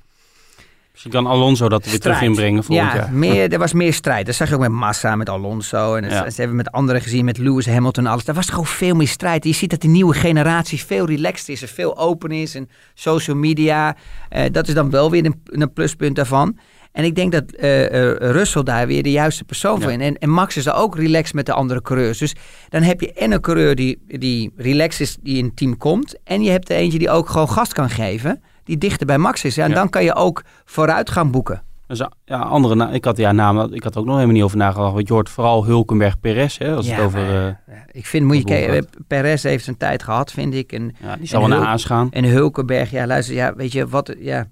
Misschien 0.91 1.11
kan 1.11 1.27
Alonso 1.27 1.69
dat 1.69 1.85
weer 1.85 1.99
terug 1.99 2.21
inbrengen 2.21 2.63
volgend 2.63 2.93
ja, 2.93 3.09
Meer, 3.11 3.49
er 3.53 3.59
was 3.59 3.73
meer 3.73 3.93
strijd. 3.93 4.25
Dat 4.25 4.35
zag 4.35 4.49
je 4.49 4.55
ook 4.55 4.61
met 4.61 4.71
Massa, 4.71 5.15
met 5.15 5.29
Alonso. 5.29 5.95
En 5.95 6.09
ja. 6.09 6.29
ze 6.29 6.39
hebben 6.39 6.57
met 6.57 6.71
anderen 6.71 7.01
gezien, 7.01 7.25
met 7.25 7.37
Lewis 7.37 7.65
Hamilton 7.65 8.05
alles. 8.05 8.27
Er 8.27 8.33
was 8.33 8.49
gewoon 8.49 8.65
veel 8.65 8.95
meer 8.95 9.07
strijd. 9.07 9.43
Je 9.43 9.53
ziet 9.53 9.69
dat 9.69 9.81
de 9.81 9.87
nieuwe 9.87 10.13
generatie 10.13 10.85
veel 10.85 11.05
relaxed 11.05 11.49
is 11.49 11.61
en 11.61 11.67
veel 11.67 11.97
open 11.97 12.31
is. 12.31 12.55
En 12.55 12.69
social 12.93 13.35
media, 13.35 13.95
eh, 14.29 14.43
dat 14.51 14.67
is 14.67 14.73
dan 14.73 14.89
wel 14.89 15.11
weer 15.11 15.25
een, 15.25 15.41
een 15.45 15.73
pluspunt 15.73 16.15
daarvan. 16.15 16.57
En 16.91 17.03
ik 17.03 17.15
denk 17.15 17.31
dat 17.31 17.43
uh, 17.59 17.81
uh, 17.81 18.13
Russell 18.17 18.63
daar 18.63 18.87
weer 18.87 19.03
de 19.03 19.11
juiste 19.11 19.43
persoon 19.43 19.81
voor 19.81 19.91
is. 19.91 19.97
En, 19.97 20.17
en 20.17 20.29
Max 20.29 20.57
is 20.57 20.65
er 20.65 20.73
ook 20.73 20.95
relaxed 20.95 21.33
met 21.33 21.45
de 21.45 21.53
andere 21.53 21.81
coureurs. 21.81 22.17
Dus 22.17 22.35
dan 22.69 22.81
heb 22.81 23.01
je 23.01 23.13
en 23.13 23.31
een 23.31 23.41
coureur 23.41 23.75
die, 23.75 24.01
die 24.07 24.53
relaxed 24.55 24.99
is, 24.99 25.17
die 25.21 25.37
in 25.37 25.45
het 25.45 25.55
team 25.55 25.77
komt. 25.77 26.15
En 26.23 26.43
je 26.43 26.51
hebt 26.51 26.69
er 26.69 26.75
eentje 26.75 26.99
die 26.99 27.09
ook 27.09 27.29
gewoon 27.29 27.49
gas 27.49 27.73
kan 27.73 27.89
geven. 27.89 28.41
Die 28.63 28.77
dichter 28.77 29.05
bij 29.05 29.17
Max 29.17 29.43
is. 29.43 29.55
Ja, 29.55 29.65
en 29.65 29.73
dan 29.73 29.89
kan 29.89 30.03
je 30.03 30.15
ook 30.15 30.43
vooruit 30.65 31.09
gaan 31.09 31.31
boeken. 31.31 31.63
Dus, 31.87 32.07
ja, 32.25 32.37
andere 32.37 32.91
ik 32.91 33.05
had 33.05 33.17
ja 33.17 33.31
namen, 33.31 33.73
ik 33.73 33.83
had 33.83 33.97
ook 33.97 34.05
nog 34.05 34.13
helemaal 34.13 34.35
niet 34.35 34.43
over 34.43 34.57
nagedacht. 34.57 34.93
Want 34.93 35.07
je 35.07 35.13
hoort 35.13 35.29
vooral 35.29 35.65
Hulkenberg 35.65 36.19
Perez, 36.19 36.57
hè, 36.57 36.75
als 36.75 36.89
het 36.89 36.99
over. 36.99 37.45
Uh, 37.69 37.75
ik 37.91 38.05
vind, 38.05 38.25
moet 38.25 38.37
je 38.37 38.43
kijken, 38.43 38.87
Perez 39.07 39.43
heeft 39.43 39.67
een 39.67 39.77
tijd 39.77 40.03
gehad, 40.03 40.31
vind 40.31 40.53
ik. 40.53 40.71
En, 40.71 40.95
ja, 41.01 41.15
die 41.15 41.27
zal 41.27 41.39
wel 41.39 41.49
naar 41.49 41.67
Aas 41.67 41.85
gaan. 41.85 42.11
En 42.11 42.23
Hulkenberg, 42.23 42.91
ja, 42.91 43.07
luister, 43.07 43.35
ja, 43.35 43.55
weet 43.55 43.71
je 43.71 43.87
wat, 43.87 44.15
ja. 44.19 44.47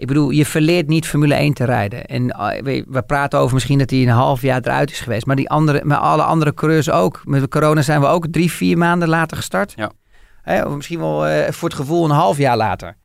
Ik 0.00 0.06
bedoel, 0.06 0.30
je 0.30 0.46
verleert 0.46 0.88
niet 0.88 1.06
Formule 1.06 1.34
1 1.34 1.52
te 1.52 1.64
rijden. 1.64 2.06
En 2.06 2.30
eh, 2.30 2.62
we, 2.86 3.02
praten 3.06 3.38
over 3.38 3.54
misschien 3.54 3.78
dat 3.78 3.90
hij 3.90 4.02
een 4.02 4.08
half 4.08 4.42
jaar 4.42 4.60
eruit 4.60 4.90
is 4.90 5.00
geweest. 5.00 5.26
Maar 5.26 5.36
die 5.36 5.48
andere, 5.48 5.80
met 5.84 5.98
alle 5.98 6.22
andere 6.22 6.54
coureurs 6.54 6.90
ook. 6.90 7.20
Met 7.24 7.48
corona 7.48 7.82
zijn 7.82 8.00
we 8.00 8.06
ook 8.06 8.26
drie, 8.30 8.50
vier 8.50 8.78
maanden 8.78 9.08
later 9.08 9.36
gestart. 9.36 9.74
Ja. 9.76 10.64
of 10.64 10.74
misschien 10.74 10.98
wel 10.98 11.28
uh, 11.28 11.48
voor 11.48 11.68
het 11.68 11.78
gevoel 11.78 12.04
een 12.04 12.10
half 12.10 12.38
jaar 12.38 12.56
later. 12.56 12.96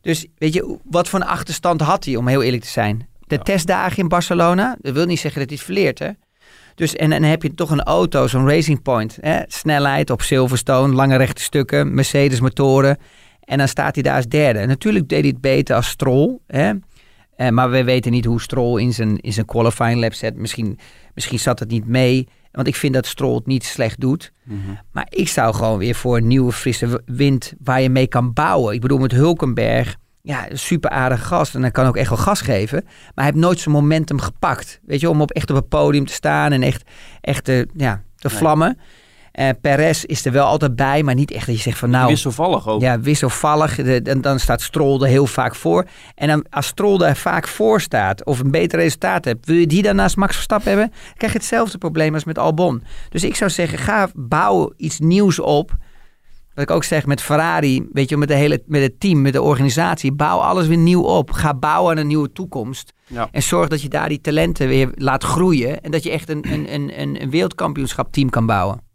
Dus 0.00 0.26
weet 0.36 0.54
je, 0.54 0.78
wat 0.84 1.08
voor 1.08 1.20
een 1.20 1.26
achterstand 1.26 1.80
had 1.80 2.04
hij, 2.04 2.16
om 2.16 2.26
heel 2.26 2.42
eerlijk 2.42 2.62
te 2.62 2.68
zijn? 2.68 3.08
De 3.26 3.38
testdagen 3.38 3.98
in 3.98 4.08
Barcelona, 4.08 4.76
dat 4.80 4.94
wil 4.94 5.06
niet 5.06 5.20
zeggen 5.20 5.40
dat 5.40 5.48
hij 5.48 5.58
het 5.58 5.66
verleert, 5.66 5.98
hè? 5.98 6.10
Dus 6.74 6.96
en, 6.96 7.10
dan 7.10 7.22
heb 7.22 7.42
je 7.42 7.54
toch 7.54 7.70
een 7.70 7.82
auto, 7.82 8.26
zo'n 8.26 8.48
Racing 8.48 8.82
Point. 8.82 9.18
Hè? 9.20 9.40
Snelheid 9.46 10.10
op 10.10 10.22
Silverstone, 10.22 10.94
lange 10.94 11.16
rechte 11.16 11.42
stukken, 11.42 11.94
Mercedes 11.94 12.40
motoren. 12.40 12.98
En 13.48 13.58
dan 13.58 13.68
staat 13.68 13.94
hij 13.94 14.02
daar 14.02 14.16
als 14.16 14.26
derde. 14.26 14.66
Natuurlijk 14.66 15.08
deed 15.08 15.20
hij 15.20 15.28
het 15.28 15.40
beter 15.40 15.76
als 15.76 15.88
Stroll. 15.88 16.38
Hè? 16.46 16.72
Uh, 17.36 17.48
maar 17.48 17.70
we 17.70 17.84
weten 17.84 18.12
niet 18.12 18.24
hoe 18.24 18.40
Stroll 18.40 18.80
in 18.80 18.92
zijn, 18.92 19.18
in 19.20 19.32
zijn 19.32 19.46
qualifying 19.46 20.00
lap 20.00 20.12
zet. 20.12 20.36
Misschien, 20.36 20.78
misschien 21.14 21.38
zat 21.38 21.58
het 21.58 21.70
niet 21.70 21.86
mee. 21.86 22.28
Want 22.52 22.66
ik 22.66 22.76
vind 22.76 22.94
dat 22.94 23.06
Stroll 23.06 23.34
het 23.34 23.46
niet 23.46 23.64
slecht 23.64 24.00
doet. 24.00 24.32
Mm 24.44 24.62
-hmm. 24.64 24.78
Maar 24.92 25.06
ik 25.08 25.28
zou 25.28 25.54
gewoon 25.54 25.78
weer 25.78 25.94
voor 25.94 26.16
een 26.16 26.26
nieuwe 26.26 26.52
frisse 26.52 27.02
wind 27.06 27.52
waar 27.62 27.80
je 27.80 27.90
mee 27.90 28.06
kan 28.06 28.32
bouwen. 28.32 28.74
Ik 28.74 28.80
bedoel 28.80 28.98
met 28.98 29.12
Hulkenberg. 29.12 29.96
Ja, 30.22 30.46
super 30.52 30.90
aardige 30.90 31.24
gast. 31.24 31.54
En 31.54 31.60
hij 31.60 31.70
kan 31.70 31.86
ook 31.86 31.96
echt 31.96 32.08
wel 32.08 32.18
gas 32.18 32.40
geven. 32.40 32.80
Maar 32.84 33.12
hij 33.14 33.24
heeft 33.24 33.36
nooit 33.36 33.60
zijn 33.60 33.74
momentum 33.74 34.20
gepakt. 34.20 34.80
Weet 34.86 35.00
je, 35.00 35.10
om 35.10 35.20
op 35.20 35.30
echt 35.30 35.50
op 35.50 35.56
het 35.56 35.68
podium 35.68 36.06
te 36.06 36.12
staan 36.12 36.52
en 36.52 36.62
echt, 36.62 36.90
echt 37.20 37.44
te, 37.44 37.68
ja, 37.76 38.02
te 38.16 38.30
vlammen. 38.30 38.76
Nee. 38.76 38.86
Uh, 39.38 39.48
Perez 39.60 40.04
is 40.04 40.24
er 40.24 40.32
wel 40.32 40.46
altijd 40.46 40.76
bij, 40.76 41.02
maar 41.02 41.14
niet 41.14 41.30
echt 41.30 41.46
dat 41.46 41.54
je 41.54 41.60
zegt 41.60 41.78
van 41.78 41.90
nou... 41.90 42.08
Wisselvallig 42.08 42.68
ook. 42.68 42.80
Ja, 42.80 43.00
wisselvallig. 43.00 43.74
De, 43.74 44.20
dan 44.20 44.38
staat 44.38 44.60
Stroll 44.62 45.02
er 45.02 45.08
heel 45.08 45.26
vaak 45.26 45.54
voor. 45.54 45.86
En 46.14 46.28
dan, 46.28 46.44
als 46.50 46.66
Stroll 46.66 47.00
er 47.00 47.16
vaak 47.16 47.48
voor 47.48 47.80
staat 47.80 48.24
of 48.24 48.40
een 48.40 48.50
beter 48.50 48.78
resultaat 48.78 49.24
hebt... 49.24 49.46
wil 49.46 49.56
je 49.56 49.66
die 49.66 49.82
dan 49.82 49.96
naast 49.96 50.16
Max 50.16 50.34
Verstappen 50.34 50.68
hebben? 50.68 50.88
Dan 50.88 51.16
krijg 51.16 51.32
je 51.32 51.38
hetzelfde 51.38 51.78
probleem 51.78 52.14
als 52.14 52.24
met 52.24 52.38
Albon. 52.38 52.82
Dus 53.08 53.24
ik 53.24 53.36
zou 53.36 53.50
zeggen, 53.50 53.78
ga 53.78 54.08
bouwen 54.14 54.72
iets 54.76 54.98
nieuws 54.98 55.38
op... 55.38 55.76
Wat 56.54 56.68
ik 56.68 56.76
ook 56.76 56.84
zeg 56.84 57.06
met 57.06 57.22
Ferrari, 57.22 57.88
weet 57.92 58.08
je, 58.08 58.16
met, 58.16 58.28
de 58.28 58.34
hele, 58.34 58.62
met 58.66 58.82
het 58.82 59.00
team, 59.00 59.22
met 59.22 59.32
de 59.32 59.42
organisatie. 59.42 60.12
Bouw 60.12 60.38
alles 60.38 60.66
weer 60.66 60.76
nieuw 60.76 61.02
op. 61.02 61.30
Ga 61.30 61.54
bouwen 61.54 61.90
aan 61.90 61.98
een 61.98 62.06
nieuwe 62.06 62.32
toekomst. 62.32 62.92
Ja. 63.06 63.28
En 63.30 63.42
zorg 63.42 63.68
dat 63.68 63.82
je 63.82 63.88
daar 63.88 64.08
die 64.08 64.20
talenten 64.20 64.68
weer 64.68 64.90
laat 64.94 65.24
groeien. 65.24 65.80
En 65.80 65.90
dat 65.90 66.02
je 66.02 66.10
echt 66.10 66.28
een, 66.28 66.52
een, 66.52 66.74
een, 66.74 67.22
een 67.22 67.30
wereldkampioenschap 67.30 68.12
team 68.12 68.30
kan 68.30 68.46
bouwen. 68.46 68.86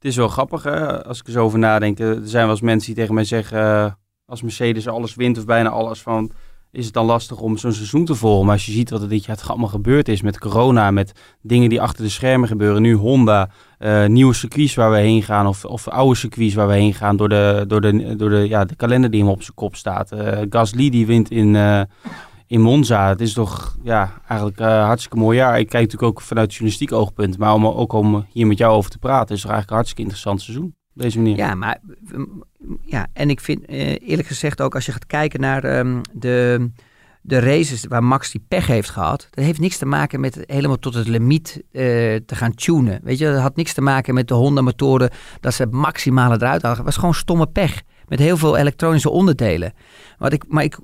Het 0.00 0.10
is 0.10 0.16
wel 0.16 0.28
grappig 0.28 0.62
hè? 0.62 1.04
als 1.04 1.20
ik 1.20 1.26
er 1.26 1.32
zo 1.32 1.44
over 1.44 1.58
nadenk. 1.58 1.98
Er 1.98 2.18
zijn 2.22 2.42
wel 2.42 2.50
eens 2.50 2.60
mensen 2.60 2.86
die 2.86 2.94
tegen 3.00 3.14
mij 3.14 3.24
zeggen, 3.24 3.58
uh, 3.58 3.92
als 4.26 4.42
Mercedes 4.42 4.88
alles 4.88 5.14
wint 5.14 5.38
of 5.38 5.44
bijna 5.44 5.68
alles 5.68 6.02
van, 6.02 6.30
is 6.70 6.84
het 6.84 6.94
dan 6.94 7.06
lastig 7.06 7.40
om 7.40 7.56
zo'n 7.56 7.72
seizoen 7.72 8.04
te 8.04 8.14
volgen. 8.14 8.44
Maar 8.44 8.54
als 8.54 8.66
je 8.66 8.72
ziet 8.72 8.90
wat 8.90 9.02
er 9.02 9.08
dit 9.08 9.24
jaar 9.24 9.42
allemaal 9.46 9.68
gebeurd 9.68 10.08
is 10.08 10.22
met 10.22 10.38
corona, 10.38 10.90
met 10.90 11.12
dingen 11.42 11.68
die 11.68 11.80
achter 11.80 12.04
de 12.04 12.10
schermen 12.10 12.48
gebeuren. 12.48 12.82
Nu 12.82 12.94
Honda, 12.94 13.50
uh, 13.78 14.06
nieuwe 14.06 14.34
circuits 14.34 14.74
waar 14.74 14.90
we 14.90 14.96
heen 14.96 15.22
gaan 15.22 15.46
of, 15.46 15.64
of 15.64 15.88
oude 15.88 16.16
circuits 16.16 16.54
waar 16.54 16.68
we 16.68 16.74
heen 16.74 16.94
gaan 16.94 17.16
door 17.16 17.28
de, 17.28 17.64
door 17.66 17.80
de, 17.80 18.16
door 18.16 18.30
de, 18.30 18.48
ja, 18.48 18.64
de 18.64 18.76
kalender 18.76 19.10
die 19.10 19.20
hem 19.20 19.30
op 19.30 19.42
zijn 19.42 19.54
kop 19.54 19.76
staat. 19.76 20.12
Gasly 20.50 20.90
die 20.90 21.06
wint 21.06 21.30
in 21.30 21.54
in 22.50 22.60
Monza. 22.60 23.08
Het 23.08 23.20
is 23.20 23.32
toch 23.32 23.76
ja, 23.82 24.12
eigenlijk 24.28 24.60
uh, 24.60 24.84
hartstikke 24.84 25.16
mooi 25.18 25.36
jaar. 25.36 25.58
Ik 25.58 25.68
kijk 25.68 25.82
natuurlijk 25.82 26.12
ook 26.12 26.20
vanuit 26.20 26.50
journalistiek 26.50 26.92
oogpunt. 26.92 27.38
Maar 27.38 27.54
om, 27.54 27.66
ook 27.66 27.92
om 27.92 28.26
hier 28.32 28.46
met 28.46 28.58
jou 28.58 28.72
over 28.72 28.90
te 28.90 28.98
praten, 28.98 29.34
is 29.34 29.40
toch 29.40 29.50
eigenlijk 29.50 29.70
een 29.70 29.76
hartstikke 29.76 30.02
interessant 30.02 30.42
seizoen. 30.42 30.74
Deze 30.92 31.18
manier. 31.18 31.36
Ja, 31.36 31.54
maar 31.54 31.78
ja, 32.82 33.06
en 33.12 33.30
ik 33.30 33.40
vind 33.40 33.70
uh, 33.70 33.78
eerlijk 33.78 34.28
gezegd 34.28 34.60
ook 34.60 34.74
als 34.74 34.86
je 34.86 34.92
gaat 34.92 35.06
kijken 35.06 35.40
naar 35.40 35.78
um, 35.78 36.00
de, 36.12 36.70
de 37.22 37.38
races 37.38 37.84
waar 37.88 38.04
Max 38.04 38.30
die 38.30 38.44
pech 38.48 38.66
heeft 38.66 38.90
gehad. 38.90 39.28
Dat 39.30 39.44
heeft 39.44 39.60
niks 39.60 39.78
te 39.78 39.86
maken 39.86 40.20
met 40.20 40.44
helemaal 40.46 40.78
tot 40.78 40.94
het 40.94 41.08
limiet 41.08 41.56
uh, 41.56 41.82
te 42.26 42.34
gaan 42.34 42.54
tunen. 42.54 43.00
Weet 43.02 43.18
je, 43.18 43.24
dat 43.24 43.40
had 43.40 43.56
niks 43.56 43.72
te 43.72 43.80
maken 43.80 44.14
met 44.14 44.28
de 44.28 44.34
Honda 44.34 44.60
motoren 44.60 45.10
dat 45.40 45.54
ze 45.54 45.62
het 45.62 45.72
maximale 45.72 46.34
eruit 46.34 46.62
hadden. 46.62 46.76
Het 46.76 46.84
was 46.84 46.96
gewoon 46.96 47.14
stomme 47.14 47.46
pech 47.46 47.82
met 48.10 48.18
heel 48.18 48.36
veel 48.36 48.56
elektronische 48.56 49.10
onderdelen. 49.10 49.74
Wat 50.18 50.32
ik, 50.32 50.44
maar 50.48 50.64
ik 50.64 50.78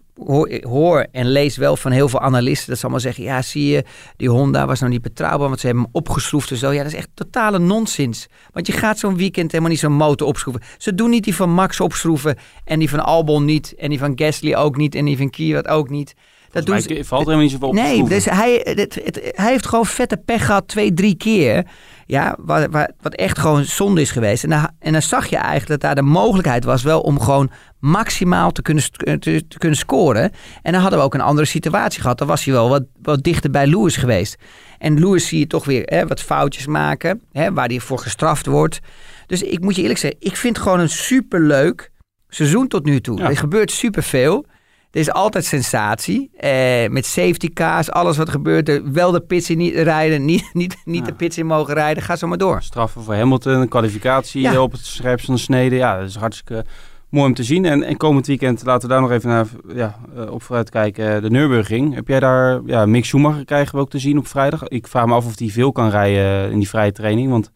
hoor, 0.63 1.07
en 1.13 1.31
lees 1.31 1.57
wel 1.57 1.77
van 1.77 1.93
heel 1.93 2.09
veel 2.09 2.21
analisten 2.21 2.69
dat 2.69 2.77
ze 2.77 2.83
allemaal 2.83 3.01
zeggen: 3.01 3.25
ja, 3.25 3.43
zie 3.43 3.67
je, 3.67 3.85
die 4.17 4.29
Honda 4.29 4.67
was 4.67 4.81
nou 4.81 4.93
niet 4.93 5.03
betrouwbaar, 5.03 5.49
want 5.49 5.61
ze 5.61 5.67
hebben 5.67 5.85
hem 5.85 5.95
opgeschroefd 5.95 6.51
en 6.51 6.57
zo. 6.57 6.71
Ja, 6.71 6.83
dat 6.83 6.93
is 6.93 6.99
echt 6.99 7.09
totale 7.15 7.59
nonsens. 7.59 8.29
Want 8.53 8.67
je 8.67 8.73
gaat 8.73 8.99
zo'n 8.99 9.17
weekend 9.17 9.51
helemaal 9.51 9.73
niet 9.73 9.81
zo'n 9.81 9.93
motor 9.93 10.27
opschroeven. 10.27 10.63
Ze 10.79 10.95
doen 10.95 11.11
niet 11.11 11.25
die 11.25 11.35
van 11.35 11.51
Max 11.51 11.81
opschroeven 11.81 12.37
en 12.65 12.79
die 12.79 12.91
van 12.91 13.05
Albon 13.05 13.45
niet 13.45 13.75
en 13.75 13.89
die 13.89 13.99
van 13.99 14.13
Gasly 14.15 14.55
ook 14.55 14.77
niet 14.77 14.95
en 14.95 15.05
die 15.05 15.17
van 15.17 15.31
Kiewat 15.31 15.69
ook 15.69 15.89
niet. 15.89 16.15
Dat 16.65 17.07
valt 17.07 17.21
er 17.21 17.27
helemaal 17.27 17.39
niet 17.39 17.51
zoveel 17.51 17.69
op 17.69 17.75
Nee, 17.75 18.05
dus 18.09 18.25
hij, 18.25 18.61
het, 18.65 18.79
het- 19.05 19.21
hij 19.35 19.51
heeft 19.51 19.67
gewoon 19.67 19.87
vette 19.87 20.17
pech 20.17 20.47
gehad 20.47 20.69
twee, 20.69 20.95
drie 20.95 21.17
keer. 21.17 21.67
Ja, 22.07 22.37
waar- 22.41 22.91
wat 23.01 23.15
echt 23.15 23.39
gewoon 23.39 23.65
zonde 23.65 24.01
is 24.01 24.11
geweest. 24.11 24.45
En 24.45 24.51
dan, 24.51 24.71
en 24.79 24.93
dan 24.93 25.03
zag 25.03 25.27
je 25.27 25.37
eigenlijk 25.37 25.69
dat 25.69 25.81
daar 25.81 25.95
de 25.95 26.03
mogelijkheid 26.11 26.65
was 26.65 26.83
wel 26.83 27.01
om 27.01 27.21
gewoon 27.21 27.51
maximaal 27.81 28.53
te 28.53 28.63
kunnen, 28.63 28.85
te, 28.93 29.19
te 29.49 29.59
kunnen 29.59 29.79
scoren. 29.79 30.33
En 30.63 30.73
dan 30.73 30.81
hadden 30.81 30.99
we 30.99 31.05
ook 31.05 31.15
een 31.15 31.21
andere 31.21 31.47
situatie 31.47 32.01
gehad. 32.01 32.19
Dan 32.19 32.27
was 32.29 32.45
hij 32.45 32.55
wel 32.55 32.69
wat, 32.69 32.83
wat 33.03 33.23
dichter 33.23 33.51
bij 33.51 33.67
Lewis 33.67 33.97
geweest. 33.97 34.37
En 34.79 34.99
Lewis 35.01 35.29
zie 35.29 35.39
je 35.39 35.47
toch 35.47 35.65
weer 35.65 35.83
hè, 35.85 36.07
wat 36.07 36.21
foutjes 36.23 36.67
maken, 36.67 37.23
hè, 37.33 37.53
waar 37.53 37.69
hij 37.69 37.81
voor 37.81 37.99
gestraft 37.99 38.47
wordt. 38.47 38.79
Dus 39.27 39.43
ik 39.43 39.61
moet 39.61 39.75
je 39.77 39.81
eerlijk 39.83 39.99
zeggen, 40.01 40.21
ik 40.21 40.37
vind 40.37 40.57
het 40.57 40.65
gewoon 40.65 40.81
een 40.81 40.89
superleuk 40.89 41.91
seizoen 42.29 42.69
tot 42.69 42.85
nu 42.85 43.01
toe. 43.01 43.19
Ja. 43.19 43.29
Er 43.29 43.37
gebeurt 43.37 43.71
superveel. 43.71 44.47
Er 44.91 45.01
is 45.01 45.11
altijd 45.13 45.45
sensatie. 45.45 46.31
Eh, 46.37 46.89
met 46.89 47.07
safety 47.07 47.49
cars, 47.53 47.91
alles 47.91 48.17
wat 48.17 48.29
gebeurt. 48.31 48.69
Er, 48.69 48.93
wel 48.93 49.11
de 49.11 49.21
pits 49.21 49.51
in 49.51 49.59
niet 49.59 49.75
rijden, 49.75 50.25
niet, 50.25 50.51
niet, 50.53 50.77
niet 50.85 51.01
Ja. 51.01 51.05
de 51.07 51.15
pits 51.15 51.39
in 51.39 51.47
mogen 51.47 51.75
rijden. 51.75 52.03
Ga 52.03 52.17
zo 52.17 52.27
maar 52.27 52.39
door. 52.39 52.63
Straffen 52.63 53.03
voor 53.03 53.15
Hamilton, 53.15 53.53
een 53.53 53.69
kwalificatie 53.69 54.41
Ja. 54.41 54.53
eh, 54.53 54.63
op 54.63 54.73
het 54.73 54.85
scherpst 54.85 55.27
van 55.27 55.35
de 55.35 55.41
snede. 55.41 55.77
Ja, 55.77 55.99
dat 55.99 56.09
is 56.09 56.15
hartstikke 56.17 56.65
mooi 57.11 57.27
om 57.27 57.35
te 57.35 57.43
zien. 57.45 57.65
En, 57.65 57.83
en 57.83 57.97
komend 57.97 58.27
weekend, 58.27 58.65
laten 58.65 58.89
we 58.89 58.95
daar 58.95 59.03
nog 59.03 59.11
even 59.11 59.29
naar, 59.29 59.47
ja, 59.75 59.97
eh, 60.17 60.31
op 60.31 60.43
vooruit 60.43 60.71
kijken, 60.71 61.23
de 61.23 61.31
Nürburgring. 61.31 61.95
Heb 61.95 62.09
jij 62.09 62.21
daar, 62.21 62.61
ja, 62.67 62.87
Mick 62.87 63.05
Schumacher 63.05 63.45
krijgen 63.45 63.75
we 63.75 63.81
ook 63.81 63.91
te 63.91 63.99
zien 63.99 64.19
op 64.19 64.27
vrijdag. 64.27 64.63
Ik 64.69 64.87
vraag 64.87 65.07
me 65.07 65.15
af 65.15 65.27
of 65.27 65.39
hij 65.39 65.49
veel 65.49 65.73
kan 65.73 65.91
rijden 65.91 66.51
in 66.51 66.59
die 66.59 66.69
vrije 66.69 66.93
training, 66.93 67.31
want 67.31 67.51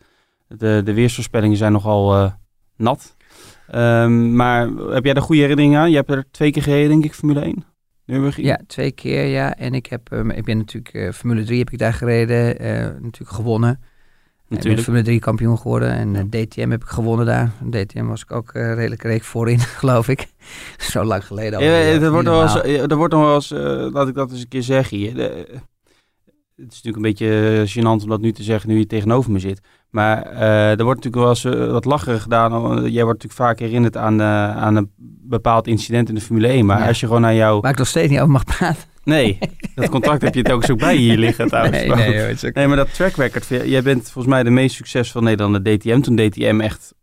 de, 0.48 0.80
de 0.84 0.92
weersvoorspellingen 0.94 1.56
zijn 1.56 1.72
nogal 1.72 2.14
eh, 2.14 2.30
nat. 2.76 3.16
Ehm, 3.70 4.36
maar 4.36 4.68
heb 4.68 5.04
jij 5.04 5.14
er 5.14 5.22
goede 5.22 5.40
herinneringen 5.40 5.80
aan? 5.80 5.90
Je 5.90 5.96
hebt 5.96 6.10
er 6.10 6.24
twee 6.30 6.50
keer 6.50 6.62
gereden, 6.62 6.88
denk 6.88 7.04
ik, 7.04 7.14
Formule 7.14 7.40
1. 7.40 7.64
Nürburgring. 8.06 8.46
Ja, 8.46 8.60
twee 8.66 8.90
keer 8.92 9.24
ja. 9.24 9.56
En 9.56 9.74
ik, 9.74 9.86
heb, 9.86 10.12
eh, 10.12 10.20
ik 10.36 10.44
ben 10.44 10.56
natuurlijk 10.58 10.94
eh, 10.94 11.12
Formule 11.12 11.44
3 11.44 11.58
heb 11.58 11.70
ik 11.70 11.78
daar 11.78 11.92
gereden. 11.94 12.58
eh, 12.58 12.72
natuurlijk 12.82 13.30
gewonnen. 13.30 13.70
Ik 13.72 13.78
ben 14.48 14.58
natuurlijk. 14.58 14.82
Formule 14.82 15.04
3 15.04 15.18
kampioen 15.20 15.58
geworden. 15.58 15.90
En 15.92 16.16
eh, 16.16 16.22
DTM 16.44 16.70
heb 16.70 16.82
ik 16.82 16.88
gewonnen 16.88 17.26
daar. 17.26 17.52
DTM 17.70 18.04
was 18.06 18.22
ik 18.22 18.32
ook 18.32 18.50
redelijk 18.52 19.02
reek 19.02 19.22
voorin, 19.22 19.58
geloof 19.80 20.08
ik. 20.08 20.26
Zo 20.92 21.04
lang 21.04 21.26
geleden 21.26 21.58
al. 21.58 21.64
Ja, 21.64 21.70
er 21.70 22.10
wordt 22.10 22.26
nog 22.26 22.34
wel 22.34 22.42
eens, 22.42 22.54
normaal. 22.54 22.72
ja, 22.72 22.86
er 22.86 22.96
wordt 22.96 23.12
nog 23.14 23.22
wel 23.22 23.34
eens 23.34 23.50
laat 23.92 24.08
ik 24.08 24.14
dat 24.14 24.30
eens 24.30 24.40
een 24.40 24.48
keer 24.48 24.62
zeggen 24.62 24.96
hier. 24.96 25.14
De- 25.14 25.46
het 26.56 26.72
is 26.72 26.82
natuurlijk 26.82 26.96
een 26.96 27.02
beetje 27.02 27.64
gênant 27.68 28.02
om 28.02 28.08
dat 28.08 28.20
nu 28.20 28.32
te 28.32 28.42
zeggen, 28.42 28.70
nu 28.70 28.78
je 28.78 28.86
tegenover 28.86 29.30
me 29.30 29.38
zit. 29.38 29.60
Maar 29.90 30.22
eh, 30.22 30.70
er 30.78 30.84
wordt 30.84 31.04
natuurlijk 31.04 31.14
wel 31.16 31.28
eens 31.28 31.44
eh, 31.66 31.72
wat 31.72 31.84
lacherig 31.84 32.22
gedaan. 32.22 32.52
Eh, 32.52 32.92
Jij 32.92 33.04
wordt 33.04 33.22
natuurlijk 33.22 33.32
vaak 33.32 33.58
herinnerd 33.58 33.96
aan, 33.96 34.20
eh, 34.20 34.56
aan 34.56 34.76
een 34.76 34.90
bepaald 35.22 35.66
incident 35.66 36.08
in 36.08 36.14
de 36.14 36.20
Formule 36.20 36.48
1. 36.48 36.66
Maar 36.66 36.78
Ja. 36.80 36.86
als 36.88 37.00
je 37.00 37.06
gewoon 37.06 37.20
naar 37.20 37.34
jouw... 37.34 37.60
Waar 37.60 37.70
ik 37.70 37.78
nog 37.78 37.86
steeds 37.86 38.10
niet 38.10 38.18
over 38.18 38.32
mag 38.32 38.44
praten. 38.44 38.82
Nee, 39.04 39.38
dat 39.74 39.88
contract 39.88 40.22
heb 40.22 40.34
je 40.34 40.40
het 40.40 40.52
ook 40.52 40.64
zo 40.64 40.74
bij 40.74 40.96
hier 40.96 41.18
liggen 41.18 41.46
trouwens. 41.48 41.76
Nee, 41.78 41.88
Maar 41.88 41.96
nee, 41.96 42.20
hoor, 42.20 42.36
ook- 42.44 42.54
Nee, 42.54 42.66
maar 42.66 42.76
dat 42.76 42.94
track 42.94 43.16
record, 43.16 43.46
jij 43.48 43.82
bent 43.82 44.02
volgens 44.02 44.26
mij 44.34 44.42
de 44.42 44.50
meest 44.50 44.74
succesvolle 44.76 45.24
Nederlander 45.24 45.62
DTM. 45.78 46.00
Toen 46.00 46.16
DTM 46.16 46.60
echt 46.62 46.94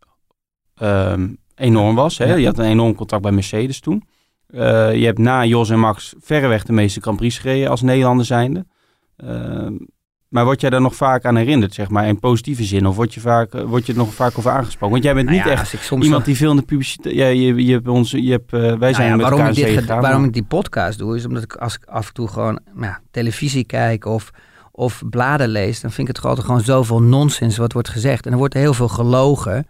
ehm, 0.74 1.28
enorm 1.54 1.94
was. 1.94 2.18
Hè? 2.18 2.24
Ja. 2.24 2.34
Je 2.34 2.46
had 2.46 2.58
een 2.58 2.64
enorm 2.64 2.94
contract 2.94 3.22
bij 3.22 3.32
Mercedes 3.32 3.80
toen. 3.80 4.02
Je 4.50 5.02
hebt 5.04 5.18
na 5.18 5.44
Jos 5.44 5.70
en 5.70 5.78
Max 5.78 6.14
verreweg 6.20 6.64
de 6.64 6.72
meeste 6.72 7.00
Grand 7.00 7.16
Prix 7.16 7.38
gereden 7.38 7.70
als 7.70 7.82
Nederlander 7.82 8.26
zijnde. 8.26 8.66
Maar 10.28 10.44
word 10.44 10.60
jij 10.60 10.70
daar 10.70 10.80
nog 10.80 10.94
vaak 10.96 11.24
aan 11.24 11.36
herinnerd, 11.36 11.74
zeg 11.74 11.88
maar, 11.88 12.06
in 12.06 12.20
positieve 12.20 12.64
zin? 12.64 12.86
Of 12.86 12.96
word 12.96 13.14
je, 13.14 13.20
vaak, 13.20 13.52
eh, 13.54 13.62
word 13.62 13.86
je 13.86 13.92
er 13.92 13.98
nog 13.98 14.14
vaak 14.14 14.38
over 14.38 14.50
aangesproken? 14.50 14.90
Want 14.90 15.02
jij 15.02 15.14
bent 15.14 15.26
Nou 15.26 15.38
niet 15.38 15.46
ja, 15.46 15.52
echt 15.52 15.90
iemand 16.02 16.24
die 16.24 16.36
veel 16.36 16.50
in 16.50 16.56
de 16.56 16.62
publiciteit... 16.62 17.14
Ja, 17.14 17.26
je, 17.26 17.64
je 17.66 17.72
hebt 17.72 17.88
ons, 17.88 18.10
je 18.10 18.30
hebt, 18.30 18.52
eh, 18.52 18.60
wij 18.60 18.76
Nou 18.78 18.94
zijn 18.94 19.08
ja, 19.08 19.16
met 19.16 19.20
waarom, 19.20 19.40
ik 19.40 19.46
in 19.48 19.54
dit, 19.54 19.64
zee 19.64 19.74
ge- 19.74 19.80
gegaan, 19.80 20.00
waarom 20.00 20.24
ik 20.24 20.32
die 20.32 20.42
podcast 20.42 20.98
doe, 20.98 21.16
is 21.16 21.26
omdat 21.26 21.42
ik 21.42 21.54
als 21.54 21.74
ik 21.74 21.84
af 21.84 22.06
en 22.08 22.14
toe 22.14 22.28
gewoon 22.28 22.58
nou, 22.74 22.94
televisie 23.10 23.64
kijk 23.64 24.04
of, 24.04 24.30
of 24.72 25.02
bladen 25.10 25.48
lees, 25.48 25.80
dan 25.80 25.90
vind 25.90 26.08
ik 26.08 26.14
het 26.14 26.24
gewoon, 26.24 26.42
gewoon 26.44 26.60
zoveel 26.60 27.02
nonsens 27.02 27.56
wat 27.56 27.72
wordt 27.72 27.88
gezegd. 27.88 28.26
En 28.26 28.32
er 28.32 28.38
wordt 28.38 28.54
heel 28.54 28.74
veel 28.74 28.88
gelogen. 28.88 29.66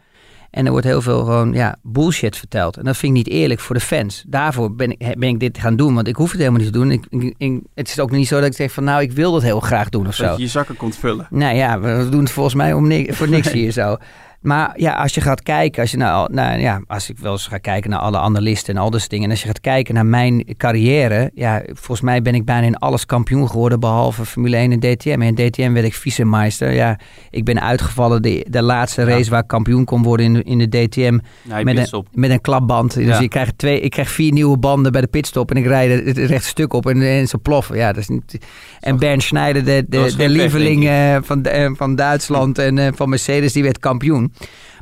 En 0.51 0.65
er 0.65 0.71
wordt 0.71 0.87
heel 0.87 1.03
veel 1.03 1.19
gewoon 1.25 1.53
ja, 1.53 1.77
bullshit 1.83 2.37
verteld. 2.37 2.77
En 2.77 2.85
dat 2.85 2.97
vind 2.97 3.17
ik 3.17 3.25
niet 3.25 3.35
eerlijk 3.35 3.61
voor 3.61 3.75
de 3.75 3.81
fans. 3.81 4.25
Daarvoor 4.27 4.75
ben 4.75 4.91
ik, 4.91 5.19
ben 5.19 5.29
ik 5.29 5.41
dit 5.41 5.59
gaan 5.59 5.77
doen, 5.77 5.95
want 5.95 6.09
ik 6.09 6.17
hoef 6.17 6.31
het 6.31 6.39
helemaal 6.41 6.61
niet 6.61 6.73
te 6.73 6.79
doen. 6.79 6.91
Ik, 6.91 7.07
ik, 7.11 7.35
ik- 7.39 7.61
het 7.75 7.89
is 7.89 7.99
ook 8.01 8.11
niet 8.11 8.29
zo 8.29 8.37
dat 8.41 8.49
ik 8.49 8.55
zeg 8.55 8.73
van 8.73 8.85
nou, 8.85 9.03
ik 9.03 9.13
wil 9.13 9.33
dat 9.33 9.43
heel 9.43 9.61
graag 9.61 9.89
doen 9.89 10.07
of 10.07 10.15
zo. 10.15 10.25
Dat 10.25 10.37
je 10.37 10.43
je 10.43 10.49
zakken 10.49 10.77
komt 10.77 10.97
vullen. 10.97 11.27
Nou 11.31 11.57
ja, 11.57 11.81
we 11.81 12.09
doen 12.11 12.21
het 12.23 12.31
volgens 12.31 12.55
mij 12.55 12.73
om 12.73 12.87
ni- 12.87 13.13
voor 13.13 13.29
niks 13.29 13.53
hier 13.59 13.73
zo. 13.73 13.97
Maar 14.41 14.73
ja, 14.77 14.93
als 14.95 15.15
je 15.15 15.21
gaat 15.21 15.43
kijken, 15.43 15.83
als 15.83 15.91
je 15.91 15.97
nou, 15.97 16.33
nou 16.33 16.61
ja, 16.61 16.81
als 16.87 17.11
ik 17.11 17.19
wel 17.19 17.33
eens 17.33 17.47
ga 17.47 17.59
kijken 17.59 17.91
naar 17.91 17.99
alle 17.99 18.19
analisten 18.19 18.75
en 18.75 18.81
al 18.81 18.91
dat 18.91 18.99
soort 19.01 19.11
dingen. 19.11 19.25
En 19.25 19.31
als 19.31 19.41
je 19.41 19.47
gaat 19.47 19.61
kijken 19.61 19.95
naar 19.95 20.07
mijn 20.07 20.45
carrière, 20.57 21.31
ja, 21.35 21.63
volgens 21.67 22.01
mij 22.01 22.23
ben 22.23 22.35
ik 22.35 22.45
bijna 22.45 22.67
in 22.67 22.77
alles 22.77 23.07
kampioen 23.07 23.51
geworden, 23.51 23.81
behalve 23.81 24.25
Formule 24.25 24.57
1 24.57 24.73
en 24.73 24.79
DTM. 24.81 25.09
En 25.23 25.37
in 25.37 25.51
DTM 25.51 25.73
werd 25.73 25.87
ik 25.87 25.95
vicemeister. 25.95 26.73
Ja, 26.73 26.99
ik 27.31 27.45
ben 27.45 27.61
uitgevallen 27.63 28.23
de, 28.23 28.47
de 28.51 28.63
laatste 28.63 29.01
Ja. 29.01 29.07
race 29.09 29.31
waar 29.31 29.43
ik 29.43 29.49
kampioen 29.49 29.85
kon 29.85 30.03
worden 30.03 30.27
in, 30.27 30.33
de- 30.35 30.43
in 30.43 30.59
de 30.59 30.69
DTM 30.69 31.19
Ja, 31.43 31.63
met 31.63 31.77
een, 31.79 31.93
op. 31.93 32.07
met 32.13 32.31
een 32.31 32.41
klapband. 32.41 32.95
Dus 32.95 33.05
Ja. 33.07 33.19
ik, 33.21 33.31
krijg 33.31 33.51
twee, 33.57 33.81
ik 33.81 33.91
krijg 33.91 34.11
vier 34.11 34.33
nieuwe 34.33 34.57
banden 34.59 34.93
bij 34.93 35.01
de 35.01 35.07
pitstop 35.07 35.51
en 35.51 35.57
ik 35.57 35.67
rijd 35.67 35.91
het, 36.07 36.17
het 36.17 36.31
rechte 36.31 36.49
stuk 36.49 36.73
op 36.73 36.87
en, 36.87 37.03
en 37.03 37.29
ze 37.29 37.39
ploffen. 37.39 37.77
Ja, 37.77 37.87
dat 37.93 38.03
is 38.03 38.09
niet... 38.09 38.39
En 38.81 38.99
Bernd 38.99 39.23
Schneider, 39.23 39.65
de, 39.65 39.85
de, 39.89 40.05
de 40.05 40.15
pech, 40.17 40.27
lieveling 40.29 40.89
eh, 40.89 41.17
van, 41.23 41.43
eh, 41.45 41.71
van 41.75 41.95
Duitsland 41.97 42.59
en 42.59 42.79
eh, 42.79 42.89
van 42.95 43.09
Mercedes, 43.09 43.53
die 43.53 43.63
werd 43.63 43.79
kampioen. 43.79 44.28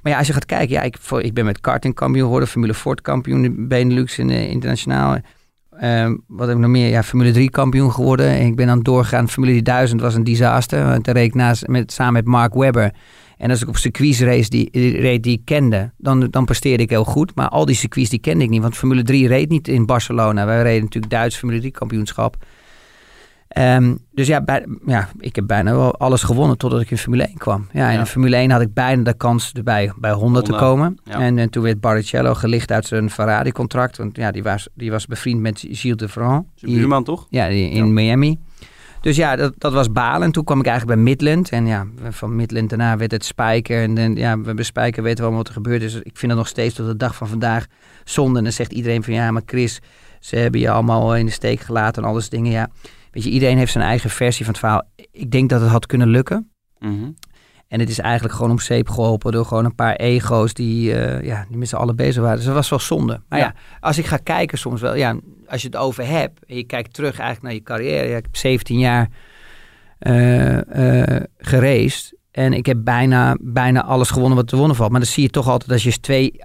Maar 0.03 0.13
ja, 0.13 0.19
als 0.19 0.27
je 0.27 0.33
gaat 0.33 0.45
kijken, 0.47 0.75
ja, 0.75 0.83
ik, 0.83 0.97
voor- 1.01 1.23
ik 1.23 1.35
ben 1.35 1.45
met 1.45 1.61
karting 1.61 1.95
kampioen 1.95 2.25
geworden, 2.25 2.49
Formule 2.49 2.75
Ford 2.75 3.01
kampioen, 3.01 3.45
in 3.45 3.69
Benelux 3.69 4.19
en 4.19 4.31
eh, 4.31 4.51
internationaal. 4.51 5.17
Ehm, 5.79 6.17
wat 6.27 6.47
heb 6.47 6.57
ik 6.57 6.63
nog 6.63 6.71
meer? 6.71 6.89
Ja, 6.89 7.03
Formule 7.03 7.31
3 7.33 7.51
kampioen 7.51 7.93
geworden. 7.93 8.29
En 8.29 8.47
ik 8.47 8.57
ben 8.57 8.67
dan 8.67 8.81
doorgegaan. 8.83 9.29
Formule 9.29 9.63
1000 9.63 10.01
was 10.01 10.15
een 10.15 10.25
disaster. 10.25 10.85
Want 10.85 11.05
daar 11.05 11.15
reed 11.15 11.25
ik 11.27 11.35
naast, 11.35 11.67
met, 11.67 11.93
samen 11.93 12.13
met 12.13 12.25
Mark 12.25 12.55
Webber. 12.55 12.93
En 13.37 13.51
als 13.51 13.63
ik 13.63 13.69
op 13.69 13.77
circuits 13.77 14.21
race 14.21 14.51
die 14.51 14.69
reed 15.01 15.23
die 15.23 15.33
ik 15.39 15.45
kende, 15.45 15.91
dan, 15.97 16.27
dan 16.31 16.45
presteerde 16.45 16.83
ik 16.83 16.91
heel 16.91 17.05
goed. 17.05 17.35
Maar 17.35 17.49
al 17.49 17.65
die 17.65 17.75
circuits 17.75 18.11
die 18.11 18.19
kende 18.19 18.45
ik 18.45 18.51
niet. 18.51 18.63
Want 18.63 18.77
Formule 18.77 19.03
3 19.03 19.29
reed 19.29 19.49
niet 19.49 19.69
in 19.69 19.87
Barcelona. 19.87 20.47
Wij 20.47 20.63
reden 20.63 20.83
natuurlijk 20.83 21.13
Duits 21.13 21.37
Formule 21.37 21.61
3 21.61 21.73
kampioenschap. 21.73 22.37
Ehm, 23.49 23.95
dus 24.13 24.27
ja, 24.27 24.41
bij, 24.41 24.67
ja, 24.87 25.09
ik 25.19 25.37
heb 25.37 25.47
bijna 25.47 25.73
wel 25.75 25.95
alles 25.99 26.23
gewonnen 26.23 26.59
totdat 26.59 26.81
ik 26.81 26.91
in 26.91 26.99
Formule 26.99 27.23
1 27.27 27.37
kwam. 27.39 27.67
Ja, 27.73 27.91
in 27.91 28.07
Formule 28.07 28.37
1 28.37 28.51
had 28.51 28.61
ik 28.61 28.75
bijna 28.75 29.03
de 29.03 29.15
kans 29.17 29.53
erbij 29.53 29.93
bij 29.99 30.13
100 30.13 30.45
te 30.45 30.51
Honda, 30.51 30.67
komen. 30.67 30.99
ja. 31.05 31.21
En, 31.21 31.39
en 31.39 31.51
toen 31.51 31.63
werd 31.63 31.81
Barrichello 31.81 32.35
gelicht 32.35 32.71
uit 32.73 32.87
zijn 32.87 33.11
Ferrari-contract. 33.11 33.97
Want 33.97 34.17
ja, 34.17 34.31
die 34.31 34.43
was, 34.43 34.69
die 34.75 34.91
was 34.91 35.07
bevriend 35.07 35.41
met 35.41 35.65
Gilles 35.71 35.97
de 35.97 36.09
Vran. 36.09 36.47
Zijn 36.55 36.73
buurman 36.73 37.05
toch? 37.05 37.27
Ja, 37.31 37.49
die- 37.49 37.71
in 37.71 37.87
Ja. 37.87 37.93
Miami. 37.93 38.39
Dus 39.01 39.17
ja, 39.17 39.37
dat, 39.37 39.53
dat 39.59 39.73
was 39.73 39.93
balen. 39.93 40.23
En 40.23 40.33
toen 40.33 40.45
kwam 40.45 40.61
ik 40.61 40.67
eigenlijk 40.67 40.97
bij 40.97 41.05
Midland. 41.11 41.49
En 41.51 41.67
ja, 41.67 41.87
van 42.11 42.37
Midland 42.37 42.69
daarna 42.69 42.97
werd 42.97 43.11
het 43.11 43.25
Spijker. 43.25 43.83
En 43.83 43.95
dan, 43.95 44.15
ja, 44.15 44.37
bij 44.37 44.65
Spijker 44.65 45.03
weten 45.03 45.17
we 45.19 45.23
allemaal 45.23 45.39
wat 45.43 45.49
er 45.49 45.63
gebeurd 45.63 45.83
is. 45.83 45.95
Ik 45.95 46.17
vind 46.17 46.29
dat 46.33 46.41
nog 46.41 46.49
steeds 46.49 46.75
tot 46.75 46.87
de 46.87 46.97
dag 46.97 47.15
van 47.17 47.29
vandaag 47.29 47.67
zonde. 48.05 48.39
En 48.39 48.45
dan 48.45 48.53
zegt 48.53 48.73
iedereen 48.73 49.03
van 49.03 49.15
ja, 49.15 49.31
maar 49.31 49.43
Chris, 49.47 49.81
ze 50.21 50.37
hebben 50.37 50.61
je 50.61 50.71
allemaal 50.71 51.17
in 51.17 51.27
de 51.27 51.33
steek 51.33 51.61
gelaten 51.61 52.03
en 52.03 52.09
al 52.09 52.15
dat 52.15 52.23
soort 52.23 52.35
dingen. 52.35 52.53
Ja, 52.53 52.69
weet 53.17 53.25
je, 53.25 53.31
iedereen 53.31 53.59
heeft 53.59 53.73
zijn 53.73 53.85
eigen 53.85 54.11
versie 54.11 54.45
van 54.45 54.55
het 54.55 54.63
verhaal. 54.63 54.83
Ik 55.11 55.31
denk 55.31 55.51
dat 55.51 55.61
het 55.61 55.71
had 55.71 55.87
kunnen 55.87 56.09
lukken. 56.09 56.51
Mhm. 56.79 57.11
En 57.69 57.81
het 57.81 57.89
is 57.89 57.99
eigenlijk 57.99 58.35
gewoon 58.35 58.51
om 58.51 58.59
zeep 58.59 58.89
geholpen 58.89 59.33
door 59.33 59.45
gewoon 59.45 59.65
een 59.65 59.75
paar 59.75 59.95
ego's 59.95 60.55
die, 60.55 60.95
eh, 60.95 61.27
ja, 61.27 61.47
die 61.49 61.57
met 61.57 61.69
z'n 61.69 61.77
allen 61.77 61.97
bezig 61.97 62.23
waren. 62.23 62.37
Dus 62.37 62.47
dat 62.47 62.55
was 62.55 62.69
wel 62.69 62.79
zonde. 62.79 63.21
Maar 63.29 63.39
ja. 63.39 63.45
Ja. 63.45 63.55
als 63.81 63.99
ik 63.99 64.07
ga 64.07 64.17
kijken 64.17 64.59
soms 64.59 64.81
wel, 64.81 64.95
ja, 64.95 65.17
als 65.49 65.61
je 65.63 65.67
het 65.67 65.77
over 65.77 66.07
hebt 66.07 66.45
en 66.45 66.57
je 66.57 66.65
kijkt 66.65 66.95
terug 66.95 67.19
eigenlijk 67.19 67.43
naar 67.43 67.53
je 67.53 67.63
carrière. 67.63 68.09
Ja, 68.09 68.17
ik 68.17 68.25
heb 68.25 68.37
17 68.37 68.79
jaar 68.79 69.09
geraced. 71.39 72.15
En 72.31 72.53
ik 72.53 72.67
heb 72.67 72.79
bijna, 72.85 73.37
bijna 73.41 73.85
alles 73.85 74.11
gewonnen 74.11 74.37
wat 74.37 74.49
te 74.49 74.57
wonnen 74.57 74.77
valt. 74.77 74.91
Maar 74.91 75.01
dan 75.01 75.09
zie 75.09 75.23
je 75.23 75.31
toch 75.31 75.49
altijd 75.49 75.71
als 75.71 75.83
je 75.83 76.01
twee 76.01 76.45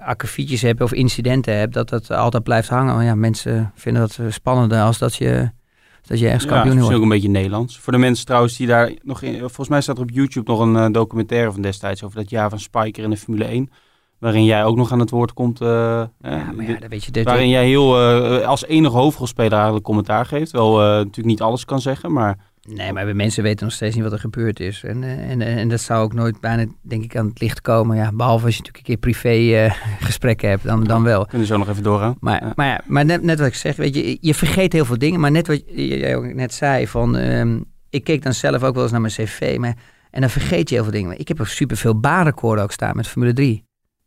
akkefietjes 0.00 0.62
hebt 0.62 0.80
of 0.80 0.92
incidenten 0.92 1.56
hebt, 1.56 1.74
dat 1.74 1.88
dat 1.88 2.10
altijd 2.10 2.42
blijft 2.42 2.68
hangen. 2.68 2.94
Want 2.94 3.06
ja, 3.06 3.14
mensen 3.14 3.72
vinden 3.74 4.02
dat 4.02 4.32
spannender 4.32 4.82
als 4.82 4.98
dat 4.98 5.14
je, 5.14 5.50
dat 6.06 6.18
je 6.18 6.24
ergens 6.24 6.44
Ja, 6.44 6.50
kampioen 6.50 6.78
is 6.78 6.94
ook 6.96 7.02
een 7.02 7.08
beetje 7.08 7.28
Nederlands. 7.28 7.78
Voor 7.78 7.92
de 7.92 7.98
mensen 7.98 8.26
trouwens 8.26 8.56
die 8.56 8.66
daar 8.66 8.92
nog 9.02 9.22
in... 9.22 9.38
Volgens 9.38 9.68
mij 9.68 9.80
staat 9.80 9.96
er 9.96 10.02
op 10.02 10.10
YouTube 10.10 10.50
nog 10.50 10.60
een 10.60 10.76
eh, 10.76 10.86
documentaire 10.92 11.52
van 11.52 11.62
destijds 11.62 12.02
over 12.04 12.16
dat 12.16 12.30
jaar 12.30 12.50
van 12.50 12.58
Spiker 12.60 13.04
in 13.04 13.10
de 13.10 13.16
Formule 13.16 13.44
1. 13.44 13.70
Waarin 14.18 14.44
jij 14.44 14.64
ook 14.64 14.76
nog 14.76 14.92
aan 14.92 14.98
het 15.00 15.10
woord 15.10 15.32
komt. 15.32 15.60
eh, 15.60 15.68
Ja, 15.68 16.08
maar 16.20 16.64
ja, 16.68 16.78
dan 16.78 16.88
weet 16.88 17.04
je, 17.04 17.10
dit, 17.12 17.24
waarin 17.24 17.48
jij 17.48 17.66
heel 17.66 18.00
eh, 18.00 18.46
als 18.48 18.64
enige 18.64 18.96
hoofdrolspeler 18.96 19.52
eigenlijk 19.52 19.84
commentaar 19.84 20.26
geeft. 20.26 20.50
Wel 20.50 20.76
natuurlijk 20.76 21.26
niet 21.26 21.42
alles 21.42 21.64
kan 21.64 21.80
zeggen, 21.80 22.12
maar 22.12 22.38
Nee, 22.68 22.92
maar 22.92 23.16
mensen 23.16 23.42
weten 23.42 23.64
nog 23.64 23.74
steeds 23.74 23.94
niet 23.94 24.04
wat 24.04 24.12
er 24.12 24.18
gebeurd 24.18 24.60
is. 24.60 24.82
En, 24.84 25.02
eh, 25.02 25.30
en, 25.30 25.40
en 25.42 25.68
dat 25.68 25.80
zou 25.80 26.02
ook 26.02 26.12
nooit 26.12 26.40
bijna, 26.40 26.66
denk 26.82 27.04
ik, 27.04 27.16
aan 27.16 27.26
het 27.26 27.40
licht 27.40 27.60
komen. 27.60 27.96
Ja, 27.96 28.12
behalve 28.12 28.44
als 28.44 28.56
je 28.56 28.62
natuurlijk 28.62 28.88
een 28.88 28.98
keer 28.98 29.12
privé 29.12 29.56
eh, 29.64 29.74
gesprekken 30.06 30.48
hebt, 30.48 30.64
dan, 30.64 30.84
dan 30.84 31.02
wel. 31.02 31.22
kunnen 31.26 31.40
we 31.48 31.52
zo 31.52 31.58
nog 31.58 31.68
even 31.68 31.82
doorgaan. 31.82 32.16
Maar, 32.20 32.42
Ja. 32.44 32.52
maar, 32.56 32.66
ja, 32.66 32.80
maar 32.86 33.04
net, 33.04 33.22
net 33.22 33.38
wat 33.38 33.48
ik 33.48 33.54
zeg, 33.54 33.76
weet 33.76 33.94
je, 33.94 34.18
je 34.20 34.34
vergeet 34.34 34.72
heel 34.72 34.84
veel 34.84 34.98
dingen. 34.98 35.20
Maar 35.20 35.30
net 35.30 35.46
wat 35.46 35.62
jij 35.66 36.16
ook 36.16 36.34
net 36.34 36.54
zei, 36.54 36.86
van, 36.88 37.16
ehm, 37.16 37.60
ik 37.90 38.04
keek 38.04 38.22
dan 38.22 38.34
zelf 38.34 38.62
ook 38.62 38.74
wel 38.74 38.82
eens 38.82 38.92
naar 38.92 39.00
mijn 39.00 39.12
cv. 39.12 39.56
Maar, 39.58 39.74
en 40.10 40.20
dan 40.20 40.30
vergeet 40.30 40.68
je 40.68 40.74
heel 40.74 40.84
veel 40.84 40.92
dingen. 40.92 41.18
Ik 41.18 41.28
heb 41.28 41.38
er 41.38 41.46
superveel 41.46 42.00
baanrecorden 42.00 42.64
ook 42.64 42.72
staan 42.72 42.96
met 42.96 43.08
Formule 43.08 43.32
3. 43.32 43.54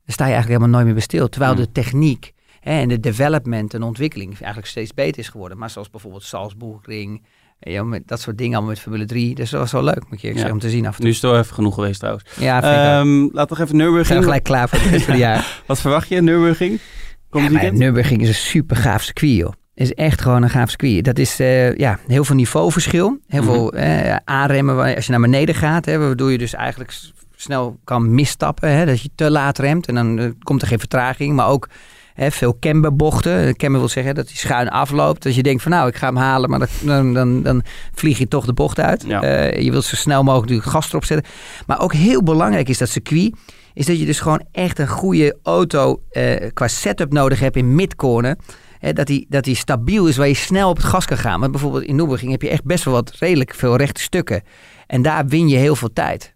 Daar 0.06 0.14
sta 0.16 0.26
je 0.26 0.32
eigenlijk 0.34 0.48
helemaal 0.48 0.70
nooit 0.70 0.86
meer 0.86 0.94
bij 0.94 1.04
stil. 1.04 1.30
Terwijl 1.30 1.54
Hmm. 1.54 1.62
de 1.64 1.72
techniek 1.72 2.34
hè, 2.60 2.80
en 2.80 2.90
de 2.90 3.00
development 3.00 3.74
en 3.74 3.84
ontwikkeling 3.84 4.30
eigenlijk 4.38 4.68
steeds 4.68 4.94
beter 4.94 5.20
is 5.20 5.30
geworden. 5.30 5.58
Maar 5.58 5.70
zoals 5.70 5.90
bijvoorbeeld 5.90 6.24
Salzburgring, 6.24 7.22
eh, 7.22 7.28
ja, 7.60 7.84
met 7.84 8.08
dat 8.08 8.22
soort 8.22 8.38
dingen 8.38 8.54
allemaal 8.54 8.72
met 8.74 8.82
Formule 8.82 9.06
3. 9.06 9.36
Dus 9.36 9.50
dat 9.50 9.60
was 9.60 9.72
wel 9.72 9.84
leuk, 9.84 10.04
moet 10.10 10.22
je 10.22 10.28
Ja. 10.28 10.34
zeggen, 10.34 10.52
om 10.54 10.60
te 10.60 10.70
zien 10.70 10.86
af 10.86 10.90
en 10.92 10.96
toe. 10.96 11.04
Nu 11.06 11.10
is 11.12 11.22
het 11.22 11.32
wel 11.32 11.40
even 11.40 11.54
genoeg 11.56 11.74
geweest 11.76 12.00
trouwens. 12.00 12.26
Ja, 12.40 12.54
laten 12.62 13.08
we 13.10 13.34
nog 13.34 13.50
even 13.50 13.60
We 13.60 13.66
zijn 13.66 13.78
Nürburgring. 13.78 14.24
gelijk 14.24 14.44
klaar 14.44 14.70
voor 14.70 14.80
het 14.80 14.88
rest 14.90 15.04
van 15.04 15.14
het 15.14 15.22
jaar. 15.24 15.62
Wat 15.68 15.80
verwacht 15.82 16.08
je, 16.08 16.22
Nürburgring? 16.22 16.80
Komt 17.30 17.52
Ja? 17.62 17.72
Nürburgring 17.72 18.22
is 18.22 18.28
een 18.28 18.34
super 18.34 18.76
gaaf 18.76 19.04
circuit, 19.04 19.36
joh. 19.36 19.54
is 19.74 19.94
echt 19.94 20.22
gewoon 20.22 20.44
een 20.44 20.50
gaaf 20.50 20.70
circuit. 20.70 21.04
Dat 21.06 21.18
is 21.20 21.40
eh, 21.40 21.76
ja, 21.78 22.00
heel 22.08 22.24
veel 22.24 22.36
niveauverschil. 22.36 23.18
Heel 23.28 23.42
Mhm. 23.44 23.52
veel 23.52 23.74
eh, 23.74 24.16
aanremmen 24.26 24.96
als 24.96 25.06
je 25.06 25.12
naar 25.12 25.22
beneden 25.22 25.56
gaat. 25.56 25.86
Hè, 25.86 25.98
waardoor 25.98 26.32
je 26.32 26.38
dus 26.38 26.54
eigenlijk 26.54 26.94
snel 27.36 27.80
kan 27.84 28.14
misstappen. 28.14 28.72
Hè, 28.72 28.86
dat 28.86 29.02
je 29.02 29.10
te 29.16 29.32
laat 29.32 29.58
remt 29.58 29.88
en 29.88 29.96
dan 29.96 30.20
eh, 30.20 30.30
komt 30.44 30.62
er 30.62 30.68
geen 30.68 30.80
vertraging. 30.80 31.36
Maar 31.36 31.48
ook 31.48 31.70
hè, 32.16 32.32
veel 32.32 32.58
camberbochten. 32.60 33.56
Camber 33.56 33.80
wil 33.80 33.90
zeggen 33.90 34.16
dat 34.16 34.28
hij 34.28 34.36
schuin 34.36 34.70
afloopt. 34.70 35.24
Dat 35.24 35.36
je 35.36 35.44
denkt 35.44 35.62
van 35.62 35.72
nou, 35.72 35.88
ik 35.88 35.96
ga 35.96 36.08
hem 36.08 36.16
halen. 36.16 36.50
Maar 36.50 36.70
dan, 36.82 37.14
dan, 37.14 37.44
dan 37.44 37.64
vlieg 37.94 38.18
je 38.18 38.28
toch 38.28 38.46
de 38.46 38.54
bocht 38.54 38.80
uit. 38.80 39.04
Ja. 39.08 39.22
Eh, 39.22 39.62
je 39.62 39.72
wilt 39.72 39.84
zo 39.84 39.96
snel 39.96 40.24
mogelijk 40.24 40.64
gas 40.64 40.90
erop 40.90 41.06
zetten. 41.06 41.32
Maar 41.68 41.82
ook 41.82 41.94
heel 41.94 42.24
belangrijk 42.24 42.70
is 42.70 42.78
dat 42.78 42.90
circuit. 42.90 43.36
Is 43.74 43.86
dat 43.86 44.00
je 44.00 44.06
dus 44.06 44.20
gewoon 44.20 44.46
echt 44.52 44.80
een 44.80 44.88
goede 44.88 45.38
auto 45.44 46.02
eh, 46.12 46.50
qua 46.54 46.68
setup 46.68 47.12
nodig 47.12 47.40
hebt 47.40 47.56
in 47.56 47.76
midcorner. 47.76 48.38
Hè, 48.80 48.94
dat 48.94 49.08
die, 49.08 49.26
dat 49.30 49.44
die 49.44 49.56
stabiel 49.56 50.08
is 50.08 50.18
waar 50.18 50.28
je 50.28 50.34
snel 50.34 50.70
op 50.70 50.78
het 50.78 50.86
gas 50.86 51.06
kan 51.06 51.18
gaan. 51.18 51.40
Want 51.40 51.52
bijvoorbeeld 51.52 51.84
in 51.84 51.96
Nürburgring 51.96 52.32
heb 52.32 52.42
je 52.42 52.50
echt 52.50 52.64
best 52.64 52.84
wel 52.84 52.94
wat 52.94 53.16
redelijk 53.20 53.54
veel 53.54 53.76
rechte 53.76 54.02
stukken. 54.02 54.44
En 54.88 55.02
daar 55.02 55.28
win 55.28 55.48
je 55.48 55.58
heel 55.58 55.76
veel 55.76 55.94
tijd. 55.94 56.35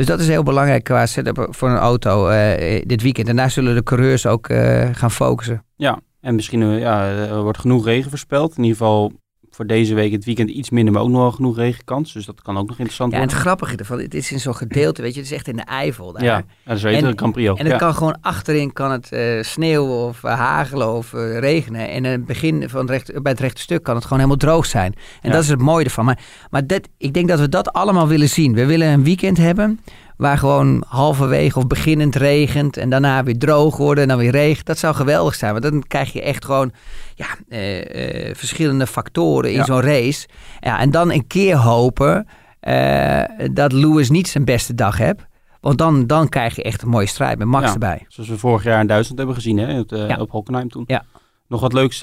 Dus 0.00 0.08
dat 0.08 0.20
is 0.20 0.28
heel 0.28 0.42
belangrijk 0.42 0.84
qua 0.84 1.06
setup 1.06 1.46
voor 1.50 1.68
een 1.68 1.76
auto 1.76 2.28
eh, 2.28 2.82
dit 2.86 3.02
weekend. 3.02 3.28
En 3.28 3.36
daar 3.36 3.50
zullen 3.50 3.74
de 3.74 3.82
coureurs 3.82 4.26
ook 4.26 4.48
eh, 4.48 4.88
gaan 4.92 5.10
focussen. 5.10 5.64
Ja, 5.76 6.00
en 6.20 6.34
misschien 6.34 6.62
eh, 6.62 6.78
ja, 6.78 7.08
er 7.08 7.42
wordt 7.42 7.58
genoeg 7.58 7.84
regen 7.84 8.10
voorspeld. 8.10 8.56
In 8.56 8.62
ieder 8.62 8.76
geval 8.76 9.12
voor 9.60 9.68
deze 9.68 9.94
week 9.94 10.12
het 10.12 10.24
weekend 10.24 10.50
iets 10.50 10.70
minder, 10.70 10.92
maar 10.92 11.02
ook 11.02 11.08
nog 11.08 11.20
wel 11.20 11.30
genoeg 11.32 11.56
regenkans. 11.56 12.12
Dus 12.12 12.24
dat 12.26 12.42
kan 12.42 12.56
ook 12.56 12.66
nog 12.66 12.76
interessant 12.76 13.10
Ja, 13.12 13.16
en 13.16 13.22
het 13.22 13.32
worden. 13.32 13.48
grappige 13.50 13.76
ervan, 13.76 13.98
het 13.98 14.14
is 14.14 14.32
in 14.32 14.40
zo'n 14.40 14.54
gedeelte, 14.54 15.02
weet 15.02 15.14
je, 15.14 15.20
het 15.20 15.30
is 15.30 15.36
echt 15.36 15.48
in 15.48 15.56
de 15.56 15.62
Eifel 15.62 16.12
daar. 16.12 16.22
Ja, 16.24 16.36
ja, 16.36 16.44
dat 16.64 16.76
is 16.76 16.82
weten 16.82 17.16
En- 17.16 17.32
Prix 17.32 17.48
ook. 17.50 17.58
En 17.58 17.64
het 17.64 17.72
ja. 17.72 17.78
kan 17.78 17.94
gewoon 17.94 18.16
achterin 18.20 18.72
kan 18.72 18.90
het 18.90 19.12
eh, 19.12 19.42
sneeuwen 19.42 19.96
of 20.06 20.24
eh, 20.24 20.38
hagelen 20.38 20.92
of 20.94 21.12
eh, 21.14 21.38
regenen. 21.38 21.88
En 21.88 22.04
in 22.04 22.04
het 22.04 22.24
begin 22.26 22.68
van 22.68 22.80
het 22.80 22.90
recht, 22.90 23.22
bij 23.22 23.32
het 23.32 23.40
rechte 23.40 23.60
stuk 23.60 23.82
kan 23.82 23.94
het 23.94 24.02
gewoon 24.04 24.18
helemaal 24.18 24.40
droog 24.40 24.66
zijn. 24.66 24.92
En 24.94 25.28
Ja. 25.28 25.30
dat 25.30 25.42
is 25.42 25.48
het 25.48 25.60
mooie 25.60 25.84
ervan. 25.84 26.04
Maar, 26.04 26.18
maar 26.50 26.66
dat, 26.66 26.88
ik 26.98 27.12
denk 27.14 27.28
dat 27.28 27.40
we 27.40 27.48
dat 27.48 27.72
allemaal 27.72 28.08
willen 28.08 28.28
zien. 28.28 28.54
We 28.54 28.66
willen 28.66 28.88
een 28.88 29.04
weekend 29.04 29.36
hebben 29.36 29.80
waar 30.20 30.38
gewoon 30.38 30.84
halverwege 30.86 31.58
of 31.58 31.66
beginnend 31.66 32.16
regent 32.16 32.76
en 32.76 32.90
daarna 32.90 33.22
weer 33.24 33.38
droog 33.38 33.76
worden 33.76 34.02
en 34.02 34.08
dan 34.08 34.18
weer 34.18 34.30
regent. 34.30 34.66
Dat 34.66 34.78
zou 34.78 34.94
geweldig 34.94 35.34
zijn, 35.34 35.50
want 35.52 35.62
dan 35.64 35.82
krijg 35.86 36.12
je 36.12 36.22
echt 36.22 36.44
gewoon 36.44 36.72
ja, 37.14 37.26
eh, 37.48 38.28
eh, 38.28 38.34
verschillende 38.36 38.86
factoren 38.86 39.50
in 39.50 39.56
Ja. 39.56 39.64
zo'n 39.64 39.80
race. 39.80 40.28
Ja, 40.60 40.78
en 40.80 40.90
dan 40.90 41.10
een 41.12 41.26
keer 41.26 41.56
hopen 41.56 42.26
eh, 42.60 43.22
dat 43.52 43.72
Lewis 43.72 44.10
niet 44.10 44.28
zijn 44.28 44.44
beste 44.44 44.74
dag 44.74 44.98
hebt. 44.98 45.22
Want 45.60 45.78
dan, 45.78 46.06
dan 46.06 46.28
krijg 46.28 46.56
je 46.56 46.62
echt 46.62 46.82
een 46.82 46.88
mooie 46.88 47.06
strijd 47.06 47.38
met 47.38 47.46
Max 47.46 47.66
Ja. 47.66 47.72
erbij. 47.72 48.04
Zoals 48.08 48.28
we 48.28 48.38
vorig 48.38 48.62
jaar 48.64 48.80
in 48.80 48.86
Duitsland 48.86 49.18
hebben 49.18 49.36
gezien, 49.36 49.58
hè, 49.58 49.82
Ja. 50.06 50.16
op 50.16 50.30
Hockenheim 50.30 50.68
toen. 50.68 50.84
Ja. 50.86 51.04
Nog 51.48 51.60
wat 51.60 51.72
leuks 51.72 51.98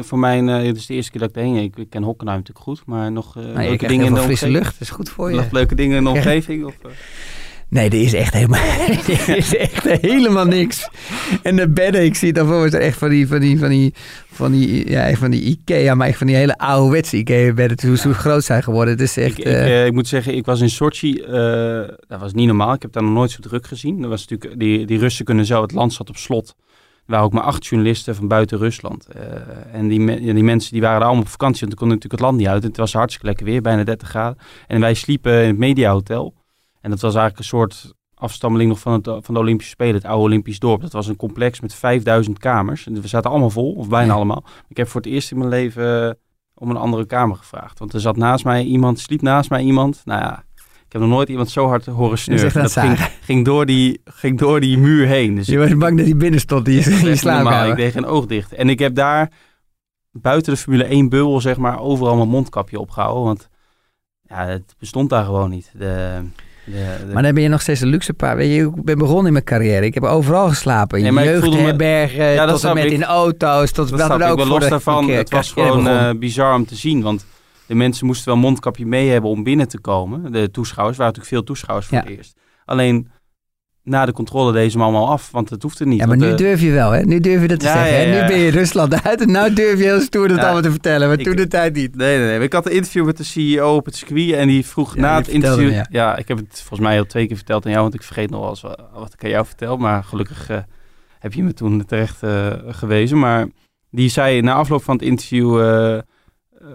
voor 0.00 0.18
mij, 0.18 0.38
het 0.38 0.76
is 0.76 0.86
de 0.86 0.94
eerste 0.94 1.10
keer 1.10 1.20
dat 1.20 1.30
ik 1.30 1.36
erheen 1.36 1.56
Ik, 1.56 1.76
ik 1.76 1.90
ken 1.90 2.02
Hockenheim 2.02 2.38
natuurlijk 2.38 2.66
goed, 2.66 2.82
maar 2.86 3.12
nog 3.12 3.34
Nou, 3.34 3.52
leuke 3.56 3.86
dingen 3.86 4.06
in 4.06 4.14
de 4.14 4.20
frisse 4.20 4.44
omgeving. 4.44 4.52
lucht. 4.64 4.78
Dat 4.78 4.88
is 4.88 4.94
goed 4.94 5.08
voor 5.10 5.30
je. 5.30 5.36
Nog 5.36 5.50
leuke 5.50 5.74
dingen 5.74 5.96
in 5.96 6.04
de 6.04 6.10
omgeving? 6.18 6.64
Of? 6.64 6.74
Nee, 7.72 7.88
er 7.90 8.00
is 8.02 8.12
echt 8.14 8.32
helemaal 8.34 8.60
er 9.26 9.36
is 9.36 9.56
echt 9.56 9.84
helemaal 9.84 10.44
niks. 10.44 10.88
En 11.42 11.56
de 11.56 11.68
bedden, 11.68 12.04
ik 12.04 12.14
zie 12.14 12.32
daarvoor 12.32 12.66
is 12.66 12.72
er 12.72 12.80
echt 12.80 12.98
van 12.98 13.08
die, 13.08 13.26
van 13.28 13.40
die, 13.40 13.58
van 13.58 13.68
die, 13.68 13.94
van 14.32 14.52
die, 14.52 14.90
ja, 14.90 15.14
van 15.14 15.30
die 15.30 15.42
Ikea, 15.42 15.94
maar 15.94 16.06
echt 16.08 16.18
van 16.18 16.26
die 16.26 16.36
hele 16.36 16.58
ouderwetse 16.58 17.16
Ikea 17.16 17.52
bedden. 17.52 17.88
Hoe 17.88 17.96
zo 17.96 18.12
groot 18.12 18.44
zijn 18.44 18.62
geworden. 18.62 18.92
Het 18.94 19.02
is 19.02 19.16
echt... 19.16 19.38
ik, 19.38 19.38
ik, 19.38 19.44
eh, 19.44 19.80
eh, 19.80 19.86
ik 19.86 19.92
moet 19.92 20.08
zeggen, 20.08 20.34
ik 20.34 20.44
was 20.44 20.60
in 20.60 20.70
Sochi, 20.70 21.18
eh, 21.20 21.32
dat 22.08 22.20
was 22.20 22.32
niet 22.32 22.46
normaal. 22.46 22.72
Ik 22.74 22.82
heb 22.82 22.92
daar 22.92 23.02
nog 23.02 23.12
nooit 23.12 23.30
zo 23.30 23.38
druk 23.40 23.66
gezien. 23.66 24.00
Dat 24.00 24.10
was 24.10 24.26
natuurlijk, 24.28 24.60
die, 24.60 24.86
die 24.86 24.98
Russen 24.98 25.24
kunnen 25.24 25.46
zo, 25.46 25.62
het 25.62 25.72
land 25.72 25.92
zat 25.92 26.08
op 26.08 26.16
slot. 26.16 26.54
Er 27.06 27.10
waren 27.10 27.24
ook 27.24 27.32
maar 27.32 27.42
acht 27.42 27.66
journalisten 27.66 28.14
van 28.14 28.28
buiten 28.28 28.58
Rusland. 28.58 29.06
Eh, 29.06 29.22
en 29.72 29.88
die, 29.88 30.00
me- 30.00 30.20
die 30.20 30.44
mensen 30.44 30.72
die 30.72 30.80
waren 30.80 30.96
daar 30.98 31.06
allemaal 31.06 31.24
op 31.24 31.30
vakantie, 31.30 31.60
want 31.60 31.70
die 31.70 31.78
konden 31.80 31.96
natuurlijk 31.96 32.22
het 32.22 32.30
land 32.30 32.38
niet 32.38 32.48
uit. 32.48 32.62
En 32.62 32.68
het 32.68 32.76
was 32.76 32.92
hartstikke 32.92 33.26
lekker 33.26 33.46
weer, 33.46 33.62
bijna 33.62 33.84
30 33.84 34.08
graden. 34.08 34.38
En 34.66 34.80
wij 34.80 34.94
sliepen 34.94 35.40
in 35.42 35.48
het 35.48 35.58
Mediahotel. 35.58 36.34
En 36.82 36.90
dat 36.90 37.00
was 37.00 37.14
eigenlijk 37.14 37.38
een 37.38 37.58
soort 37.58 37.92
afstammeling 38.14 38.68
nog 38.70 38.78
van, 38.78 38.92
het, 38.92 39.24
van 39.24 39.34
de 39.34 39.40
Olympische 39.40 39.72
Spelen, 39.72 39.94
het 39.94 40.04
oude 40.04 40.22
Olympisch 40.22 40.58
dorp. 40.58 40.80
Dat 40.80 40.92
was 40.92 41.06
een 41.06 41.16
complex 41.16 41.60
met 41.60 41.74
5000 41.74 42.38
kamers. 42.38 42.86
En 42.86 43.00
we 43.00 43.08
zaten 43.08 43.30
allemaal 43.30 43.50
vol, 43.50 43.72
of 43.72 43.88
bijna 43.88 44.06
Ja. 44.06 44.12
allemaal. 44.12 44.44
Ik 44.68 44.76
heb 44.76 44.88
voor 44.88 45.00
het 45.00 45.10
eerst 45.10 45.30
in 45.30 45.38
mijn 45.38 45.50
leven 45.50 46.08
eh, 46.08 46.14
om 46.54 46.70
een 46.70 46.76
andere 46.76 47.06
kamer 47.06 47.36
gevraagd. 47.36 47.78
Want 47.78 47.92
er 47.92 48.00
zat 48.00 48.16
naast 48.16 48.44
mij 48.44 48.64
iemand, 48.64 49.00
sliep 49.00 49.22
naast 49.22 49.50
mij 49.50 49.62
iemand. 49.62 50.02
Nou 50.04 50.20
ja, 50.20 50.44
ik 50.86 50.92
heb 50.92 51.00
nog 51.00 51.10
nooit 51.10 51.28
iemand 51.28 51.50
zo 51.50 51.66
hard 51.66 51.86
horen 51.86 52.18
snurken. 52.18 52.60
aan 52.80 52.94
Dat 52.96 53.10
ging, 53.20 53.44
door 53.44 53.66
die, 53.66 54.00
ging 54.04 54.38
door 54.38 54.60
die 54.60 54.78
muur 54.78 55.06
heen. 55.06 55.34
Dus 55.34 55.46
je 55.46 55.58
was 55.58 55.76
bang 55.76 55.96
dat 55.96 56.06
hij 56.06 56.16
binnen 56.16 56.40
stond 56.40 56.66
je, 56.66 56.72
in 56.72 56.78
je 56.78 56.84
niet 56.90 56.94
normaal. 56.94 57.12
Ik 57.12 57.18
slaapkamer. 57.18 57.76
deed 57.76 57.92
geen 57.92 58.06
oog 58.06 58.26
dicht. 58.26 58.52
En 58.52 58.68
ik 58.68 58.78
heb 58.78 58.94
daar 58.94 59.30
buiten 60.10 60.52
de 60.52 60.58
Formule 60.58 60.84
1 60.84 61.08
bubbel, 61.08 61.40
zeg 61.40 61.56
maar, 61.56 61.80
overal 61.80 62.16
mijn 62.16 62.28
mondkapje 62.28 62.80
opgehouden. 62.80 63.22
Want 63.24 63.48
ja, 64.22 64.46
het 64.46 64.74
bestond 64.78 65.10
daar 65.10 65.24
gewoon 65.24 65.50
niet. 65.50 65.72
De, 65.78 66.20
Maar 67.12 67.22
dan 67.22 67.34
ben 67.34 67.42
je 67.42 67.48
nog 67.48 67.60
steeds 67.60 67.80
een 67.80 67.88
luxe 67.88 68.14
paar. 68.14 68.36
Weet 68.36 68.54
je, 68.54 68.62
ik 68.76 68.84
ben 68.84 68.98
begonnen 68.98 69.26
in 69.26 69.32
mijn 69.32 69.44
carrière. 69.44 69.84
Ik 69.86 69.94
heb 69.94 70.02
overal 70.02 70.48
geslapen. 70.48 70.98
In 70.98 71.04
Nee, 71.04 71.12
me- 71.12 71.24
jeugdherbergen, 71.24 72.24
Ja, 72.24 72.46
dat 72.46 72.60
tot 72.60 72.64
en 72.70 72.74
met 72.74 72.84
ik. 72.84 72.90
in 72.92 73.04
auto's, 73.04 73.70
tot 73.70 73.88
dat 73.88 74.08
wat 74.08 74.22
ook. 74.22 74.38
Ik 74.40 74.44
los 74.46 74.68
daarvan. 74.68 75.08
Het 75.08 75.30
was 75.30 75.52
gewoon 75.52 75.88
eh, 75.88 76.10
bizar 76.18 76.54
om 76.54 76.64
te 76.66 76.76
zien. 76.76 77.02
Want 77.02 77.26
de 77.66 77.74
mensen 77.74 78.06
moesten 78.06 78.24
wel 78.26 78.34
een 78.34 78.40
mondkapje 78.40 78.86
mee 78.86 79.08
hebben 79.10 79.30
om 79.30 79.42
binnen 79.42 79.68
te 79.68 79.80
komen. 79.80 80.32
De 80.32 80.50
toeschouwers, 80.50 80.98
er 80.98 81.04
waren 81.04 81.14
natuurlijk 81.18 81.28
veel 81.28 81.42
toeschouwers 81.54 81.86
voor 81.88 81.96
Ja. 81.98 82.04
het 82.04 82.16
eerst. 82.16 82.36
Alleen 82.64 83.08
na 83.84 84.06
de 84.06 84.12
controle 84.12 84.52
deden 84.52 84.70
ze 84.70 84.76
hem 84.76 84.86
allemaal 84.86 85.08
af, 85.10 85.30
want 85.30 85.50
het 85.50 85.62
hoefde 85.62 85.86
niet. 85.86 85.98
Ja, 86.00 86.06
maar 86.06 86.16
nu 86.16 86.30
eh, 86.30 86.36
durf 86.36 86.60
je 86.60 86.70
wel, 86.70 86.90
hè? 86.90 87.00
Nu 87.02 87.20
durf 87.20 87.40
je 87.42 87.48
dat 87.48 87.60
te 87.60 87.66
Ja, 87.66 87.72
zeggen. 87.72 87.94
hè? 87.94 88.02
ja, 88.02 88.14
ja. 88.16 88.20
Nu 88.22 88.26
ben 88.28 88.38
je 88.38 88.50
Rusland 88.50 89.02
uit 89.04 89.20
en 89.20 89.26
nu 89.26 89.54
durf 89.54 89.78
je 89.78 89.84
heel 89.84 90.00
stoer 90.00 90.28
dat 90.28 90.38
allemaal 90.38 90.62
te 90.62 90.70
vertellen. 90.70 91.08
Maar 91.08 91.18
ik- 91.18 91.24
toen 91.24 91.36
de 91.36 91.46
tijd 91.48 91.74
niet. 91.74 91.96
Nee, 91.96 92.18
nee, 92.18 92.26
nee. 92.26 92.40
Ik 92.40 92.52
had 92.52 92.66
een 92.66 92.72
interview 92.72 93.04
met 93.04 93.16
de 93.16 93.24
CEO 93.24 93.74
op 93.76 93.84
het 93.84 93.96
circuit 93.96 94.32
en 94.32 94.48
die 94.48 94.66
vroeg 94.66 94.96
na 94.96 95.16
het 95.16 95.28
interview... 95.28 95.70
me, 95.70 95.84
ja. 95.90 96.16
ik 96.16 96.28
heb 96.28 96.36
het 96.36 96.58
volgens 96.60 96.80
mij 96.88 96.98
al 96.98 97.04
twee 97.06 97.26
keer 97.26 97.36
verteld 97.36 97.64
aan 97.64 97.70
jou, 97.70 97.82
want 97.82 97.94
ik 97.94 98.02
vergeet 98.02 98.30
nog 98.30 98.40
wel 98.40 98.48
eens 98.50 98.60
wat, 98.60 98.80
wat 98.94 99.12
ik 99.12 99.24
aan 99.24 99.30
jou 99.30 99.46
vertel. 99.46 99.76
Maar 99.76 100.04
gelukkig 100.04 100.48
eh, 100.50 100.56
heb 101.18 101.32
je 101.32 101.42
me 101.42 101.54
toen 101.54 101.84
terecht 101.84 102.22
eh, 102.22 102.46
gewezen. 102.66 103.18
Maar 103.18 103.46
die 103.90 104.08
zei 104.08 104.40
na 104.40 104.52
afloop 104.54 104.82
van 104.82 104.94
het 104.94 105.04
interview... 105.04 105.60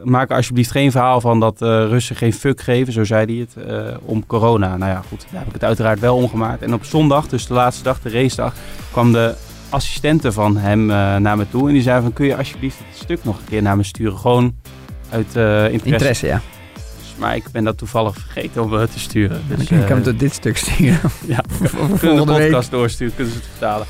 maak 0.03 0.29
er 0.29 0.35
alsjeblieft 0.35 0.71
geen 0.71 0.91
verhaal 0.91 1.21
van 1.21 1.39
dat 1.39 1.61
eh, 1.61 1.67
Russen 1.67 2.15
geen 2.15 2.33
fuck 2.33 2.61
geven, 2.61 2.93
zo 2.93 3.03
zei 3.03 3.25
hij 3.25 3.35
het, 3.35 3.67
eh, 3.67 3.97
om 4.01 4.25
corona. 4.25 4.77
Nou 4.77 4.91
ja, 4.91 5.01
goed, 5.07 5.25
daar 5.31 5.39
heb 5.39 5.47
ik 5.47 5.53
het 5.53 5.63
uiteraard 5.63 5.99
wel 5.99 6.15
omgemaakt. 6.15 6.61
En 6.61 6.73
op 6.73 6.83
zondag, 6.83 7.27
dus 7.27 7.47
de 7.47 7.53
laatste 7.53 7.83
dag, 7.83 8.01
de 8.01 8.09
racedag, 8.09 8.53
kwam 8.91 9.11
de 9.11 9.35
assistente 9.69 10.31
van 10.31 10.57
hem 10.57 10.89
eh, 10.89 11.15
naar 11.15 11.38
me 11.38 11.49
toe. 11.49 11.67
En 11.67 11.73
die 11.73 11.81
zei 11.81 12.01
van, 12.01 12.13
kun 12.13 12.25
je 12.25 12.38
alsjeblieft 12.38 12.77
het 12.77 12.97
stuk 12.97 13.23
nog 13.23 13.38
een 13.38 13.45
keer 13.49 13.61
naar 13.61 13.77
me 13.77 13.83
sturen? 13.83 14.17
Gewoon 14.17 14.55
uit 15.09 15.35
eh, 15.35 15.63
interesse. 15.63 15.89
Interesse, 15.89 16.27
ja. 16.27 16.41
Maar 17.18 17.36
ik 17.36 17.43
ben 17.51 17.63
dat 17.63 17.78
toevallig 17.78 18.15
vergeten 18.18 18.63
om 18.63 18.74
het 18.74 18.91
te 18.91 18.99
sturen. 18.99 19.41
Dus, 19.47 19.68
kan 19.68 19.78
ik 19.78 19.84
eh, 19.84 19.89
hem 19.89 20.03
tot 20.03 20.20
dit 20.20 20.34
stuk 20.34 20.57
sturen. 20.57 20.99
ja, 21.28 21.41
kunnen 21.99 22.26
de 22.26 22.34
week. 22.34 22.41
podcast 22.43 22.72
doorsturen, 22.72 23.15
kunnen 23.15 23.34
ze 23.34 23.39
het 23.39 23.47
vertalen. 23.49 23.86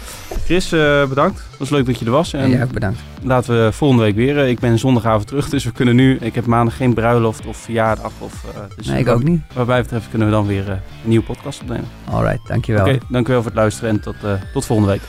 Chris, 0.45 0.71
eh, 0.71 1.05
bedankt. 1.07 1.39
Het 1.49 1.59
was 1.59 1.69
leuk 1.69 1.85
dat 1.85 1.99
je 1.99 2.05
er 2.05 2.11
was. 2.11 2.33
En 2.33 2.49
jij 2.49 2.63
ook 2.63 2.71
bedankt. 2.71 2.99
laten 3.23 3.65
we 3.65 3.71
volgende 3.71 4.03
week 4.03 4.15
weer. 4.15 4.37
eh, 4.39 4.49
ik 4.49 4.59
ben 4.59 4.79
zondagavond 4.79 5.27
terug, 5.27 5.49
dus 5.49 5.63
we 5.63 5.71
kunnen 5.71 5.95
nu... 5.95 6.17
Ik 6.21 6.35
heb 6.35 6.45
maandag 6.45 6.75
geen 6.77 6.93
bruiloft 6.93 7.45
of 7.45 7.57
verjaardag. 7.57 8.11
Of, 8.19 8.43
eh, 8.55 8.61
dus 8.75 8.87
Nee, 8.87 8.99
ik 8.99 9.07
ook 9.07 9.23
niet. 9.23 9.41
Wat 9.53 9.67
mij 9.67 9.81
betreft 9.81 10.09
kunnen 10.09 10.27
we 10.27 10.33
dan 10.33 10.47
weer 10.47 10.63
eh, 10.69 10.69
een 11.03 11.09
nieuwe 11.09 11.25
podcast 11.25 11.61
opnemen. 11.61 11.87
Alright, 12.09 12.47
dankjewel. 12.47 12.85
Oké, 12.85 12.97
dankjewel 13.09 13.41
voor 13.41 13.51
het 13.51 13.59
luisteren 13.59 13.89
en 13.89 13.99
tot, 13.99 14.15
eh, 14.23 14.31
tot 14.53 14.65
volgende 14.65 14.91
week. 14.91 15.01